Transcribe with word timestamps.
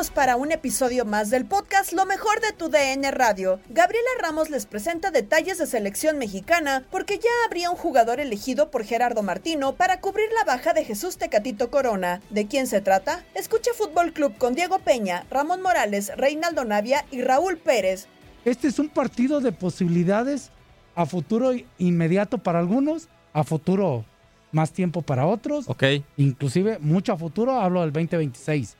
Listos 0.00 0.14
para 0.14 0.36
un 0.36 0.50
episodio 0.52 1.04
más 1.04 1.30
del 1.30 1.44
podcast 1.44 1.92
Lo 1.92 2.06
mejor 2.06 2.40
de 2.40 2.52
tu 2.52 2.68
DN 2.68 3.10
Radio. 3.10 3.60
Gabriela 3.68 4.08
Ramos 4.20 4.48
les 4.48 4.64
presenta 4.64 5.10
detalles 5.10 5.58
de 5.58 5.66
selección 5.66 6.16
mexicana 6.16 6.84
porque 6.90 7.18
ya 7.18 7.28
habría 7.46 7.70
un 7.70 7.76
jugador 7.76 8.20
elegido 8.20 8.70
por 8.70 8.84
Gerardo 8.84 9.22
Martino 9.22 9.74
para 9.74 10.00
cubrir 10.00 10.28
la 10.38 10.44
baja 10.44 10.72
de 10.72 10.84
Jesús 10.84 11.18
Tecatito 11.18 11.70
Corona. 11.70 12.22
¿De 12.30 12.46
quién 12.46 12.66
se 12.66 12.80
trata? 12.80 13.24
Escucha 13.34 13.72
Fútbol 13.76 14.12
Club 14.12 14.38
con 14.38 14.54
Diego 14.54 14.78
Peña, 14.78 15.26
Ramón 15.30 15.60
Morales, 15.60 16.12
Reinaldo 16.16 16.64
Navia 16.64 17.04
y 17.10 17.22
Raúl 17.22 17.58
Pérez. 17.58 18.06
Este 18.44 18.68
es 18.68 18.78
un 18.78 18.88
partido 18.88 19.40
de 19.40 19.52
posibilidades 19.52 20.50
a 20.94 21.04
futuro 21.04 21.52
inmediato 21.78 22.38
para 22.38 22.58
algunos, 22.58 23.08
a 23.32 23.44
futuro 23.44 24.04
más 24.52 24.72
tiempo 24.72 25.02
para 25.02 25.26
otros. 25.26 25.68
Ok. 25.68 25.84
Inclusive 26.16 26.78
mucho 26.78 27.12
a 27.12 27.18
futuro, 27.18 27.60
hablo 27.60 27.82
del 27.82 27.92
2026 27.92 28.79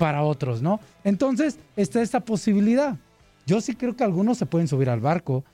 para 0.00 0.22
otros, 0.22 0.62
¿no? 0.62 0.80
Entonces 1.04 1.58
está 1.76 2.00
esta 2.00 2.20
posibilidad. 2.20 2.96
Yo 3.46 3.60
sí 3.60 3.74
creo 3.74 3.94
que 3.94 4.02
algunos 4.02 4.38
se 4.38 4.46
pueden 4.46 4.66
subir 4.66 4.88
al 4.88 5.00
barco. 5.00 5.44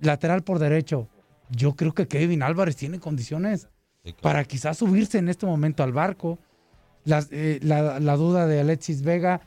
Lateral 0.00 0.42
por 0.42 0.58
derecho. 0.58 1.06
Yo 1.50 1.76
creo 1.76 1.94
que 1.94 2.08
Kevin 2.08 2.42
Álvarez 2.42 2.74
tiene 2.74 2.98
condiciones 2.98 3.68
para 4.20 4.42
quizás 4.44 4.78
subirse 4.78 5.18
en 5.18 5.28
este 5.28 5.46
momento 5.46 5.84
al 5.84 5.92
barco. 5.92 6.38
Las- 7.04 7.28
eh, 7.30 7.60
la, 7.62 8.00
la 8.00 8.16
duda 8.16 8.46
de 8.48 8.60
Alexis 8.60 9.02
Vega, 9.02 9.40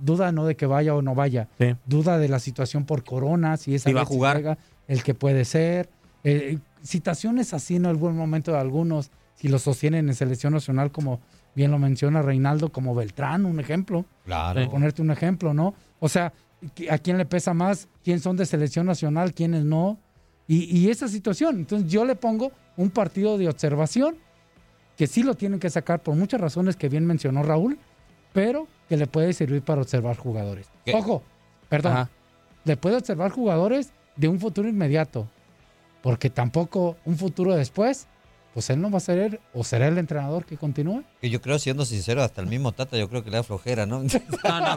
duda 0.00 0.30
no 0.30 0.46
de 0.46 0.54
que 0.56 0.66
vaya 0.66 0.94
o 0.94 1.02
no 1.02 1.14
vaya, 1.16 1.48
Sí. 1.58 1.74
duda 1.86 2.18
de 2.18 2.28
la 2.28 2.38
situación 2.38 2.84
por 2.84 3.02
Corona, 3.02 3.56
si 3.56 3.74
es 3.74 3.82
Si 3.82 3.92
va 3.92 4.00
a 4.00 4.02
Alexis 4.02 4.16
jugar. 4.16 4.36
Vega 4.36 4.58
el 4.86 5.02
que 5.02 5.14
puede 5.14 5.44
ser. 5.44 5.88
Eh, 6.22 6.58
citaciones 6.82 7.52
así 7.54 7.74
en 7.76 7.86
algún 7.86 8.16
momento 8.16 8.52
de 8.52 8.58
algunos, 8.58 9.10
si 9.34 9.48
lo 9.48 9.58
sostienen 9.58 10.08
en 10.08 10.14
selección 10.14 10.52
nacional, 10.52 10.92
como 10.92 11.20
bien 11.54 11.70
lo 11.70 11.78
menciona 11.78 12.22
Reinaldo, 12.22 12.70
como 12.70 12.94
Beltrán, 12.94 13.44
un 13.46 13.60
ejemplo. 13.60 14.04
Claro. 14.24 14.60
Por 14.62 14.70
ponerte 14.70 15.02
un 15.02 15.10
ejemplo, 15.10 15.54
¿no? 15.54 15.74
O 16.00 16.08
sea, 16.08 16.32
¿qui- 16.76 16.90
¿a 16.90 16.98
quién 16.98 17.18
le 17.18 17.24
pesa 17.26 17.54
más? 17.54 17.88
¿Quién 18.02 18.20
son 18.20 18.36
de 18.36 18.46
selección 18.46 18.86
nacional? 18.86 19.32
¿Quiénes 19.34 19.64
no? 19.64 19.98
Y, 20.46 20.64
y 20.78 20.90
esa 20.90 21.08
situación. 21.08 21.56
Entonces 21.56 21.90
yo 21.90 22.04
le 22.04 22.16
pongo 22.16 22.52
un 22.76 22.90
partido 22.90 23.38
de 23.38 23.48
observación 23.48 24.16
que 24.96 25.06
sí 25.06 25.22
lo 25.22 25.34
tienen 25.34 25.58
que 25.60 25.70
sacar 25.70 26.02
por 26.02 26.14
muchas 26.14 26.40
razones 26.40 26.76
que 26.76 26.88
bien 26.88 27.06
mencionó 27.06 27.42
Raúl, 27.42 27.78
pero 28.32 28.66
que 28.88 28.96
le 28.96 29.06
puede 29.06 29.32
servir 29.32 29.62
para 29.62 29.80
observar 29.80 30.16
jugadores. 30.16 30.68
¿Qué? 30.84 30.94
Ojo, 30.94 31.22
perdón, 31.68 31.92
Ajá. 31.92 32.10
le 32.64 32.76
puede 32.76 32.96
observar 32.96 33.30
jugadores 33.30 33.92
de 34.16 34.28
un 34.28 34.38
futuro 34.38 34.68
inmediato, 34.68 35.26
porque 36.02 36.30
tampoco 36.30 36.96
un 37.04 37.16
futuro 37.16 37.54
después, 37.54 38.06
pues 38.54 38.70
él 38.70 38.80
no 38.80 38.88
va 38.90 38.98
a 38.98 39.00
ser 39.00 39.40
o 39.52 39.64
será 39.64 39.88
el 39.88 39.98
entrenador 39.98 40.46
que 40.46 40.56
continúe. 40.56 41.02
Que 41.20 41.28
yo 41.28 41.40
creo, 41.42 41.58
siendo 41.58 41.84
sincero, 41.84 42.22
hasta 42.22 42.40
el 42.40 42.46
mismo 42.46 42.70
Tata 42.72 42.96
yo 42.96 43.08
creo 43.10 43.24
que 43.24 43.30
le 43.30 43.36
da 43.38 43.42
flojera, 43.42 43.84
¿no? 43.84 44.02
No, 44.44 44.60
no, 44.60 44.76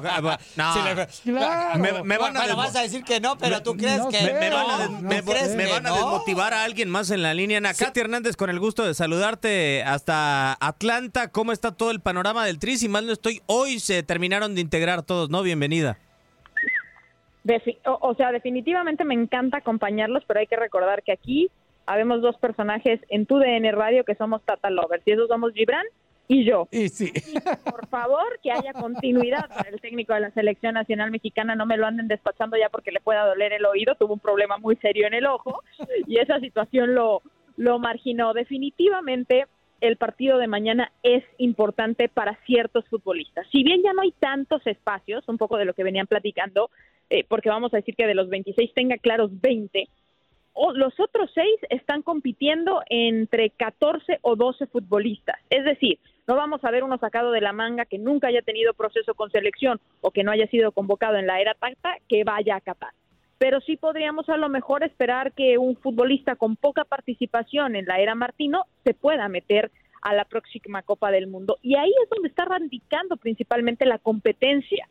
no. 0.55 0.73
Sí, 0.73 0.79
le- 0.83 1.07
Claro. 1.31 1.79
Me, 1.79 1.91
me 2.03 2.17
van 2.17 2.35
a 2.35 2.39
bueno, 2.41 2.55
vas 2.57 2.75
a 2.75 2.81
decir 2.81 3.03
que 3.03 3.19
no, 3.19 3.37
pero 3.37 3.61
tú 3.61 3.77
crees 3.77 3.99
no 3.99 4.09
que 4.09 4.17
sé, 4.17 4.33
me, 4.33 4.39
me 4.39 4.49
van 4.49 4.69
a, 4.69 4.87
no, 4.87 5.01
me- 5.01 5.21
me 5.21 5.67
van 5.69 5.85
a 5.85 5.91
desmotivar 5.93 6.53
a 6.53 6.63
alguien 6.63 6.89
más 6.89 7.11
en 7.11 7.21
la 7.21 7.33
línea. 7.35 7.59
Ana 7.59 7.73
Katy 7.75 7.99
Hernández, 7.99 8.35
con 8.35 8.49
el 8.49 8.59
gusto 8.59 8.83
de 8.83 8.93
saludarte 8.95 9.83
hasta 9.83 10.53
Atlanta. 10.59 11.27
¿Cómo 11.29 11.51
está 11.51 11.71
todo 11.71 11.91
el 11.91 11.99
panorama 12.01 12.45
del 12.45 12.57
Tri? 12.59 12.77
Si 12.77 12.89
mal 12.89 13.05
no 13.05 13.13
estoy, 13.13 13.41
hoy 13.45 13.79
se 13.79 14.01
terminaron 14.03 14.55
de 14.55 14.61
integrar 14.61 15.03
todos, 15.03 15.29
¿no? 15.29 15.43
Bienvenida. 15.43 15.99
Defi- 17.43 17.77
o, 17.85 17.97
o 18.01 18.15
sea, 18.15 18.31
definitivamente 18.31 19.05
me 19.05 19.13
encanta 19.13 19.57
acompañarlos, 19.57 20.23
pero 20.27 20.39
hay 20.41 20.47
que 20.47 20.57
recordar 20.57 21.03
que 21.03 21.13
aquí 21.13 21.49
habemos 21.87 22.21
dos 22.21 22.37
personajes 22.37 22.99
en 23.09 23.25
tu 23.25 23.39
DN 23.39 23.71
Radio 23.71 24.03
que 24.03 24.15
somos 24.15 24.43
Tata 24.43 24.69
Lovers, 24.69 25.03
y 25.05 25.11
esos 25.11 25.27
somos 25.27 25.53
Gibran 25.53 25.85
y 26.27 26.43
yo. 26.43 26.67
Y 26.71 26.89
sí. 26.89 27.11
Por 27.63 27.87
favor, 27.87 28.39
que 28.43 28.51
haya 28.51 28.73
continuidad 28.73 29.47
para 29.47 29.69
el 29.73 29.81
técnico 29.81 30.13
de 30.13 30.19
la 30.19 30.31
Selección 30.31 30.73
Nacional 30.73 31.09
Mexicana, 31.09 31.55
no 31.55 31.65
me 31.65 31.77
lo 31.77 31.87
anden 31.87 32.07
despachando 32.07 32.57
ya 32.57 32.69
porque 32.69 32.91
le 32.91 32.99
pueda 32.99 33.25
doler 33.25 33.53
el 33.53 33.65
oído, 33.65 33.95
tuvo 33.95 34.13
un 34.13 34.19
problema 34.19 34.57
muy 34.57 34.75
serio 34.75 35.07
en 35.07 35.13
el 35.13 35.25
ojo 35.25 35.63
y 36.05 36.19
esa 36.19 36.39
situación 36.39 36.93
lo, 36.93 37.21
lo 37.55 37.79
marginó. 37.79 38.33
Definitivamente 38.33 39.45
el 39.79 39.97
partido 39.97 40.37
de 40.37 40.47
mañana 40.47 40.91
es 41.03 41.23
importante 41.37 42.09
para 42.09 42.37
ciertos 42.45 42.85
futbolistas. 42.89 43.47
Si 43.51 43.63
bien 43.63 43.81
ya 43.83 43.93
no 43.93 44.01
hay 44.01 44.11
tantos 44.11 44.65
espacios, 44.65 45.27
un 45.27 45.37
poco 45.37 45.57
de 45.57 45.65
lo 45.65 45.73
que 45.73 45.83
venían 45.83 46.07
platicando, 46.07 46.69
eh, 47.09 47.23
porque 47.27 47.49
vamos 47.49 47.73
a 47.73 47.77
decir 47.77 47.95
que 47.95 48.07
de 48.07 48.15
los 48.15 48.29
26 48.29 48.73
tenga 48.73 48.97
claros 48.97 49.31
20, 49.39 49.83
o 49.83 49.89
los 50.75 50.99
otros 50.99 51.29
seis 51.33 51.55
están 51.69 52.01
compitiendo 52.01 52.81
entre 52.89 53.51
14 53.51 54.19
o 54.21 54.35
12 54.35 54.67
futbolistas. 54.67 55.37
Es 55.49 55.63
decir, 55.65 55.99
no 56.27 56.35
vamos 56.35 56.63
a 56.63 56.71
ver 56.71 56.83
uno 56.83 56.97
sacado 56.97 57.31
de 57.31 57.41
la 57.41 57.53
manga 57.53 57.85
que 57.85 57.97
nunca 57.97 58.27
haya 58.27 58.41
tenido 58.41 58.73
proceso 58.73 59.13
con 59.13 59.31
selección 59.31 59.79
o 60.01 60.11
que 60.11 60.23
no 60.23 60.31
haya 60.31 60.47
sido 60.47 60.71
convocado 60.71 61.17
en 61.17 61.27
la 61.27 61.39
era 61.39 61.53
Tacta 61.53 61.97
que 62.09 62.23
vaya 62.23 62.55
a 62.55 62.61
Qatar. 62.61 62.93
Pero 63.37 63.61
sí 63.61 63.77
podríamos 63.77 64.27
a 64.29 64.37
lo 64.37 64.49
mejor 64.49 64.83
esperar 64.83 65.31
que 65.33 65.57
un 65.57 65.75
futbolista 65.77 66.35
con 66.35 66.55
poca 66.55 66.83
participación 66.85 67.75
en 67.75 67.85
la 67.85 67.99
era 67.99 68.15
Martino 68.15 68.65
se 68.83 68.93
pueda 68.93 69.29
meter 69.29 69.71
a 70.01 70.13
la 70.13 70.25
próxima 70.25 70.81
Copa 70.81 71.11
del 71.11 71.27
Mundo. 71.27 71.57
Y 71.61 71.75
ahí 71.75 71.93
es 72.03 72.09
donde 72.09 72.29
está 72.29 72.45
radicando 72.45 73.17
principalmente 73.17 73.85
la 73.85 73.99
competencia 73.99 74.87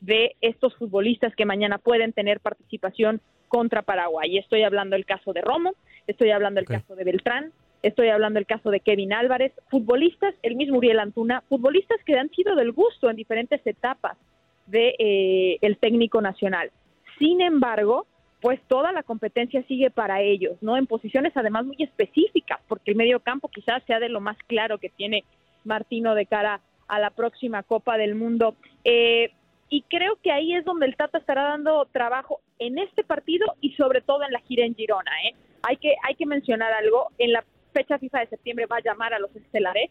de 0.00 0.34
estos 0.40 0.74
futbolistas 0.76 1.34
que 1.36 1.44
mañana 1.44 1.78
pueden 1.78 2.12
tener 2.12 2.40
participación 2.40 3.20
contra 3.50 3.82
Paraguay. 3.82 4.38
Estoy 4.38 4.62
hablando 4.62 4.96
del 4.96 5.04
caso 5.04 5.34
de 5.34 5.42
Romo, 5.42 5.74
estoy 6.06 6.30
hablando 6.30 6.60
del 6.60 6.68
caso 6.68 6.96
de 6.96 7.04
Beltrán, 7.04 7.52
Estoy 7.82 8.08
hablando 8.08 8.38
del 8.38 8.46
caso 8.46 8.70
de 8.70 8.80
Kevin 8.80 9.14
Álvarez, 9.14 9.52
futbolistas, 9.70 10.34
el 10.42 10.54
mismo 10.54 10.78
Uriel 10.78 11.00
Antuna, 11.00 11.42
futbolistas 11.48 11.98
que 12.04 12.18
han 12.18 12.30
sido 12.30 12.54
del 12.54 12.72
gusto 12.72 13.08
en 13.08 13.16
diferentes 13.16 13.66
etapas 13.66 14.18
de 14.66 14.94
eh, 14.98 15.58
el 15.62 15.78
técnico 15.78 16.20
nacional. 16.20 16.70
Sin 17.18 17.40
embargo, 17.40 18.06
pues 18.42 18.60
toda 18.68 18.92
la 18.92 19.02
competencia 19.02 19.62
sigue 19.62 19.90
para 19.90 20.20
ellos, 20.20 20.58
¿no? 20.60 20.76
En 20.76 20.86
posiciones 20.86 21.34
además 21.36 21.64
muy 21.64 21.76
específicas, 21.78 22.60
porque 22.68 22.90
el 22.90 22.98
medio 22.98 23.20
campo 23.20 23.48
quizás 23.48 23.82
sea 23.86 23.98
de 23.98 24.10
lo 24.10 24.20
más 24.20 24.36
claro 24.46 24.78
que 24.78 24.90
tiene 24.90 25.24
Martino 25.64 26.14
de 26.14 26.26
cara 26.26 26.60
a 26.86 26.98
la 26.98 27.10
próxima 27.10 27.62
Copa 27.62 27.96
del 27.96 28.14
Mundo. 28.14 28.56
Eh, 28.84 29.30
y 29.70 29.82
creo 29.82 30.16
que 30.16 30.32
ahí 30.32 30.52
es 30.52 30.64
donde 30.64 30.86
el 30.86 30.96
Tata 30.96 31.18
estará 31.18 31.44
dando 31.44 31.86
trabajo 31.92 32.40
en 32.58 32.78
este 32.78 33.04
partido 33.04 33.54
y 33.60 33.72
sobre 33.74 34.00
todo 34.00 34.24
en 34.24 34.32
la 34.32 34.40
gira 34.40 34.66
en 34.66 34.74
Girona. 34.74 35.12
¿eh? 35.24 35.34
Hay, 35.62 35.76
que, 35.76 35.94
hay 36.02 36.16
que 36.16 36.26
mencionar 36.26 36.72
algo, 36.72 37.08
en 37.18 37.32
la 37.32 37.44
fecha 37.72 37.96
FIFA 37.98 38.20
de 38.20 38.26
septiembre 38.26 38.66
va 38.66 38.78
a 38.78 38.82
llamar 38.82 39.14
a 39.14 39.20
los 39.20 39.34
estelares, 39.34 39.88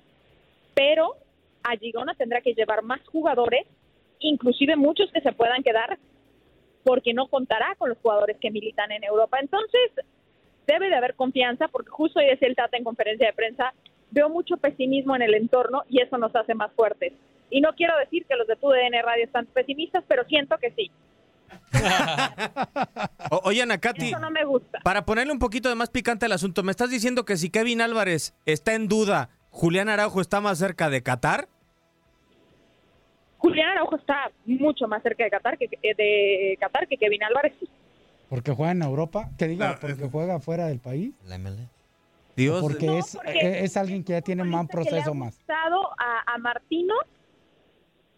pero 0.75 1.15
a 1.63 1.77
Girona 1.77 2.13
tendrá 2.13 2.41
que 2.41 2.53
llevar 2.53 2.83
más 2.83 2.99
jugadores, 3.07 3.65
inclusive 4.19 4.75
muchos 4.75 5.09
que 5.13 5.21
se 5.21 5.31
puedan 5.31 5.63
quedar 5.63 5.97
porque 6.83 7.13
no 7.13 7.27
contará 7.27 7.75
con 7.77 7.89
los 7.89 7.97
jugadores 7.99 8.37
que 8.41 8.51
militan 8.51 8.91
en 8.91 9.05
Europa. 9.05 9.39
Entonces, 9.39 9.91
debe 10.67 10.89
de 10.89 10.95
haber 10.95 11.15
confianza, 11.15 11.69
porque 11.69 11.89
justo 11.89 12.19
hoy 12.19 12.25
decía 12.25 12.49
el 12.49 12.55
Tata 12.55 12.75
en 12.75 12.83
conferencia 12.83 13.27
de 13.27 13.33
prensa, 13.33 13.73
veo 14.11 14.27
mucho 14.27 14.57
pesimismo 14.57 15.15
en 15.15 15.21
el 15.21 15.35
entorno 15.35 15.83
y 15.87 16.01
eso 16.01 16.17
nos 16.17 16.35
hace 16.35 16.53
más 16.53 16.71
fuertes. 16.73 17.13
Y 17.51 17.61
no 17.61 17.73
quiero 17.75 17.97
decir 17.97 18.25
que 18.27 18.35
los 18.35 18.47
de 18.47 18.55
TUDN 18.55 18.93
Radio 19.03 19.25
están 19.25 19.45
pesimistas, 19.47 20.03
pero 20.07 20.23
siento 20.25 20.57
que 20.57 20.71
sí. 20.71 20.91
O- 23.31 23.41
Oye, 23.45 23.61
Ana 23.61 23.77
Katy, 23.79 24.07
Eso 24.09 24.19
no 24.19 24.31
me 24.31 24.43
gusta. 24.45 24.79
para 24.83 25.05
ponerle 25.05 25.33
un 25.33 25.39
poquito 25.39 25.69
de 25.69 25.75
más 25.75 25.89
picante 25.89 26.25
al 26.25 26.31
asunto, 26.31 26.63
¿me 26.63 26.71
estás 26.71 26.89
diciendo 26.89 27.25
que 27.25 27.37
si 27.37 27.49
Kevin 27.49 27.81
Álvarez 27.81 28.33
está 28.45 28.73
en 28.73 28.87
duda, 28.87 29.29
Julián 29.51 29.89
Araujo 29.89 30.21
está 30.21 30.41
más 30.41 30.57
cerca 30.59 30.89
de 30.89 31.01
Qatar? 31.03 31.47
Julián 33.37 33.69
Araujo 33.69 33.95
está 33.95 34.31
mucho 34.45 34.87
más 34.87 35.01
cerca 35.01 35.23
de 35.23 35.29
Qatar 35.29 35.57
que, 35.57 35.65
eh, 35.81 35.95
de 35.95 36.57
Qatar 36.59 36.87
que 36.87 36.97
Kevin 36.97 37.23
Álvarez. 37.23 37.53
sí. 37.59 37.67
Porque 38.29 38.51
juega 38.51 38.73
en 38.73 38.83
Europa, 38.83 39.29
que 39.39 39.47
diga, 39.47 39.71
No, 39.71 39.79
porque 39.79 40.07
juega 40.11 40.39
fuera 40.39 40.67
del 40.67 40.79
país. 40.79 41.15
La 41.25 41.37
MLS. 41.39 41.67
Dios, 42.35 42.61
Porque 42.61 42.85
No, 42.85 42.97
es, 42.99 43.15
porque 43.15 43.31
eh, 43.39 43.63
es 43.63 43.75
alguien 43.75 44.03
que 44.03 44.13
ya 44.13 44.21
tiene 44.21 44.43
más 44.43 44.67
futbolista 44.67 44.77
que 44.91 44.95
le 44.97 45.01
proceso 45.01 45.11
ha 45.11 45.13
más. 45.15 45.39
a, 45.97 46.33
a 46.35 46.37
Martino, 46.37 46.93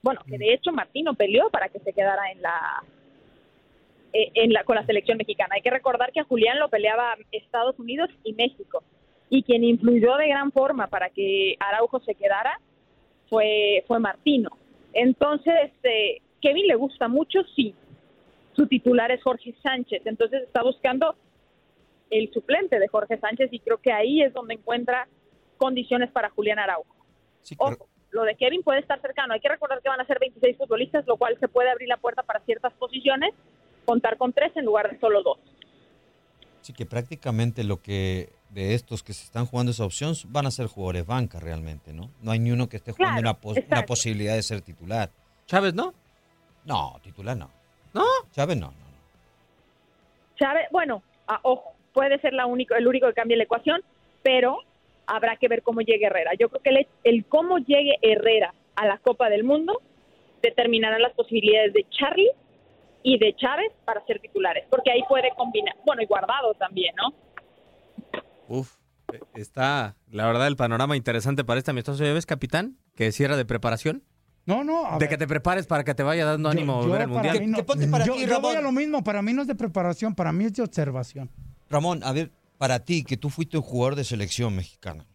bueno, 0.01 0.21
que 0.27 0.38
de 0.38 0.53
hecho 0.53 0.71
Martino 0.71 1.13
peleó 1.13 1.50
para 1.50 1.69
que 1.69 1.80
se 1.80 1.94
quedara 1.94 2.31
en 2.31 2.42
la, 2.42 2.83
eh, 4.13 4.31
en 4.33 4.51
la 4.53 4.63
con 4.63 4.75
la 4.75 4.86
selección 4.86 5.18
mexicana. 5.18 5.56
Hay 5.56 5.62
que 5.62 5.69
recordar 5.69 6.12
que 6.12 6.19
a 6.19 6.25
Julián 6.25 6.59
lo 6.59 6.69
peleaba 6.69 7.15
Estados 7.31 7.77
Unidos 7.80 8.09
y 8.24 8.33
México. 8.33 8.83
Y 9.30 9.44
quien 9.44 9.63
influyó 9.63 10.18
de 10.18 10.27
gran 10.27 10.51
forma 10.51 10.88
para 10.88 11.09
que 11.09 11.56
Araujo 11.59 12.00
se 12.01 12.15
quedara 12.15 12.59
fue, 13.30 13.83
fue 13.88 14.00
Martino. 14.00 14.50
Entonces, 14.94 15.53
este, 15.63 16.21
Kevin 16.42 16.68
le 16.68 16.75
gusta 16.75 17.07
mucho, 17.07 17.39
sí. 17.56 17.74
Su 18.54 18.68
titular 18.68 19.12
es 19.12 19.24
Jorge 19.24 19.56
Sánchez, 19.63 20.01
entonces 20.06 20.44
está 20.44 20.62
buscando 20.62 21.15
el 22.09 22.30
suplente 22.33 22.77
de 22.77 22.89
Jorge 22.89 23.18
Sánchez 23.18 23.50
y 23.54 23.59
creo 23.59 23.77
que 23.77 23.94
ahí 23.94 24.21
es 24.21 24.33
donde 24.33 24.56
encuentra 24.56 25.07
condiciones 25.56 26.12
para 26.12 26.30
Julián 26.30 26.59
Araujo. 26.59 26.94
Sí, 27.44 27.56
Ojo, 27.57 27.88
lo 28.11 28.23
de 28.23 28.35
Kevin 28.35 28.61
puede 28.63 28.79
estar 28.79 28.99
cercano. 29.01 29.33
Hay 29.33 29.39
que 29.39 29.49
recordar 29.49 29.81
que 29.81 29.89
van 29.89 29.99
a 30.01 30.05
ser 30.05 30.19
26 30.19 30.57
futbolistas, 30.57 31.05
lo 31.07 31.17
cual 31.17 31.37
se 31.39 31.47
puede 31.47 31.69
abrir 31.71 31.87
la 31.89 31.97
puerta 31.97 32.23
para 32.23 32.39
ciertas 32.41 32.73
posiciones, 32.73 33.33
contar 33.85 34.17
con 34.17 34.33
tres 34.33 34.51
en 34.55 34.65
lugar 34.65 34.89
de 34.91 34.99
solo 34.99 35.23
dos. 35.23 35.37
Sí, 36.61 36.73
que 36.73 36.85
prácticamente 36.85 37.63
lo 37.63 37.81
que 37.81 38.29
de 38.49 38.75
estos 38.75 39.01
que 39.01 39.13
se 39.13 39.23
están 39.23 39.45
jugando 39.45 39.71
esa 39.71 39.85
opción 39.85 40.13
van 40.27 40.45
a 40.45 40.51
ser 40.51 40.67
jugadores 40.67 41.05
banca 41.07 41.39
realmente, 41.39 41.93
¿no? 41.93 42.11
No 42.21 42.31
hay 42.31 42.39
ni 42.39 42.51
uno 42.51 42.67
que 42.69 42.77
esté 42.77 42.91
jugando 42.91 43.21
Claro, 43.21 43.29
una, 43.31 43.39
pos- 43.41 43.53
una 43.57 43.61
exacto. 43.65 43.85
posibilidad 43.87 44.35
de 44.35 44.43
ser 44.43 44.61
titular. 44.61 45.09
Chávez, 45.47 45.73
¿no? 45.73 45.93
No, 46.65 46.99
titular 47.01 47.35
no. 47.35 47.49
¿No? 47.93 48.03
Chávez 48.31 48.57
no, 48.57 48.67
no, 48.67 48.71
no. 48.73 48.91
Chávez, 50.37 50.67
bueno, 50.71 51.01
ah, 51.27 51.39
ojo, 51.43 51.73
puede 51.93 52.19
ser 52.19 52.33
la 52.33 52.45
único, 52.45 52.75
el 52.75 52.87
único 52.87 53.07
que 53.07 53.13
cambie 53.13 53.37
la 53.37 53.43
ecuación, 53.43 53.81
pero 54.23 54.59
habrá 55.07 55.36
que 55.38 55.48
ver 55.48 55.62
cómo 55.63 55.81
llegue 55.81 56.06
Herrera. 56.06 56.31
Yo 56.39 56.50
creo 56.50 56.62
que 56.62 56.69
el, 56.69 56.88
el 57.03 57.25
cómo 57.25 57.57
llegue 57.59 57.95
Herrera 58.01 58.53
a 58.75 58.86
la 58.86 58.98
Copa 59.00 59.30
del 59.30 59.44
Mundo 59.44 59.81
determinará 60.42 60.98
las 61.00 61.13
posibilidades 61.13 61.74
de 61.74 61.86
Charlie 61.89 62.30
y 63.03 63.18
de 63.19 63.36
Chávez 63.36 63.71
para 63.86 64.03
ser 64.06 64.19
titulares, 64.19 64.65
porque 64.69 64.92
ahí 64.92 65.01
puede 65.09 65.30
combinar, 65.36 65.75
bueno, 65.86 66.01
y 66.01 66.06
Guardado 66.06 66.53
también, 66.56 66.94
¿no? 66.95 67.13
Uf, 68.48 68.75
eh, 69.13 69.19
está, 69.36 69.95
la 70.12 70.25
verdad, 70.27 70.48
el 70.48 70.56
panorama 70.56 70.95
interesante 70.98 71.44
para 71.44 71.57
este 71.59 71.71
amistoso. 71.71 72.04
¿Ya 72.04 72.13
ves, 72.13 72.25
capitán? 72.25 72.77
Que 72.95 73.12
cierra 73.12 73.38
de 73.38 73.45
preparación. 73.45 74.04
No, 74.45 74.63
no. 74.63 74.86
a 74.88 74.94
De 74.94 75.00
ver, 75.00 75.09
que 75.09 75.18
te 75.18 75.27
prepares 75.27 75.68
para 75.68 75.83
que 75.83 75.94
te 75.94 76.04
vaya 76.04 76.25
dando 76.25 76.50
yo- 76.50 76.51
ánimo 76.57 76.81
yo 76.83 76.89
ver 76.92 77.01
el 77.01 77.09
para 77.09 77.24
mundial. 77.24 77.51
no- 77.51 77.57
Que 77.57 77.63
ponte 77.63 77.88
para 77.88 78.06
yo, 78.06 78.13
ti, 78.13 78.21
yo 78.21 78.27
Ramón. 78.27 78.42
voy 78.42 78.56
a 78.56 78.62
lo 78.62 78.71
mismo, 78.71 79.04
para 79.04 79.21
mí 79.21 79.33
no 79.33 79.42
es 79.44 79.47
de 79.47 79.56
preparación, 79.56 80.15
para 80.15 80.31
mí 80.31 80.45
es 80.45 80.54
de 80.54 80.63
observación. 80.63 81.30
Ramón, 81.69 82.01
a 82.04 82.12
ver, 82.12 82.31
para 82.61 82.85
ti, 82.85 83.03
que 83.03 83.17
tú 83.17 83.31
fuiste 83.31 83.57
un 83.57 83.63
jugador 83.63 83.95
de 83.95 84.03
selección 84.03 84.55
mexicana, 84.55 85.07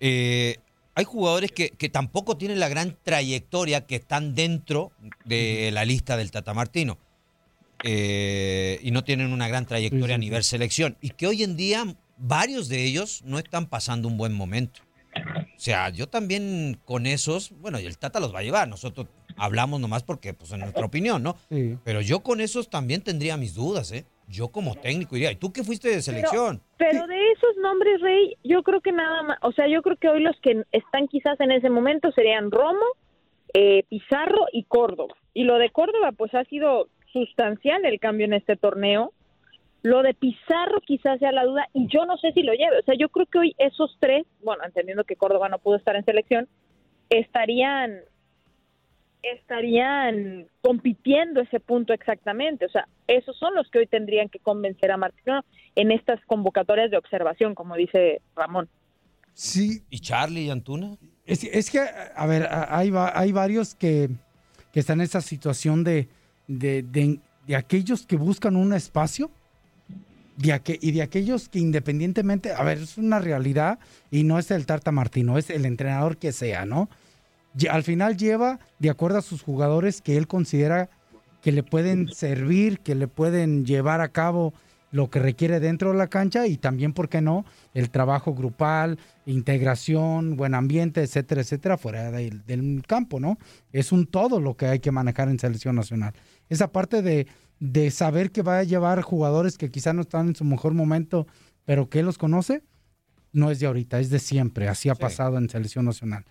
eh, 0.00 0.56
hay 0.96 1.04
jugadores 1.04 1.52
que, 1.52 1.70
que 1.70 1.88
tampoco 1.88 2.36
tienen 2.36 2.58
la 2.58 2.68
gran 2.68 2.98
trayectoria 3.04 3.86
que 3.86 3.94
están 3.94 4.34
dentro 4.34 4.90
de 5.24 5.70
la 5.72 5.84
lista 5.84 6.16
del 6.16 6.32
Tata 6.32 6.54
Martino 6.54 6.98
eh, 7.84 8.80
y 8.82 8.90
no 8.90 9.04
tienen 9.04 9.32
una 9.32 9.46
gran 9.46 9.64
trayectoria 9.64 10.06
Sí, 10.06 10.10
sí, 10.10 10.14
a 10.14 10.18
nivel 10.18 10.42
selección 10.42 10.98
y 11.00 11.10
que 11.10 11.28
hoy 11.28 11.44
en 11.44 11.56
día 11.56 11.84
varios 12.18 12.68
de 12.68 12.82
ellos 12.82 13.22
no 13.24 13.38
están 13.38 13.66
pasando 13.66 14.08
un 14.08 14.16
buen 14.16 14.32
momento. 14.32 14.80
O 15.14 15.60
sea, 15.60 15.90
yo 15.90 16.08
también 16.08 16.80
con 16.84 17.06
esos, 17.06 17.52
bueno, 17.60 17.78
y 17.78 17.86
el 17.86 17.96
Tata 17.96 18.18
los 18.18 18.34
va 18.34 18.40
a 18.40 18.42
llevar, 18.42 18.66
nosotros 18.66 19.06
hablamos 19.36 19.80
nomás 19.80 20.02
porque, 20.02 20.34
pues 20.34 20.50
en 20.50 20.58
nuestra 20.58 20.84
opinión, 20.84 21.22
¿no? 21.22 21.36
Sí. 21.48 21.78
Pero 21.84 22.00
yo 22.00 22.24
con 22.24 22.40
esos 22.40 22.70
también 22.70 23.02
tendría 23.02 23.36
mis 23.36 23.54
dudas, 23.54 23.92
¿eh? 23.92 24.04
Yo 24.32 24.48
como 24.48 24.74
técnico 24.74 25.14
diría, 25.14 25.30
¿y 25.30 25.36
tú 25.36 25.52
qué 25.52 25.62
fuiste 25.62 25.90
de 25.90 26.00
selección? 26.00 26.62
Pero 26.78 27.06
de 27.06 27.32
esos 27.32 27.54
nombres, 27.62 28.00
Rey, 28.00 28.38
yo 28.42 28.62
creo 28.62 28.80
que 28.80 28.90
nada 28.90 29.22
más, 29.22 29.38
o 29.42 29.52
sea, 29.52 29.68
yo 29.68 29.82
creo 29.82 29.96
que 29.96 30.08
hoy 30.08 30.22
los 30.22 30.34
que 30.40 30.62
están 30.72 31.06
quizás 31.06 31.38
en 31.40 31.52
ese 31.52 31.68
momento 31.68 32.10
serían 32.12 32.50
Romo, 32.50 32.86
eh, 33.52 33.84
Pizarro 33.90 34.46
y 34.50 34.64
Córdoba. 34.64 35.14
Y 35.34 35.44
lo 35.44 35.58
de 35.58 35.68
Córdoba, 35.68 36.12
pues 36.12 36.34
ha 36.34 36.44
sido 36.44 36.88
sustancial 37.12 37.84
el 37.84 38.00
cambio 38.00 38.24
en 38.24 38.32
este 38.32 38.56
torneo. 38.56 39.12
Lo 39.82 40.02
de 40.02 40.14
Pizarro 40.14 40.80
quizás 40.80 41.18
sea 41.18 41.32
la 41.32 41.44
duda 41.44 41.68
y 41.74 41.86
yo 41.88 42.06
no 42.06 42.16
sé 42.16 42.32
si 42.32 42.42
lo 42.42 42.54
lleve. 42.54 42.78
O 42.78 42.82
sea, 42.84 42.94
yo 42.98 43.10
creo 43.10 43.26
que 43.26 43.38
hoy 43.38 43.54
esos 43.58 43.98
tres, 44.00 44.24
bueno, 44.42 44.64
entendiendo 44.64 45.04
que 45.04 45.16
Córdoba 45.16 45.50
no 45.50 45.58
pudo 45.58 45.76
estar 45.76 45.94
en 45.94 46.06
selección, 46.06 46.48
estarían 47.10 48.00
estarían 49.22 50.46
compitiendo 50.62 51.40
ese 51.40 51.60
punto 51.60 51.92
exactamente. 51.92 52.66
O 52.66 52.68
sea, 52.68 52.88
esos 53.06 53.36
son 53.38 53.54
los 53.54 53.68
que 53.70 53.78
hoy 53.80 53.86
tendrían 53.86 54.28
que 54.28 54.38
convencer 54.38 54.90
a 54.90 54.96
Martino 54.96 55.44
en 55.74 55.90
estas 55.92 56.20
convocatorias 56.26 56.90
de 56.90 56.96
observación, 56.96 57.54
como 57.54 57.76
dice 57.76 58.20
Ramón. 58.36 58.68
Sí, 59.34 59.82
¿Y 59.90 60.00
Charlie 60.00 60.42
y 60.46 60.50
Antuna? 60.50 60.96
Es, 61.24 61.44
es 61.44 61.70
que, 61.70 61.80
a 61.80 62.26
ver, 62.26 62.48
hay, 62.50 62.90
va- 62.90 63.12
hay 63.18 63.32
varios 63.32 63.74
que, 63.74 64.10
que 64.72 64.80
están 64.80 65.00
en 65.00 65.04
esa 65.04 65.20
situación 65.20 65.84
de, 65.84 66.08
de, 66.48 66.82
de- 66.82 67.20
de 67.46 67.56
aquellos 67.56 68.06
que 68.06 68.16
buscan 68.16 68.56
un 68.56 68.72
espacio 68.72 69.30
de 70.36 70.78
y 70.80 70.92
de 70.92 71.02
aquellos 71.02 71.48
que 71.48 71.58
independientemente, 71.58 72.52
a 72.52 72.62
ver, 72.62 72.78
es 72.78 72.96
una 72.98 73.18
realidad 73.18 73.78
y 74.10 74.24
no 74.24 74.38
es 74.38 74.50
el 74.50 74.64
Tarta 74.66 74.90
Martino, 74.92 75.38
es 75.38 75.50
el 75.50 75.64
entrenador 75.66 76.16
que 76.16 76.32
sea, 76.32 76.64
¿no? 76.64 76.88
Al 77.70 77.82
final 77.82 78.16
lleva, 78.16 78.58
de 78.78 78.90
acuerdo 78.90 79.18
a 79.18 79.22
sus 79.22 79.42
jugadores, 79.42 80.00
que 80.00 80.16
él 80.16 80.26
considera 80.26 80.88
que 81.42 81.52
le 81.52 81.62
pueden 81.62 82.08
servir, 82.08 82.78
que 82.80 82.94
le 82.94 83.08
pueden 83.08 83.64
llevar 83.66 84.00
a 84.00 84.08
cabo 84.08 84.54
lo 84.90 85.08
que 85.10 85.18
requiere 85.18 85.58
dentro 85.58 85.90
de 85.92 85.96
la 85.98 86.06
cancha 86.08 86.46
y 86.46 86.56
también, 86.58 86.92
¿por 86.92 87.08
qué 87.08 87.20
no?, 87.22 87.44
el 87.72 87.88
trabajo 87.90 88.34
grupal, 88.34 88.98
integración, 89.26 90.36
buen 90.36 90.54
ambiente, 90.54 91.02
etcétera, 91.02 91.40
etcétera, 91.40 91.78
fuera 91.78 92.10
del, 92.10 92.44
del 92.46 92.82
campo, 92.86 93.18
¿no? 93.18 93.38
Es 93.72 93.90
un 93.90 94.06
todo 94.06 94.38
lo 94.40 94.54
que 94.56 94.66
hay 94.66 94.80
que 94.80 94.90
manejar 94.92 95.28
en 95.28 95.38
selección 95.38 95.76
nacional. 95.76 96.12
Esa 96.50 96.68
parte 96.72 97.00
de, 97.02 97.26
de 97.58 97.90
saber 97.90 98.30
que 98.32 98.42
va 98.42 98.58
a 98.58 98.64
llevar 98.64 99.00
jugadores 99.02 99.56
que 99.58 99.70
quizá 99.70 99.92
no 99.94 100.02
están 100.02 100.28
en 100.28 100.36
su 100.36 100.44
mejor 100.44 100.74
momento, 100.74 101.26
pero 101.64 101.88
que 101.88 102.00
él 102.00 102.06
los 102.06 102.18
conoce, 102.18 102.62
no 103.32 103.50
es 103.50 103.60
de 103.60 103.66
ahorita, 103.66 103.98
es 103.98 104.10
de 104.10 104.18
siempre. 104.18 104.68
Así 104.68 104.90
ha 104.90 104.94
Sí. 104.94 105.00
pasado 105.00 105.38
en 105.38 105.48
selección 105.48 105.86
nacional. 105.86 106.24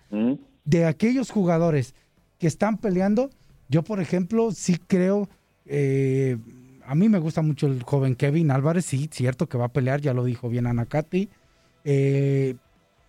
De 0.64 0.84
aquellos 0.84 1.30
jugadores 1.30 1.94
que 2.38 2.46
están 2.46 2.78
peleando, 2.78 3.30
yo, 3.68 3.82
por 3.82 4.00
ejemplo, 4.00 4.52
sí 4.52 4.76
creo, 4.86 5.28
eh, 5.66 6.36
a 6.86 6.94
mí 6.94 7.08
me 7.08 7.18
gusta 7.18 7.42
mucho 7.42 7.66
el 7.66 7.82
joven 7.82 8.14
Kevin 8.14 8.50
Álvarez, 8.50 8.84
sí, 8.84 9.08
cierto 9.12 9.48
que 9.48 9.58
va 9.58 9.66
a 9.66 9.72
pelear, 9.72 10.00
ya 10.00 10.14
lo 10.14 10.24
dijo 10.24 10.48
bien 10.48 10.66
Anacati. 10.66 11.28
Eh, 11.84 12.54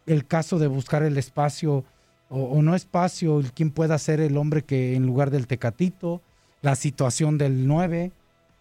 el 0.05 0.25
caso 0.25 0.59
de 0.59 0.67
buscar 0.67 1.03
el 1.03 1.17
espacio 1.17 1.83
o, 2.29 2.43
o 2.43 2.61
no 2.61 2.75
espacio, 2.75 3.39
el 3.39 3.51
quién 3.53 3.71
pueda 3.71 3.97
ser 3.97 4.19
el 4.19 4.37
hombre 4.37 4.63
que 4.63 4.95
en 4.95 5.05
lugar 5.05 5.29
del 5.29 5.47
Tecatito, 5.47 6.21
la 6.61 6.75
situación 6.75 7.37
del 7.37 7.67
9, 7.67 8.11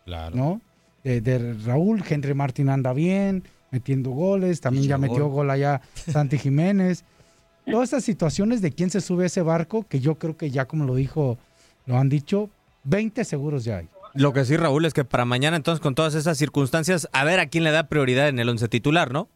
Claro. 0.04 0.36
¿no? 0.36 0.60
De, 1.04 1.20
de 1.20 1.54
Raúl, 1.54 2.02
Henry 2.08 2.34
Martín 2.34 2.68
anda 2.68 2.92
bien, 2.92 3.44
metiendo 3.70 4.10
goles, 4.10 4.60
también 4.60 4.86
ya 4.86 4.98
metió 4.98 5.28
gol 5.28 5.50
allá 5.50 5.80
Santi 5.94 6.38
Jiménez. 6.38 7.04
Todas 7.70 7.90
esas 7.90 8.04
situaciones 8.04 8.60
de 8.62 8.72
quién 8.72 8.90
se 8.90 9.00
sube 9.00 9.24
a 9.24 9.26
ese 9.26 9.42
barco, 9.42 9.86
que 9.88 10.00
yo 10.00 10.16
creo 10.16 10.36
que 10.36 10.50
ya 10.50 10.66
como 10.66 10.84
lo 10.84 10.94
dijo, 10.94 11.38
lo 11.86 11.96
han 11.96 12.08
dicho, 12.08 12.50
20 12.84 13.24
seguros 13.24 13.64
ya 13.64 13.78
hay. 13.78 13.88
Lo 14.14 14.32
que 14.32 14.44
sí, 14.44 14.56
Raúl, 14.56 14.84
es 14.84 14.92
que 14.92 15.04
para 15.04 15.24
mañana, 15.24 15.56
entonces, 15.56 15.80
con 15.80 15.94
todas 15.94 16.14
esas 16.14 16.36
circunstancias, 16.36 17.08
a 17.12 17.24
ver 17.24 17.40
a 17.40 17.46
quién 17.46 17.64
le 17.64 17.70
da 17.70 17.88
prioridad 17.88 18.28
en 18.28 18.38
el 18.38 18.48
once 18.48 18.68
titular, 18.68 19.10
¿no? 19.12 19.28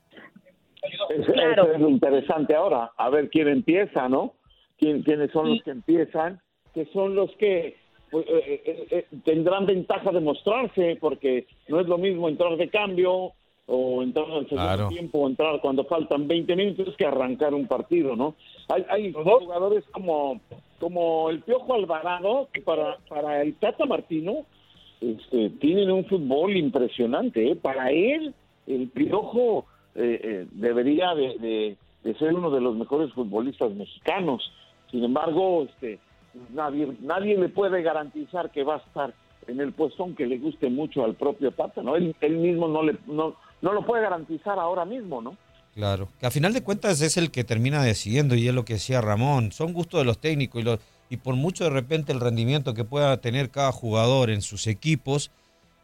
Es- 1.11 1.25
Claro. 1.27 1.65
Eso 1.65 1.73
es 1.75 1.81
lo 1.81 1.89
interesante 1.89 2.55
ahora, 2.55 2.91
a 2.97 3.09
ver 3.11 3.31
quién 3.31 3.49
empieza, 3.49 4.09
¿no? 4.09 4.35
¿Quién, 4.79 5.03
¿Quiénes 5.03 5.31
son 5.33 5.49
los 5.51 5.63
que 5.63 5.71
empiezan? 5.71 6.41
Que 6.75 6.87
son 6.93 7.15
los 7.15 7.31
que 7.39 7.77
pues, 8.11 8.25
eh, 8.29 8.63
eh, 8.67 8.87
eh, 8.91 9.07
tendrán 9.25 9.67
ventaja 9.67 10.11
de 10.13 10.21
mostrarse, 10.21 10.97
porque 11.01 11.47
no 11.69 11.81
es 11.81 11.87
lo 11.89 11.97
mismo 11.99 12.29
entrar 12.29 12.57
de 12.57 12.69
cambio 12.69 13.33
o 13.69 14.03
entrar 14.03 14.27
al 14.27 14.49
segundo 14.49 14.63
Claro. 14.69 14.89
tiempo 14.89 15.19
o 15.19 15.27
entrar 15.29 15.61
cuando 15.61 15.85
faltan 15.85 16.29
20 16.29 16.55
minutos 16.57 16.95
que 16.97 17.05
arrancar 17.05 17.53
un 17.55 17.67
partido, 17.67 18.15
¿no? 18.15 18.35
Hay, 18.69 18.85
hay 18.89 19.13
jugadores 19.13 19.85
como, 19.93 20.41
como 20.79 21.31
el 21.31 21.41
Piojo 21.41 21.75
Alvarado, 21.75 22.49
que 22.53 22.61
para, 22.63 22.99
para 23.09 23.43
el 23.43 23.55
Tata 23.57 23.85
Martino 23.87 24.45
este, 25.01 25.51
tienen 25.51 25.91
un 25.91 26.05
fútbol 26.05 26.57
impresionante. 26.57 27.51
¿eh? 27.51 27.57
Para 27.57 27.91
él, 27.91 28.35
el 28.69 28.89
Piojo 28.89 29.67
eh, 29.95 30.21
eh, 30.23 30.47
debería 30.53 31.15
de, 31.15 31.37
de- 31.39 31.77
de 32.05 32.15
ser 32.19 32.35
uno 32.35 32.51
de 32.53 32.61
los 32.61 32.77
mejores 32.77 33.13
futbolistas 33.15 33.73
mexicanos. 33.73 34.53
Sin 34.93 35.03
embargo, 35.03 35.65
este, 35.69 35.99
nadie, 36.55 36.87
nadie 37.01 37.37
le 37.37 37.49
puede 37.49 37.83
garantizar 37.83 38.53
que 38.53 38.63
va 38.63 38.77
a 38.77 38.79
estar 38.79 39.13
en 39.49 39.59
el 39.61 39.73
puesto 39.73 40.05
aunque 40.05 40.25
le 40.27 40.39
guste 40.39 40.71
mucho 40.71 41.05
al 41.05 41.15
propio 41.15 41.51
Tata, 41.51 41.83
¿no? 41.83 41.97
Él, 41.97 42.15
él 42.21 42.37
mismo 42.37 42.69
no, 42.69 42.85
le, 42.85 42.95
no, 43.09 43.35
no 43.63 43.73
lo 43.73 43.85
puede 43.85 44.03
garantizar 44.03 44.59
ahora 44.59 44.85
mismo, 44.85 45.21
¿no? 45.23 45.37
Claro, 45.75 46.09
que 46.19 46.27
a 46.27 46.31
final 46.31 46.53
de 46.55 46.63
cuentas 46.63 47.01
es 47.03 47.17
el 47.19 47.31
que 47.31 47.45
termina 47.45 47.83
decidiendo 47.83 48.35
y 48.35 48.49
es 48.49 48.55
lo 48.55 48.65
que 48.65 48.75
decía 48.75 49.01
Ramón, 49.03 49.53
son 49.53 49.73
gustos 49.75 50.01
de 50.01 50.05
los 50.05 50.19
técnicos 50.19 50.61
y, 50.63 50.65
los, 50.65 50.81
y 51.11 51.19
por 51.19 51.35
mucho 51.37 51.65
de 51.65 51.71
repente 51.71 52.13
el 52.13 52.21
rendimiento 52.21 52.73
que 52.73 52.85
pueda 52.85 53.21
tener 53.21 53.51
cada 53.51 53.73
jugador 53.73 54.31
en 54.31 54.41
sus 54.41 54.67
equipos, 54.67 55.31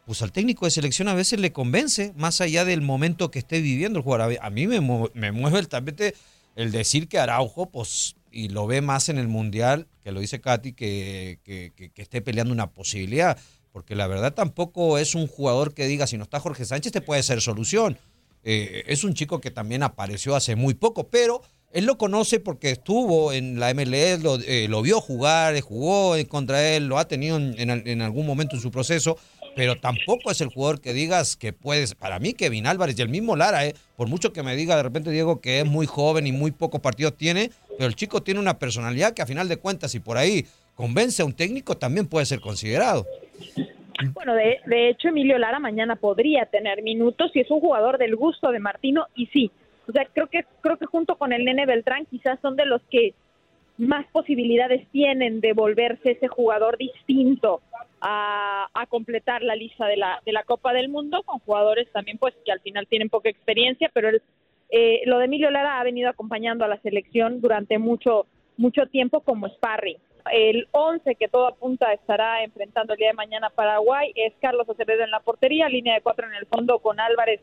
pues 0.07 0.21
al 0.23 0.31
técnico 0.31 0.65
de 0.65 0.71
selección 0.71 1.07
a 1.09 1.13
veces 1.13 1.39
le 1.39 1.51
convence, 1.53 2.11
más 2.17 2.41
allá 2.41 2.65
del 2.65 2.81
momento 2.81 3.29
que 3.29 3.39
esté 3.39 3.61
viviendo 3.61 3.99
el 3.99 4.03
jugador. 4.03 4.37
A 4.41 4.49
mí 4.49 4.65
me, 4.67 4.81
me 5.13 5.31
mueve 5.31 5.59
el 5.59 5.67
tapete 5.67 6.15
el 6.55 6.71
decir 6.71 7.07
que 7.07 7.19
Araujo, 7.19 7.67
pues, 7.67 8.15
y 8.31 8.49
lo 8.49 8.65
ve 8.67 8.81
más 8.81 9.09
en 9.09 9.17
el 9.19 9.27
Mundial, 9.27 9.85
que 10.03 10.11
lo 10.11 10.19
dice 10.19 10.41
Katy, 10.41 10.73
que, 10.73 11.39
que, 11.43 11.71
que- 11.75 11.89
que 11.89 12.01
esté 12.01 12.21
peleando 12.21 12.51
una 12.53 12.67
posibilidad, 12.67 13.37
porque 13.73 13.95
la 13.95 14.07
verdad 14.07 14.33
tampoco 14.33 14.99
es 14.99 15.15
un 15.15 15.27
jugador 15.27 15.73
que 15.73 15.87
diga, 15.87 16.07
si 16.07 16.15
no 16.15 16.23
está 16.23 16.39
Jorge 16.39 16.63
Sánchez, 16.63 16.93
te 16.93 17.01
puede 17.01 17.23
ser 17.23 17.41
solución. 17.41 17.97
Eh, 18.43 18.83
es 18.87 19.03
un 19.03 19.15
chico 19.15 19.41
que 19.41 19.51
también 19.51 19.83
apareció 19.83 20.35
hace 20.35 20.55
muy 20.55 20.75
poco, 20.75 21.07
pero 21.07 21.41
él 21.71 21.85
lo 21.85 21.97
conoce 21.97 22.39
porque 22.39 22.69
estuvo 22.69 23.33
en 23.33 23.59
la 23.59 23.73
MLS, 23.73 24.21
lo, 24.21 24.35
eh, 24.39 24.67
lo 24.69 24.83
vio 24.83 25.01
jugar, 25.01 25.59
jugó 25.61 26.15
contra 26.27 26.75
él, 26.75 26.87
lo 26.87 26.99
ha 26.99 27.07
tenido 27.07 27.37
en 27.37 28.01
algún 28.01 28.27
momento 28.27 28.55
en 28.55 28.61
su 28.61 28.69
proceso, 28.69 29.17
pero 29.55 29.79
tampoco 29.79 30.31
es 30.31 30.41
el 30.41 30.49
jugador 30.49 30.81
que 30.81 30.93
digas 30.93 31.35
que 31.35 31.53
puedes. 31.53 31.95
Para 31.95 32.19
mí, 32.19 32.33
Kevin 32.33 32.67
Álvarez 32.67 32.97
y 32.97 33.01
el 33.01 33.09
mismo 33.09 33.35
Lara, 33.35 33.65
eh, 33.65 33.75
por 33.95 34.07
mucho 34.07 34.33
que 34.33 34.43
me 34.43 34.55
diga 34.55 34.75
de 34.75 34.83
repente 34.83 35.11
Diego 35.11 35.41
que 35.41 35.59
es 35.59 35.65
muy 35.65 35.85
joven 35.85 36.27
y 36.27 36.31
muy 36.31 36.51
pocos 36.51 36.81
partidos 36.81 37.17
tiene, 37.17 37.51
pero 37.77 37.87
el 37.87 37.95
chico 37.95 38.21
tiene 38.21 38.39
una 38.39 38.59
personalidad 38.59 39.13
que 39.13 39.21
a 39.21 39.25
final 39.25 39.47
de 39.47 39.57
cuentas, 39.57 39.95
y 39.95 39.99
por 39.99 40.17
ahí 40.17 40.45
convence 40.75 41.21
a 41.21 41.25
un 41.25 41.33
técnico, 41.33 41.77
también 41.77 42.07
puede 42.07 42.25
ser 42.25 42.39
considerado. 42.39 43.05
Bueno, 44.13 44.33
de, 44.33 44.59
de 44.65 44.89
hecho, 44.89 45.09
Emilio 45.09 45.37
Lara 45.37 45.59
mañana 45.59 45.95
podría 45.95 46.45
tener 46.45 46.81
minutos 46.81 47.31
y 47.35 47.41
es 47.41 47.51
un 47.51 47.59
jugador 47.59 47.97
del 47.97 48.15
gusto 48.15 48.51
de 48.51 48.59
Martino 48.59 49.07
y 49.15 49.27
sí. 49.27 49.51
O 49.87 49.91
sea, 49.91 50.05
creo 50.05 50.27
que 50.27 50.45
creo 50.61 50.77
que 50.77 50.85
junto 50.85 51.15
con 51.15 51.33
el 51.33 51.45
Nene 51.45 51.65
Beltrán 51.65 52.05
quizás 52.05 52.39
son 52.41 52.55
de 52.55 52.65
los 52.65 52.81
que 52.89 53.13
más 53.77 54.05
posibilidades 54.11 54.87
tienen 54.91 55.41
de 55.41 55.53
volverse 55.53 56.11
ese 56.11 56.27
jugador 56.27 56.77
distinto 56.77 57.61
a, 58.01 58.67
a 58.73 58.85
completar 58.85 59.41
la 59.41 59.55
lista 59.55 59.87
de 59.87 59.97
la, 59.97 60.21
de 60.25 60.31
la 60.31 60.43
Copa 60.43 60.73
del 60.73 60.89
Mundo 60.89 61.23
con 61.23 61.39
jugadores 61.39 61.91
también 61.91 62.17
pues 62.17 62.33
que 62.45 62.51
al 62.51 62.59
final 62.59 62.87
tienen 62.87 63.09
poca 63.09 63.29
experiencia, 63.29 63.89
pero 63.93 64.09
el, 64.09 64.21
eh, 64.69 65.01
lo 65.05 65.17
de 65.19 65.25
Emilio 65.25 65.49
Lara 65.49 65.79
ha 65.79 65.83
venido 65.83 66.09
acompañando 66.09 66.65
a 66.65 66.67
la 66.67 66.81
selección 66.81 67.41
durante 67.41 67.77
mucho 67.77 68.25
mucho 68.57 68.85
tiempo 68.87 69.21
como 69.21 69.47
sparring. 69.49 69.97
El 70.31 70.67
11 70.71 71.15
que 71.15 71.27
todo 71.27 71.47
apunta 71.47 71.91
estará 71.93 72.43
enfrentando 72.43 72.93
el 72.93 72.99
día 72.99 73.09
de 73.09 73.13
mañana 73.13 73.49
Paraguay 73.49 74.11
es 74.15 74.33
Carlos 74.41 74.69
Acevedo 74.69 75.03
en 75.03 75.11
la 75.11 75.19
portería, 75.19 75.67
línea 75.69 75.95
de 75.95 76.01
cuatro 76.01 76.27
en 76.27 76.33
el 76.33 76.45
fondo 76.45 76.79
con 76.79 76.99
Álvarez 76.99 77.41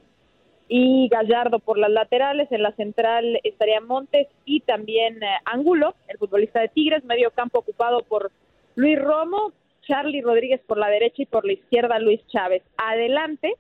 y 0.68 1.08
Gallardo 1.08 1.58
por 1.58 1.78
las 1.78 1.90
laterales. 1.90 2.50
En 2.52 2.62
la 2.62 2.72
central 2.72 3.40
estarían 3.44 3.87
Montes 3.87 4.28
y 4.44 4.60
también 4.60 5.22
eh, 5.22 5.26
Angulo, 5.44 5.94
el 6.08 6.18
futbolista 6.18 6.60
de 6.60 6.68
Tigres, 6.68 7.04
medio 7.04 7.30
campo 7.32 7.58
ocupado 7.58 8.02
por 8.02 8.30
Luis 8.76 8.99
Romo, 8.99 9.52
Charlie 9.82 10.22
Rodríguez 10.22 10.60
por 10.66 10.78
la 10.78 10.88
derecha 10.88 11.22
y 11.22 11.26
por 11.26 11.44
la 11.44 11.52
izquierda 11.52 11.99
Luis 11.99 12.26
Chávez. 12.28 12.62
Adelante, 12.76 13.54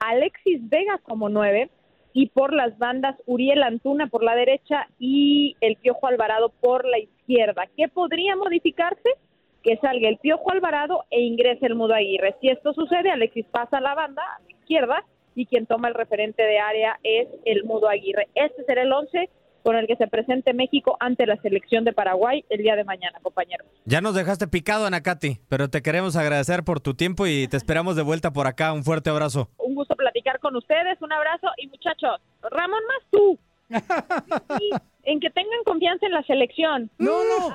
Alexis 0.00 0.68
Vega 0.68 0.98
como 1.04 1.28
nueve 1.28 1.70
y 2.12 2.28
por 2.30 2.54
las 2.54 2.78
bandas 2.78 3.16
Uriel 3.26 3.62
Antuna 3.62 4.06
por 4.06 4.24
la 4.24 4.34
derecha 4.34 4.88
y 4.98 5.56
el 5.60 5.76
Piojo 5.76 6.06
Alvarado 6.06 6.48
por 6.48 6.86
la 6.86 6.98
izquierda. 6.98 7.15
¿Qué 7.26 7.88
podría 7.88 8.36
modificarse? 8.36 9.10
Que 9.62 9.76
salga 9.78 10.08
el 10.08 10.18
Piojo 10.18 10.50
Alvarado 10.52 11.04
e 11.10 11.20
ingrese 11.20 11.66
el 11.66 11.74
Mudo 11.74 11.94
Aguirre. 11.94 12.36
Si 12.40 12.48
esto 12.48 12.72
sucede, 12.72 13.10
Alexis 13.10 13.46
pasa 13.50 13.78
a 13.78 13.80
la 13.80 13.94
banda 13.94 14.22
a 14.22 14.40
la 14.42 14.50
izquierda 14.50 15.04
y 15.34 15.46
quien 15.46 15.66
toma 15.66 15.88
el 15.88 15.94
referente 15.94 16.42
de 16.42 16.58
área 16.58 16.98
es 17.02 17.28
el 17.44 17.64
Mudo 17.64 17.88
Aguirre. 17.88 18.28
Este 18.34 18.64
será 18.64 18.82
el 18.82 18.92
11 18.92 19.28
con 19.64 19.74
el 19.74 19.88
que 19.88 19.96
se 19.96 20.06
presente 20.06 20.54
México 20.54 20.96
ante 21.00 21.26
la 21.26 21.36
selección 21.38 21.82
de 21.84 21.92
Paraguay 21.92 22.44
el 22.48 22.62
día 22.62 22.76
de 22.76 22.84
mañana, 22.84 23.18
compañeros. 23.20 23.66
Ya 23.84 24.00
nos 24.00 24.14
dejaste 24.14 24.46
picado, 24.46 24.86
Anacati, 24.86 25.40
pero 25.48 25.68
te 25.68 25.82
queremos 25.82 26.14
agradecer 26.14 26.62
por 26.62 26.78
tu 26.80 26.94
tiempo 26.94 27.26
y 27.26 27.48
te 27.48 27.56
esperamos 27.56 27.96
de 27.96 28.02
vuelta 28.02 28.32
por 28.32 28.46
acá. 28.46 28.72
Un 28.72 28.84
fuerte 28.84 29.10
abrazo. 29.10 29.50
Un 29.58 29.74
gusto 29.74 29.96
platicar 29.96 30.38
con 30.38 30.54
ustedes, 30.54 31.02
un 31.02 31.12
abrazo 31.12 31.48
y 31.56 31.66
muchachos, 31.66 32.20
Ramón 32.42 32.82
más 32.86 33.10
tú. 33.10 33.38
Sí, 34.58 34.70
en 35.06 35.20
que 35.20 35.30
tengan 35.30 35.62
confianza 35.64 36.04
en 36.06 36.12
la 36.12 36.22
selección. 36.24 36.90
No, 36.98 37.12
no. 37.24 37.48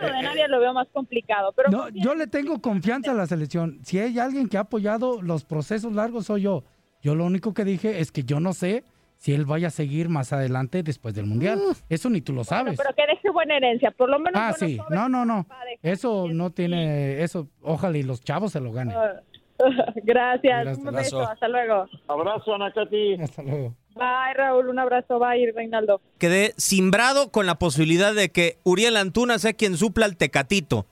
Lo 0.00 0.06
de 0.16 0.22
nadie 0.22 0.48
lo 0.48 0.60
veo 0.60 0.72
más 0.74 0.88
complicado, 0.92 1.52
pero 1.56 1.70
No, 1.70 1.88
yo 1.90 2.14
le 2.14 2.26
tengo 2.26 2.60
confianza 2.60 3.12
a 3.12 3.14
la 3.14 3.26
selección. 3.26 3.78
Si 3.84 3.98
hay 3.98 4.18
alguien 4.18 4.48
que 4.48 4.56
ha 4.58 4.60
apoyado 4.62 5.22
los 5.22 5.44
procesos 5.44 5.92
largos, 5.94 6.26
soy 6.26 6.42
yo. 6.42 6.64
Yo 7.00 7.14
lo 7.14 7.24
único 7.24 7.54
que 7.54 7.64
dije 7.64 8.00
es 8.00 8.12
que 8.12 8.24
yo 8.24 8.40
no 8.40 8.52
sé 8.52 8.84
si 9.16 9.34
él 9.34 9.44
vaya 9.46 9.68
a 9.68 9.70
seguir 9.70 10.08
más 10.08 10.32
adelante 10.32 10.82
después 10.82 11.14
del 11.14 11.26
Mundial. 11.26 11.60
Eso 11.88 12.10
ni 12.10 12.20
tú 12.22 12.32
lo 12.32 12.42
sabes. 12.42 12.76
pero 12.76 12.94
que 12.96 13.06
deje 13.06 13.30
buena 13.30 13.56
herencia, 13.56 13.90
por 13.90 14.10
lo 14.10 14.18
menos. 14.18 14.40
Ah, 14.42 14.52
sí. 14.52 14.78
No, 14.90 15.08
no, 15.08 15.24
no. 15.24 15.46
Eso 15.82 16.26
no 16.28 16.50
tiene... 16.50 17.22
Eso, 17.22 17.48
ojalá 17.62 17.98
y 17.98 18.02
los 18.02 18.22
chavos 18.22 18.52
se 18.52 18.60
lo 18.60 18.72
ganen. 18.72 18.96
Gracias, 20.04 20.64
Gracias. 20.64 20.78
un 20.78 20.88
Abrazo. 20.88 21.18
beso, 21.18 21.30
hasta 21.30 21.48
luego. 21.48 21.86
Abrazo, 22.08 22.54
Anacati. 22.54 23.14
Hasta 23.20 23.42
luego. 23.42 23.74
Bye, 23.94 24.34
Raúl, 24.34 24.68
un 24.68 24.78
abrazo, 24.78 25.18
bye, 25.18 25.52
Reinaldo. 25.52 26.00
Quedé 26.18 26.52
simbrado 26.56 27.30
con 27.30 27.46
la 27.46 27.56
posibilidad 27.56 28.14
de 28.14 28.30
que 28.30 28.56
Uriel 28.64 28.96
Antuna 28.96 29.38
sea 29.38 29.52
quien 29.52 29.76
supla 29.76 30.06
al 30.06 30.16
Tecatito. 30.16 30.86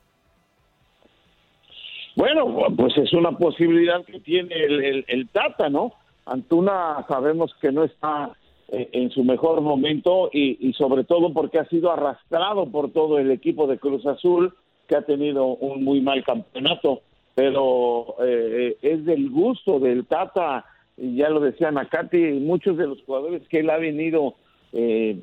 Bueno, 2.16 2.46
pues 2.76 2.96
es 2.98 3.12
una 3.12 3.32
posibilidad 3.32 4.04
que 4.04 4.18
tiene 4.20 4.54
el, 4.54 4.84
el- 4.84 5.04
el 5.08 5.28
Tata, 5.28 5.68
¿no? 5.68 5.92
Antuna 6.26 7.04
sabemos 7.08 7.54
que 7.60 7.70
no 7.70 7.84
está 7.84 8.32
eh, 8.68 8.88
en 8.92 9.10
su 9.10 9.22
mejor 9.22 9.60
momento 9.60 10.28
y, 10.32 10.58
y 10.68 10.72
sobre 10.74 11.04
todo 11.04 11.32
porque 11.32 11.58
ha 11.60 11.64
sido 11.68 11.92
arrastrado 11.92 12.66
por 12.70 12.90
todo 12.92 13.18
el 13.18 13.30
equipo 13.30 13.66
de 13.68 13.78
Cruz 13.78 14.04
Azul, 14.04 14.52
que 14.88 14.96
ha 14.96 15.02
tenido 15.02 15.46
un 15.46 15.84
muy 15.84 16.00
mal 16.00 16.24
campeonato, 16.24 17.02
pero 17.36 18.16
eh, 18.24 18.76
es 18.82 19.04
del 19.04 19.30
gusto 19.30 19.78
del 19.78 20.04
Tata, 20.06 20.64
ya 20.98 21.30
lo 21.30 21.40
decía 21.40 21.70
Nakati, 21.70 22.18
muchos 22.40 22.76
de 22.76 22.86
los 22.86 23.02
jugadores 23.04 23.46
que 23.48 23.60
él 23.60 23.70
ha 23.70 23.78
venido 23.78 24.34
eh, 24.72 25.18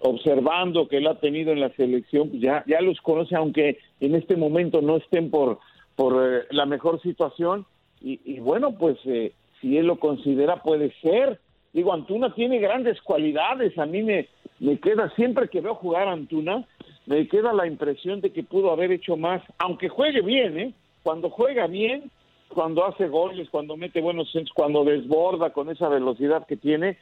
observando, 0.00 0.88
que 0.88 0.98
él 0.98 1.06
ha 1.06 1.20
tenido 1.20 1.52
en 1.52 1.60
la 1.60 1.70
selección, 1.70 2.30
pues 2.30 2.42
ya, 2.42 2.64
ya 2.66 2.80
los 2.80 3.00
conoce, 3.00 3.36
aunque 3.36 3.78
en 4.00 4.14
este 4.14 4.36
momento 4.36 4.82
no 4.82 4.96
estén 4.96 5.30
por, 5.30 5.58
por 5.94 6.14
eh, 6.22 6.44
la 6.50 6.66
mejor 6.66 7.00
situación. 7.02 7.66
Y, 8.00 8.20
y 8.24 8.40
bueno, 8.40 8.76
pues 8.76 8.98
eh, 9.04 9.32
si 9.60 9.76
él 9.78 9.86
lo 9.86 9.98
considera, 9.98 10.62
puede 10.62 10.92
ser. 11.00 11.38
Digo, 11.72 11.92
Antuna 11.92 12.34
tiene 12.34 12.58
grandes 12.58 13.00
cualidades. 13.02 13.78
A 13.78 13.86
mí 13.86 14.02
me, 14.02 14.28
me 14.60 14.78
queda, 14.78 15.12
siempre 15.14 15.48
que 15.48 15.60
veo 15.60 15.74
jugar 15.74 16.08
Antuna, 16.08 16.66
me 17.06 17.28
queda 17.28 17.52
la 17.52 17.66
impresión 17.66 18.20
de 18.20 18.32
que 18.32 18.42
pudo 18.42 18.72
haber 18.72 18.90
hecho 18.90 19.16
más, 19.16 19.42
aunque 19.58 19.88
juegue 19.88 20.22
bien, 20.22 20.58
¿eh? 20.58 20.74
Cuando 21.02 21.30
juega 21.30 21.68
bien, 21.68 22.10
cuando 22.56 22.86
hace 22.86 23.06
goles, 23.08 23.50
cuando 23.50 23.76
mete 23.76 24.00
buenos 24.00 24.32
centros, 24.32 24.54
cuando 24.54 24.82
desborda 24.82 25.50
con 25.50 25.68
esa 25.68 25.90
velocidad 25.90 26.46
que 26.46 26.56
tiene, 26.56 26.96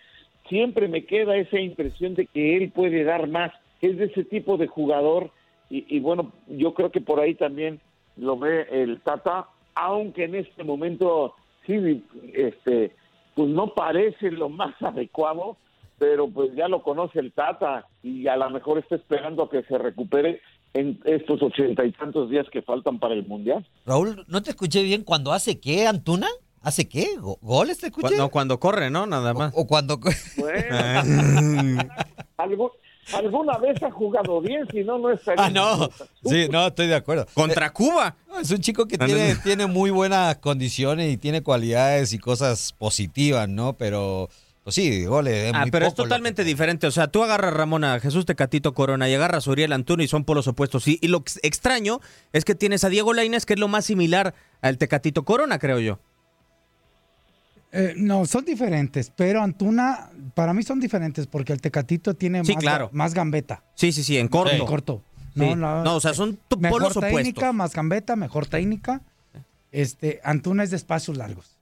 siempre 0.49 0.89
me 0.89 1.05
queda 1.05 1.37
esa 1.37 1.61
impresión 1.61 2.17
de 2.17 2.27
que 2.27 2.57
él 2.57 2.73
puede 2.73 3.05
dar 3.05 3.29
más, 3.29 3.53
es 3.81 3.97
de 3.97 4.07
ese 4.07 4.25
tipo 4.25 4.57
de 4.57 4.67
jugador. 4.67 5.31
Y, 5.71 5.87
y 5.97 6.01
bueno, 6.01 6.33
yo 6.49 6.75
creo 6.75 6.91
que 6.91 7.01
por 7.01 7.21
ahí 7.21 7.37
también 7.37 7.79
lo 8.17 8.37
ve 8.37 8.67
el 8.69 9.01
Tata, 9.03 9.47
aunque 9.77 10.25
en 10.25 10.35
este 10.35 10.65
momento 10.65 11.37
sí, 11.65 12.05
este, 12.33 12.91
pues 13.37 13.49
no 13.49 13.75
parece 13.75 14.33
lo 14.33 14.49
más 14.49 14.75
adecuado, 14.83 15.57
pero 16.01 16.27
pues 16.27 16.53
ya 16.57 16.67
lo 16.67 16.83
conoce 16.83 17.21
el 17.21 17.31
Tata 17.31 17.87
y 18.03 18.27
a 18.27 18.37
lo 18.37 18.51
mejor 18.51 18.79
está 18.79 18.97
esperando 18.97 19.45
a 19.45 19.51
que 19.51 19.63
se 19.63 19.79
recupere 19.79 20.41
en 20.75 21.00
estos 21.04 21.40
ochenta 21.43 21.85
y 21.85 21.93
tantos 21.93 22.28
días 22.31 22.47
que 22.52 22.61
faltan 22.62 22.99
para 22.99 23.14
el 23.14 23.26
Mundial. 23.26 23.66
Raúl, 23.87 24.25
¿no 24.28 24.43
te 24.43 24.50
escuché 24.50 24.83
bien 24.83 25.02
cuando 25.04 25.33
hace 25.33 25.59
qué, 25.61 25.87
Antuna? 25.87 26.28
¿Hace 26.62 26.88
qué? 26.88 27.16
¿Go- 27.19 27.38
¿Goles 27.43 27.78
te 27.78 27.87
escuché? 27.87 28.16
No, 28.16 28.28
cuando 28.31 28.59
corre, 28.59 28.90
¿no? 28.90 29.07
Nada 29.07 29.35
más. 29.35 29.52
O 29.57 29.66
cuando... 29.66 29.99
Bueno, 30.37 31.83
algo- 32.38 32.73
alguna 33.12 33.59
vez 33.59 33.83
ha 33.83 33.90
jugado 33.90 34.40
bien, 34.40 34.66
si 34.73 34.83
no, 34.83 34.99
no 34.99 35.11
estaría. 35.11 35.45
Ah, 35.45 35.50
no. 35.50 35.90
Sí, 36.25 36.49
no, 36.50 36.66
estoy 36.69 36.87
de 36.87 36.95
acuerdo. 36.95 37.26
Contra 37.35 37.71
Cuba. 37.73 38.16
Es 38.40 38.50
un 38.50 38.59
chico 38.59 38.87
que 38.87 38.97
tiene, 38.99 39.37
tiene 39.45 39.66
muy 39.66 39.90
buenas 39.90 40.37
condiciones 40.38 41.12
y 41.12 41.19
tiene 41.19 41.43
cualidades 41.43 42.12
y 42.14 42.19
cosas 42.19 42.73
positivas, 42.73 43.49
¿no? 43.49 43.75
Pero, 43.75 44.28
pues 44.64 44.75
sí, 44.76 45.04
goles. 45.04 45.35
Es 45.49 45.52
Ah, 45.54 45.61
muy 45.62 45.71
pero 45.71 45.87
es 45.87 45.92
poco 45.92 46.04
totalmente 46.04 46.42
diferente. 46.42 46.87
O 46.87 46.90
sea, 46.90 47.06
tú 47.09 47.23
agarras 47.23 47.52
a 47.52 47.56
Ramón 47.56 47.85
a 47.85 48.00
Jesús 48.00 48.25
Tecatito 48.26 48.75
Corona 48.75 49.09
y 49.09 49.14
agarras 49.14 49.47
a 49.47 49.50
Uriel 49.50 49.73
Antuna 49.73 50.02
y 50.02 50.09
son 50.09 50.25
polos 50.25 50.49
opuestos. 50.49 50.88
Y, 50.88 50.99
y 51.02 51.09
lo 51.09 51.18
ex- 51.18 51.38
extraño 51.42 52.00
es 52.33 52.44
que 52.44 52.54
tienes 52.54 52.83
a 52.85 52.88
Diego 52.88 53.12
Lainez, 53.12 53.44
que 53.47 53.52
es 53.54 53.61
lo 53.61 53.68
más 53.68 53.85
similar 53.85 54.35
al 54.62 54.78
Tecatito 54.78 55.25
Corona, 55.25 55.59
creo 55.59 55.78
yo. 55.80 55.99
Eh, 57.73 57.94
no, 57.97 58.25
son 58.25 58.44
diferentes, 58.44 59.11
pero 59.14 59.42
Antuna, 59.42 60.11
para 60.35 60.54
mí 60.54 60.62
son 60.62 60.78
diferentes 60.78 61.26
porque 61.26 61.52
el 61.52 61.61
Tecatito 61.61 62.14
tiene 62.14 62.44
Sí, 62.44 62.54
más, 62.54 62.62
claro. 62.62 62.88
más 62.92 63.14
gambeta. 63.14 63.64
Sí, 63.75 63.90
sí, 63.92 64.04
sí, 64.04 64.16
en 64.16 64.28
corto. 64.28 64.52
En 64.54 64.64
corto. 64.64 65.02
Sí. 65.37 65.54
No, 65.56 65.97
o 65.97 66.00
sea, 66.00 66.14
son 66.14 66.38
tu- 66.47 66.56
mejor 66.56 66.83
polos 66.83 66.94
técnica, 66.94 67.40
opuestos. 67.40 67.54
más 67.54 67.73
gambeta, 67.75 68.14
mejor 68.14 68.47
técnica. 68.47 69.00
Este, 69.73 70.21
Antuna 70.23 70.62
es 70.62 70.71
de 70.71 70.76
espacios 70.76 71.16
largos. 71.16 71.54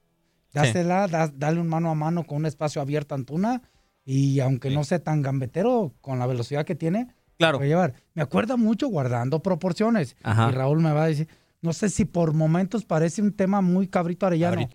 Sí. 0.53 0.59
Dásela, 0.59 1.07
da- 1.09 1.33
dale 1.35 1.61
un 1.61 1.69
mano 1.69 1.91
a 1.91 1.95
mano 1.95 2.25
con 2.25 2.39
un 2.39 2.47
espacio 2.47 2.83
abierto 2.83 3.15
a 3.15 3.19
Antuna 3.19 3.63
y 4.05 4.41
aunque 4.41 4.69
no 4.71 4.85
sea 4.85 4.99
tan 4.99 5.23
gambetero 5.23 5.95
con 6.01 6.19
la 6.19 6.27
velocidad 6.27 6.65
que 6.67 6.75
tiene, 6.75 7.09
Claro. 7.39 7.59
puede 7.59 7.71
llevar. 7.71 7.95
Me 8.15 8.23
acuerda 8.23 8.57
mucho 8.57 8.89
guardando 8.89 9.41
proporciones. 9.43 10.17
Ajá. 10.23 10.49
Y 10.51 10.53
Raúl 10.53 10.81
me 10.81 10.93
va 10.93 11.05
a 11.05 11.09
decir, 11.09 11.29
no 11.63 11.73
sé 11.73 11.89
si 11.89 12.05
por 12.05 12.35
momentos 12.35 12.85
parece 12.85 13.23
un 13.23 13.33
tema 13.33 13.61
muy 13.63 13.89
cabrito 13.89 14.27
arellano. 14.27 14.69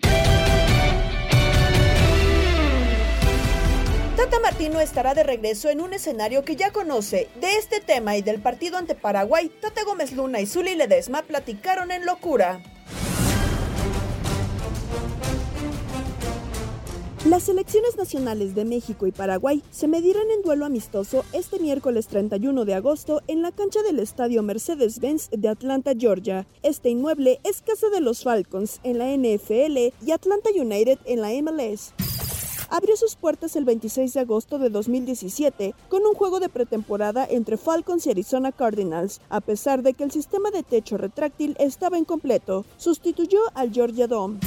Tata 4.16 4.40
Martino 4.42 4.80
estará 4.82 5.14
de 5.14 5.24
regreso 5.24 5.70
en 5.70 5.82
un 5.82 5.94
escenario 5.94 6.44
que 6.44 6.56
ya 6.56 6.72
conoce. 6.72 7.30
De 7.40 7.54
este 7.60 7.80
tema 7.80 8.18
y 8.18 8.22
del 8.22 8.42
partido 8.42 8.78
ante 8.78 8.96
Paraguay, 8.96 9.52
Tata 9.62 9.84
Gómez 9.86 10.12
Luna 10.14 10.42
y 10.42 10.48
Zuli 10.48 10.76
Ledesma 10.76 11.22
platicaron 11.22 11.92
en 11.92 12.06
locura. 12.06 12.60
Las 17.26 17.44
selecciones 17.44 17.98
nacionales 17.98 18.56
de 18.56 18.64
México 18.64 19.08
y 19.08 19.12
Paraguay 19.12 19.64
se 19.72 19.88
medirán 19.88 20.30
en 20.30 20.44
duelo 20.44 20.66
amistoso 20.66 21.26
este 21.34 21.60
miércoles 21.60 22.08
31 22.08 22.64
de 22.64 22.76
agosto 22.76 23.22
en 23.28 23.42
la 23.42 23.52
cancha 23.52 23.82
del 23.82 24.00
estadio 24.00 24.44
Mercedes-Benz 24.44 25.30
de 25.32 25.50
Atlanta, 25.50 25.92
Georgia. 25.98 26.48
Este 26.62 26.90
inmueble 26.90 27.40
es 27.44 27.62
casa 27.62 27.90
de 27.90 28.02
los 28.02 28.24
Falcons 28.24 28.80
en 28.84 29.00
la 29.00 29.08
NFL 29.10 29.94
y 30.06 30.12
Atlanta 30.12 30.52
United 30.56 31.00
en 31.06 31.22
la 31.22 31.30
MLS 31.42 31.94
abrió 32.70 32.98
sus 32.98 33.16
puertas 33.16 33.56
el 33.56 33.64
26 33.64 34.14
de 34.14 34.20
agosto 34.20 34.60
de 34.60 34.70
2017 34.70 35.74
con 35.88 36.06
un 36.06 36.14
juego 36.14 36.42
de 36.42 36.50
pretemporada 36.50 37.26
entre 37.30 37.56
Falcons 37.56 38.06
y 38.06 38.12
Arizona 38.12 38.52
Cardinals, 38.52 39.22
a 39.30 39.40
pesar 39.40 39.84
de 39.84 39.94
que 39.94 40.04
el 40.04 40.12
sistema 40.12 40.52
de 40.52 40.64
techo 40.64 40.98
retráctil 40.98 41.56
estaba 41.60 41.98
incompleto. 41.98 42.66
Sustituyó 42.76 43.40
al 43.54 43.72
Georgia 43.72 44.08
Dome. 44.08 44.40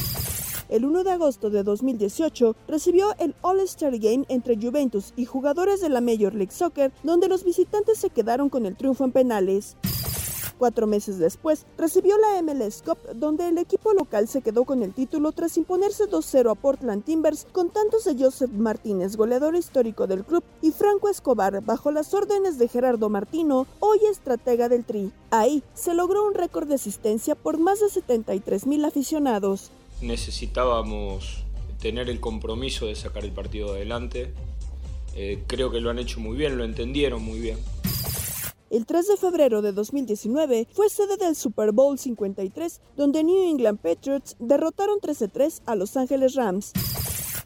El 0.70 0.84
1 0.84 1.02
de 1.02 1.10
agosto 1.10 1.50
de 1.50 1.64
2018 1.64 2.54
recibió 2.68 3.12
el 3.18 3.34
All-Star 3.42 3.98
Game 3.98 4.24
entre 4.28 4.56
Juventus 4.56 5.12
y 5.16 5.24
jugadores 5.24 5.80
de 5.80 5.88
la 5.88 6.00
Major 6.00 6.32
League 6.32 6.52
Soccer, 6.52 6.92
donde 7.02 7.26
los 7.26 7.42
visitantes 7.42 7.98
se 7.98 8.10
quedaron 8.10 8.48
con 8.48 8.66
el 8.66 8.76
triunfo 8.76 9.02
en 9.04 9.10
penales. 9.10 9.76
Cuatro 10.58 10.86
meses 10.86 11.18
después, 11.18 11.66
recibió 11.76 12.16
la 12.18 12.40
MLS 12.40 12.82
Cup, 12.82 12.98
donde 13.16 13.48
el 13.48 13.58
equipo 13.58 13.94
local 13.94 14.28
se 14.28 14.42
quedó 14.42 14.64
con 14.64 14.84
el 14.84 14.94
título 14.94 15.32
tras 15.32 15.56
imponerse 15.56 16.04
2-0 16.04 16.52
a 16.52 16.54
Portland 16.54 17.02
Timbers 17.02 17.48
con 17.50 17.70
tantos 17.70 18.04
de 18.04 18.22
Joseph 18.22 18.52
Martínez, 18.52 19.16
goleador 19.16 19.56
histórico 19.56 20.06
del 20.06 20.22
club, 20.22 20.44
y 20.62 20.70
Franco 20.70 21.08
Escobar, 21.08 21.64
bajo 21.64 21.90
las 21.90 22.14
órdenes 22.14 22.58
de 22.58 22.68
Gerardo 22.68 23.08
Martino, 23.08 23.66
hoy 23.80 23.98
estratega 24.08 24.68
del 24.68 24.84
Tri. 24.84 25.10
Ahí 25.30 25.64
se 25.74 25.94
logró 25.94 26.24
un 26.26 26.34
récord 26.34 26.68
de 26.68 26.74
asistencia 26.76 27.34
por 27.34 27.58
más 27.58 27.80
de 27.80 27.88
73 27.88 28.66
mil 28.66 28.84
aficionados. 28.84 29.72
Necesitábamos 30.02 31.44
tener 31.80 32.10
el 32.10 32.20
compromiso 32.20 32.86
de 32.86 32.94
sacar 32.94 33.24
el 33.24 33.32
partido 33.32 33.72
adelante. 33.72 34.32
Eh, 35.14 35.42
creo 35.46 35.70
que 35.70 35.80
lo 35.80 35.90
han 35.90 35.98
hecho 35.98 36.20
muy 36.20 36.36
bien, 36.36 36.56
lo 36.56 36.64
entendieron 36.64 37.22
muy 37.22 37.40
bien. 37.40 37.58
El 38.70 38.86
3 38.86 39.08
de 39.08 39.16
febrero 39.16 39.62
de 39.62 39.72
2019 39.72 40.68
fue 40.72 40.88
sede 40.88 41.16
del 41.16 41.34
Super 41.34 41.72
Bowl 41.72 41.98
53, 41.98 42.80
donde 42.96 43.24
New 43.24 43.50
England 43.50 43.80
Patriots 43.80 44.36
derrotaron 44.38 45.00
13-3 45.00 45.62
a 45.66 45.74
Los 45.74 45.96
Ángeles 45.96 46.36
Rams. 46.36 46.72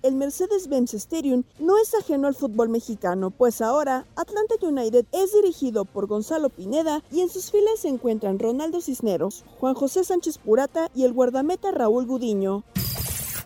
El 0.04 0.16
Mercedes-Benz 0.16 0.92
Stadium 0.92 1.44
no 1.58 1.78
es 1.78 1.94
ajeno 1.94 2.28
al 2.28 2.34
fútbol 2.34 2.68
mexicano, 2.68 3.30
pues 3.30 3.62
ahora 3.62 4.04
Atlanta 4.16 4.54
United 4.60 5.06
es 5.12 5.32
dirigido 5.32 5.86
por 5.86 6.06
Gonzalo 6.06 6.50
Pineda 6.50 7.02
y 7.10 7.22
en 7.22 7.30
sus 7.30 7.50
filas 7.50 7.78
se 7.78 7.88
encuentran 7.88 8.38
Ronaldo 8.38 8.82
Cisneros, 8.82 9.44
Juan 9.60 9.72
José 9.72 10.04
Sánchez 10.04 10.36
Purata 10.36 10.90
y 10.94 11.04
el 11.04 11.14
guardameta 11.14 11.70
Raúl 11.70 12.04
Gudiño. 12.04 12.64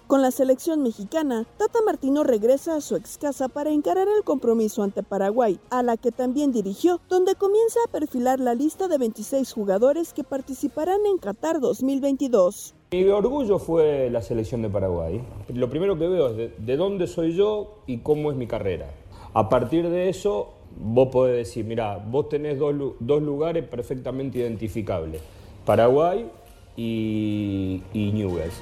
Con 0.08 0.22
la 0.22 0.30
selección 0.30 0.82
mexicana, 0.82 1.44
Tata 1.58 1.80
Martino 1.84 2.24
regresa 2.24 2.76
a 2.76 2.80
su 2.80 2.96
ex 2.96 3.18
casa 3.18 3.48
para 3.48 3.68
encarar 3.68 4.08
el 4.08 4.24
compromiso 4.24 4.82
ante 4.82 5.02
Paraguay, 5.02 5.60
a 5.68 5.82
la 5.82 5.98
que 5.98 6.12
también 6.12 6.50
dirigió, 6.50 6.98
donde 7.10 7.34
comienza 7.34 7.78
a 7.86 7.92
perfilar 7.92 8.40
la 8.40 8.54
lista 8.54 8.88
de 8.88 8.96
26 8.96 9.52
jugadores 9.52 10.14
que 10.14 10.24
participarán 10.24 11.00
en 11.04 11.18
Qatar 11.18 11.60
2022. 11.60 12.74
Mi 12.92 13.04
orgullo 13.04 13.58
fue 13.58 14.08
la 14.08 14.22
selección 14.22 14.62
de 14.62 14.70
Paraguay. 14.70 15.20
Lo 15.52 15.68
primero 15.68 15.98
que 15.98 16.08
veo 16.08 16.28
es 16.28 16.36
de, 16.38 16.54
de 16.56 16.76
dónde 16.78 17.06
soy 17.06 17.34
yo 17.34 17.82
y 17.86 17.98
cómo 17.98 18.30
es 18.30 18.36
mi 18.38 18.46
carrera. 18.46 18.88
A 19.34 19.50
partir 19.50 19.90
de 19.90 20.08
eso, 20.08 20.54
vos 20.74 21.08
podés 21.08 21.36
decir, 21.36 21.66
mira, 21.66 21.98
vos 21.98 22.30
tenés 22.30 22.58
dos 22.58 23.22
lugares 23.22 23.62
perfectamente 23.68 24.38
identificables, 24.38 25.20
Paraguay 25.66 26.30
y, 26.78 27.82
y 27.92 28.12
Newell's. 28.12 28.54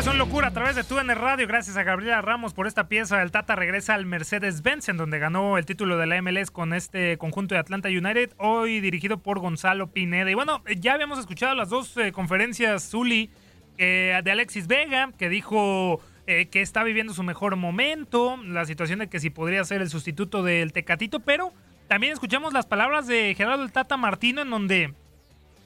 Regreso 0.00 0.12
en 0.12 0.18
Locura 0.18 0.48
a 0.48 0.50
través 0.52 0.76
de 0.76 0.82
TUN 0.82 1.08
Radio. 1.08 1.46
Gracias 1.46 1.76
a 1.76 1.82
Gabriela 1.82 2.22
Ramos 2.22 2.54
por 2.54 2.66
esta 2.66 2.88
pieza. 2.88 3.20
El 3.20 3.30
Tata 3.30 3.54
regresa 3.54 3.92
al 3.92 4.06
Mercedes-Benz, 4.06 4.88
en 4.88 4.96
donde 4.96 5.18
ganó 5.18 5.58
el 5.58 5.66
título 5.66 5.98
de 5.98 6.06
la 6.06 6.22
MLS 6.22 6.50
con 6.50 6.72
este 6.72 7.18
conjunto 7.18 7.54
de 7.54 7.58
Atlanta 7.58 7.90
United, 7.90 8.30
hoy 8.38 8.80
dirigido 8.80 9.18
por 9.18 9.40
Gonzalo 9.40 9.88
Pineda. 9.88 10.30
Y 10.30 10.32
bueno, 10.32 10.62
ya 10.78 10.94
habíamos 10.94 11.18
escuchado 11.18 11.54
las 11.54 11.68
dos 11.68 11.94
eh, 11.98 12.12
conferencias, 12.12 12.88
Zuli, 12.88 13.28
eh, 13.76 14.18
de 14.24 14.30
Alexis 14.30 14.68
Vega, 14.68 15.12
que 15.18 15.28
dijo 15.28 16.00
eh, 16.26 16.46
que 16.46 16.62
está 16.62 16.82
viviendo 16.82 17.12
su 17.12 17.22
mejor 17.22 17.56
momento, 17.56 18.38
la 18.42 18.64
situación 18.64 19.00
de 19.00 19.08
que 19.08 19.20
si 19.20 19.28
podría 19.28 19.62
ser 19.64 19.82
el 19.82 19.90
sustituto 19.90 20.42
del 20.42 20.72
Tecatito, 20.72 21.20
pero 21.20 21.52
también 21.88 22.14
escuchamos 22.14 22.54
las 22.54 22.64
palabras 22.64 23.06
de 23.06 23.34
Gerardo 23.36 23.64
el 23.64 23.72
Tata 23.72 23.98
Martino, 23.98 24.40
en 24.40 24.48
donde 24.48 24.94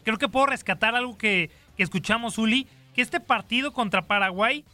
creo 0.05 0.19
que 0.19 0.29
puedo 0.29 0.47
rescatar 0.47 0.97
algo 0.97 1.17
que, 1.17 1.51
escuchamos, 1.79 2.37
Uli, 2.37 2.67
que 2.95 3.03
este 3.03 3.21
partido 3.21 3.73
contra 3.73 4.07
Paraguay 4.07 4.65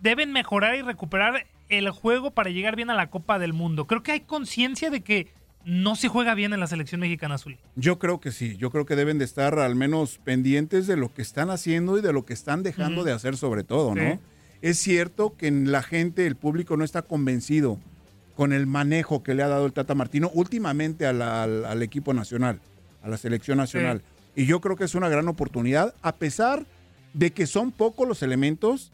deben 0.00 0.32
mejorar 0.32 0.74
y 0.76 0.82
recuperar 0.82 1.46
el 1.68 1.88
juego 1.90 2.32
para 2.32 2.50
llegar 2.50 2.76
bien 2.76 2.90
a 2.90 2.94
la 2.94 3.08
Copa 3.08 3.38
del 3.38 3.52
Mundo. 3.52 3.86
Creo 3.86 4.02
que 4.02 4.12
hay 4.12 4.20
conciencia 4.20 4.90
de 4.90 5.00
que 5.02 5.28
no 5.64 5.96
se 5.96 6.08
juega 6.08 6.34
bien 6.34 6.52
en 6.52 6.60
la 6.60 6.66
selección 6.66 7.00
mexicana, 7.00 7.38
Zuli. 7.38 7.58
Yo 7.74 7.98
creo 7.98 8.20
que 8.20 8.32
sí, 8.32 8.56
yo 8.58 8.70
creo 8.70 8.84
que 8.84 8.96
deben 8.96 9.16
de 9.18 9.24
estar 9.24 9.58
al 9.58 9.74
menos 9.76 10.18
pendientes 10.18 10.86
de 10.86 10.96
lo 10.96 11.14
que 11.14 11.22
están 11.22 11.48
haciendo 11.48 11.96
y 11.96 12.02
de 12.02 12.12
lo 12.12 12.26
que 12.26 12.34
están 12.34 12.62
dejando 12.62 13.02
de 13.02 13.12
hacer 13.12 13.36
sobre 13.38 13.64
todo, 13.64 13.94
¿no? 13.94 14.02
Sí. 14.14 14.18
Es 14.60 14.78
cierto 14.78 15.36
que 15.36 15.50
la 15.50 15.82
gente, 15.82 16.26
el 16.26 16.36
público 16.36 16.76
no 16.76 16.84
está 16.84 17.02
convencido 17.02 17.78
con 18.36 18.52
el 18.52 18.66
manejo 18.66 19.22
que 19.22 19.34
le 19.34 19.42
ha 19.42 19.48
dado 19.48 19.64
el 19.66 19.72
Tata 19.72 19.94
Martino 19.94 20.30
últimamente 20.34 21.06
a 21.06 21.12
la- 21.12 21.42
al, 21.44 21.64
al 21.64 21.82
equipo 21.82 22.12
nacional, 22.12 22.60
a 23.02 23.08
la 23.08 23.16
selección 23.16 23.56
nacional. 23.58 24.02
Y 24.36 24.44
yo 24.46 24.60
creo 24.60 24.76
que 24.76 24.84
es 24.84 24.94
una 24.94 25.08
gran 25.08 25.28
oportunidad, 25.28 25.94
a 26.02 26.12
pesar 26.16 26.66
de 27.14 27.30
que 27.32 27.46
son 27.46 27.72
pocos 27.72 28.06
los 28.06 28.22
elementos 28.22 28.92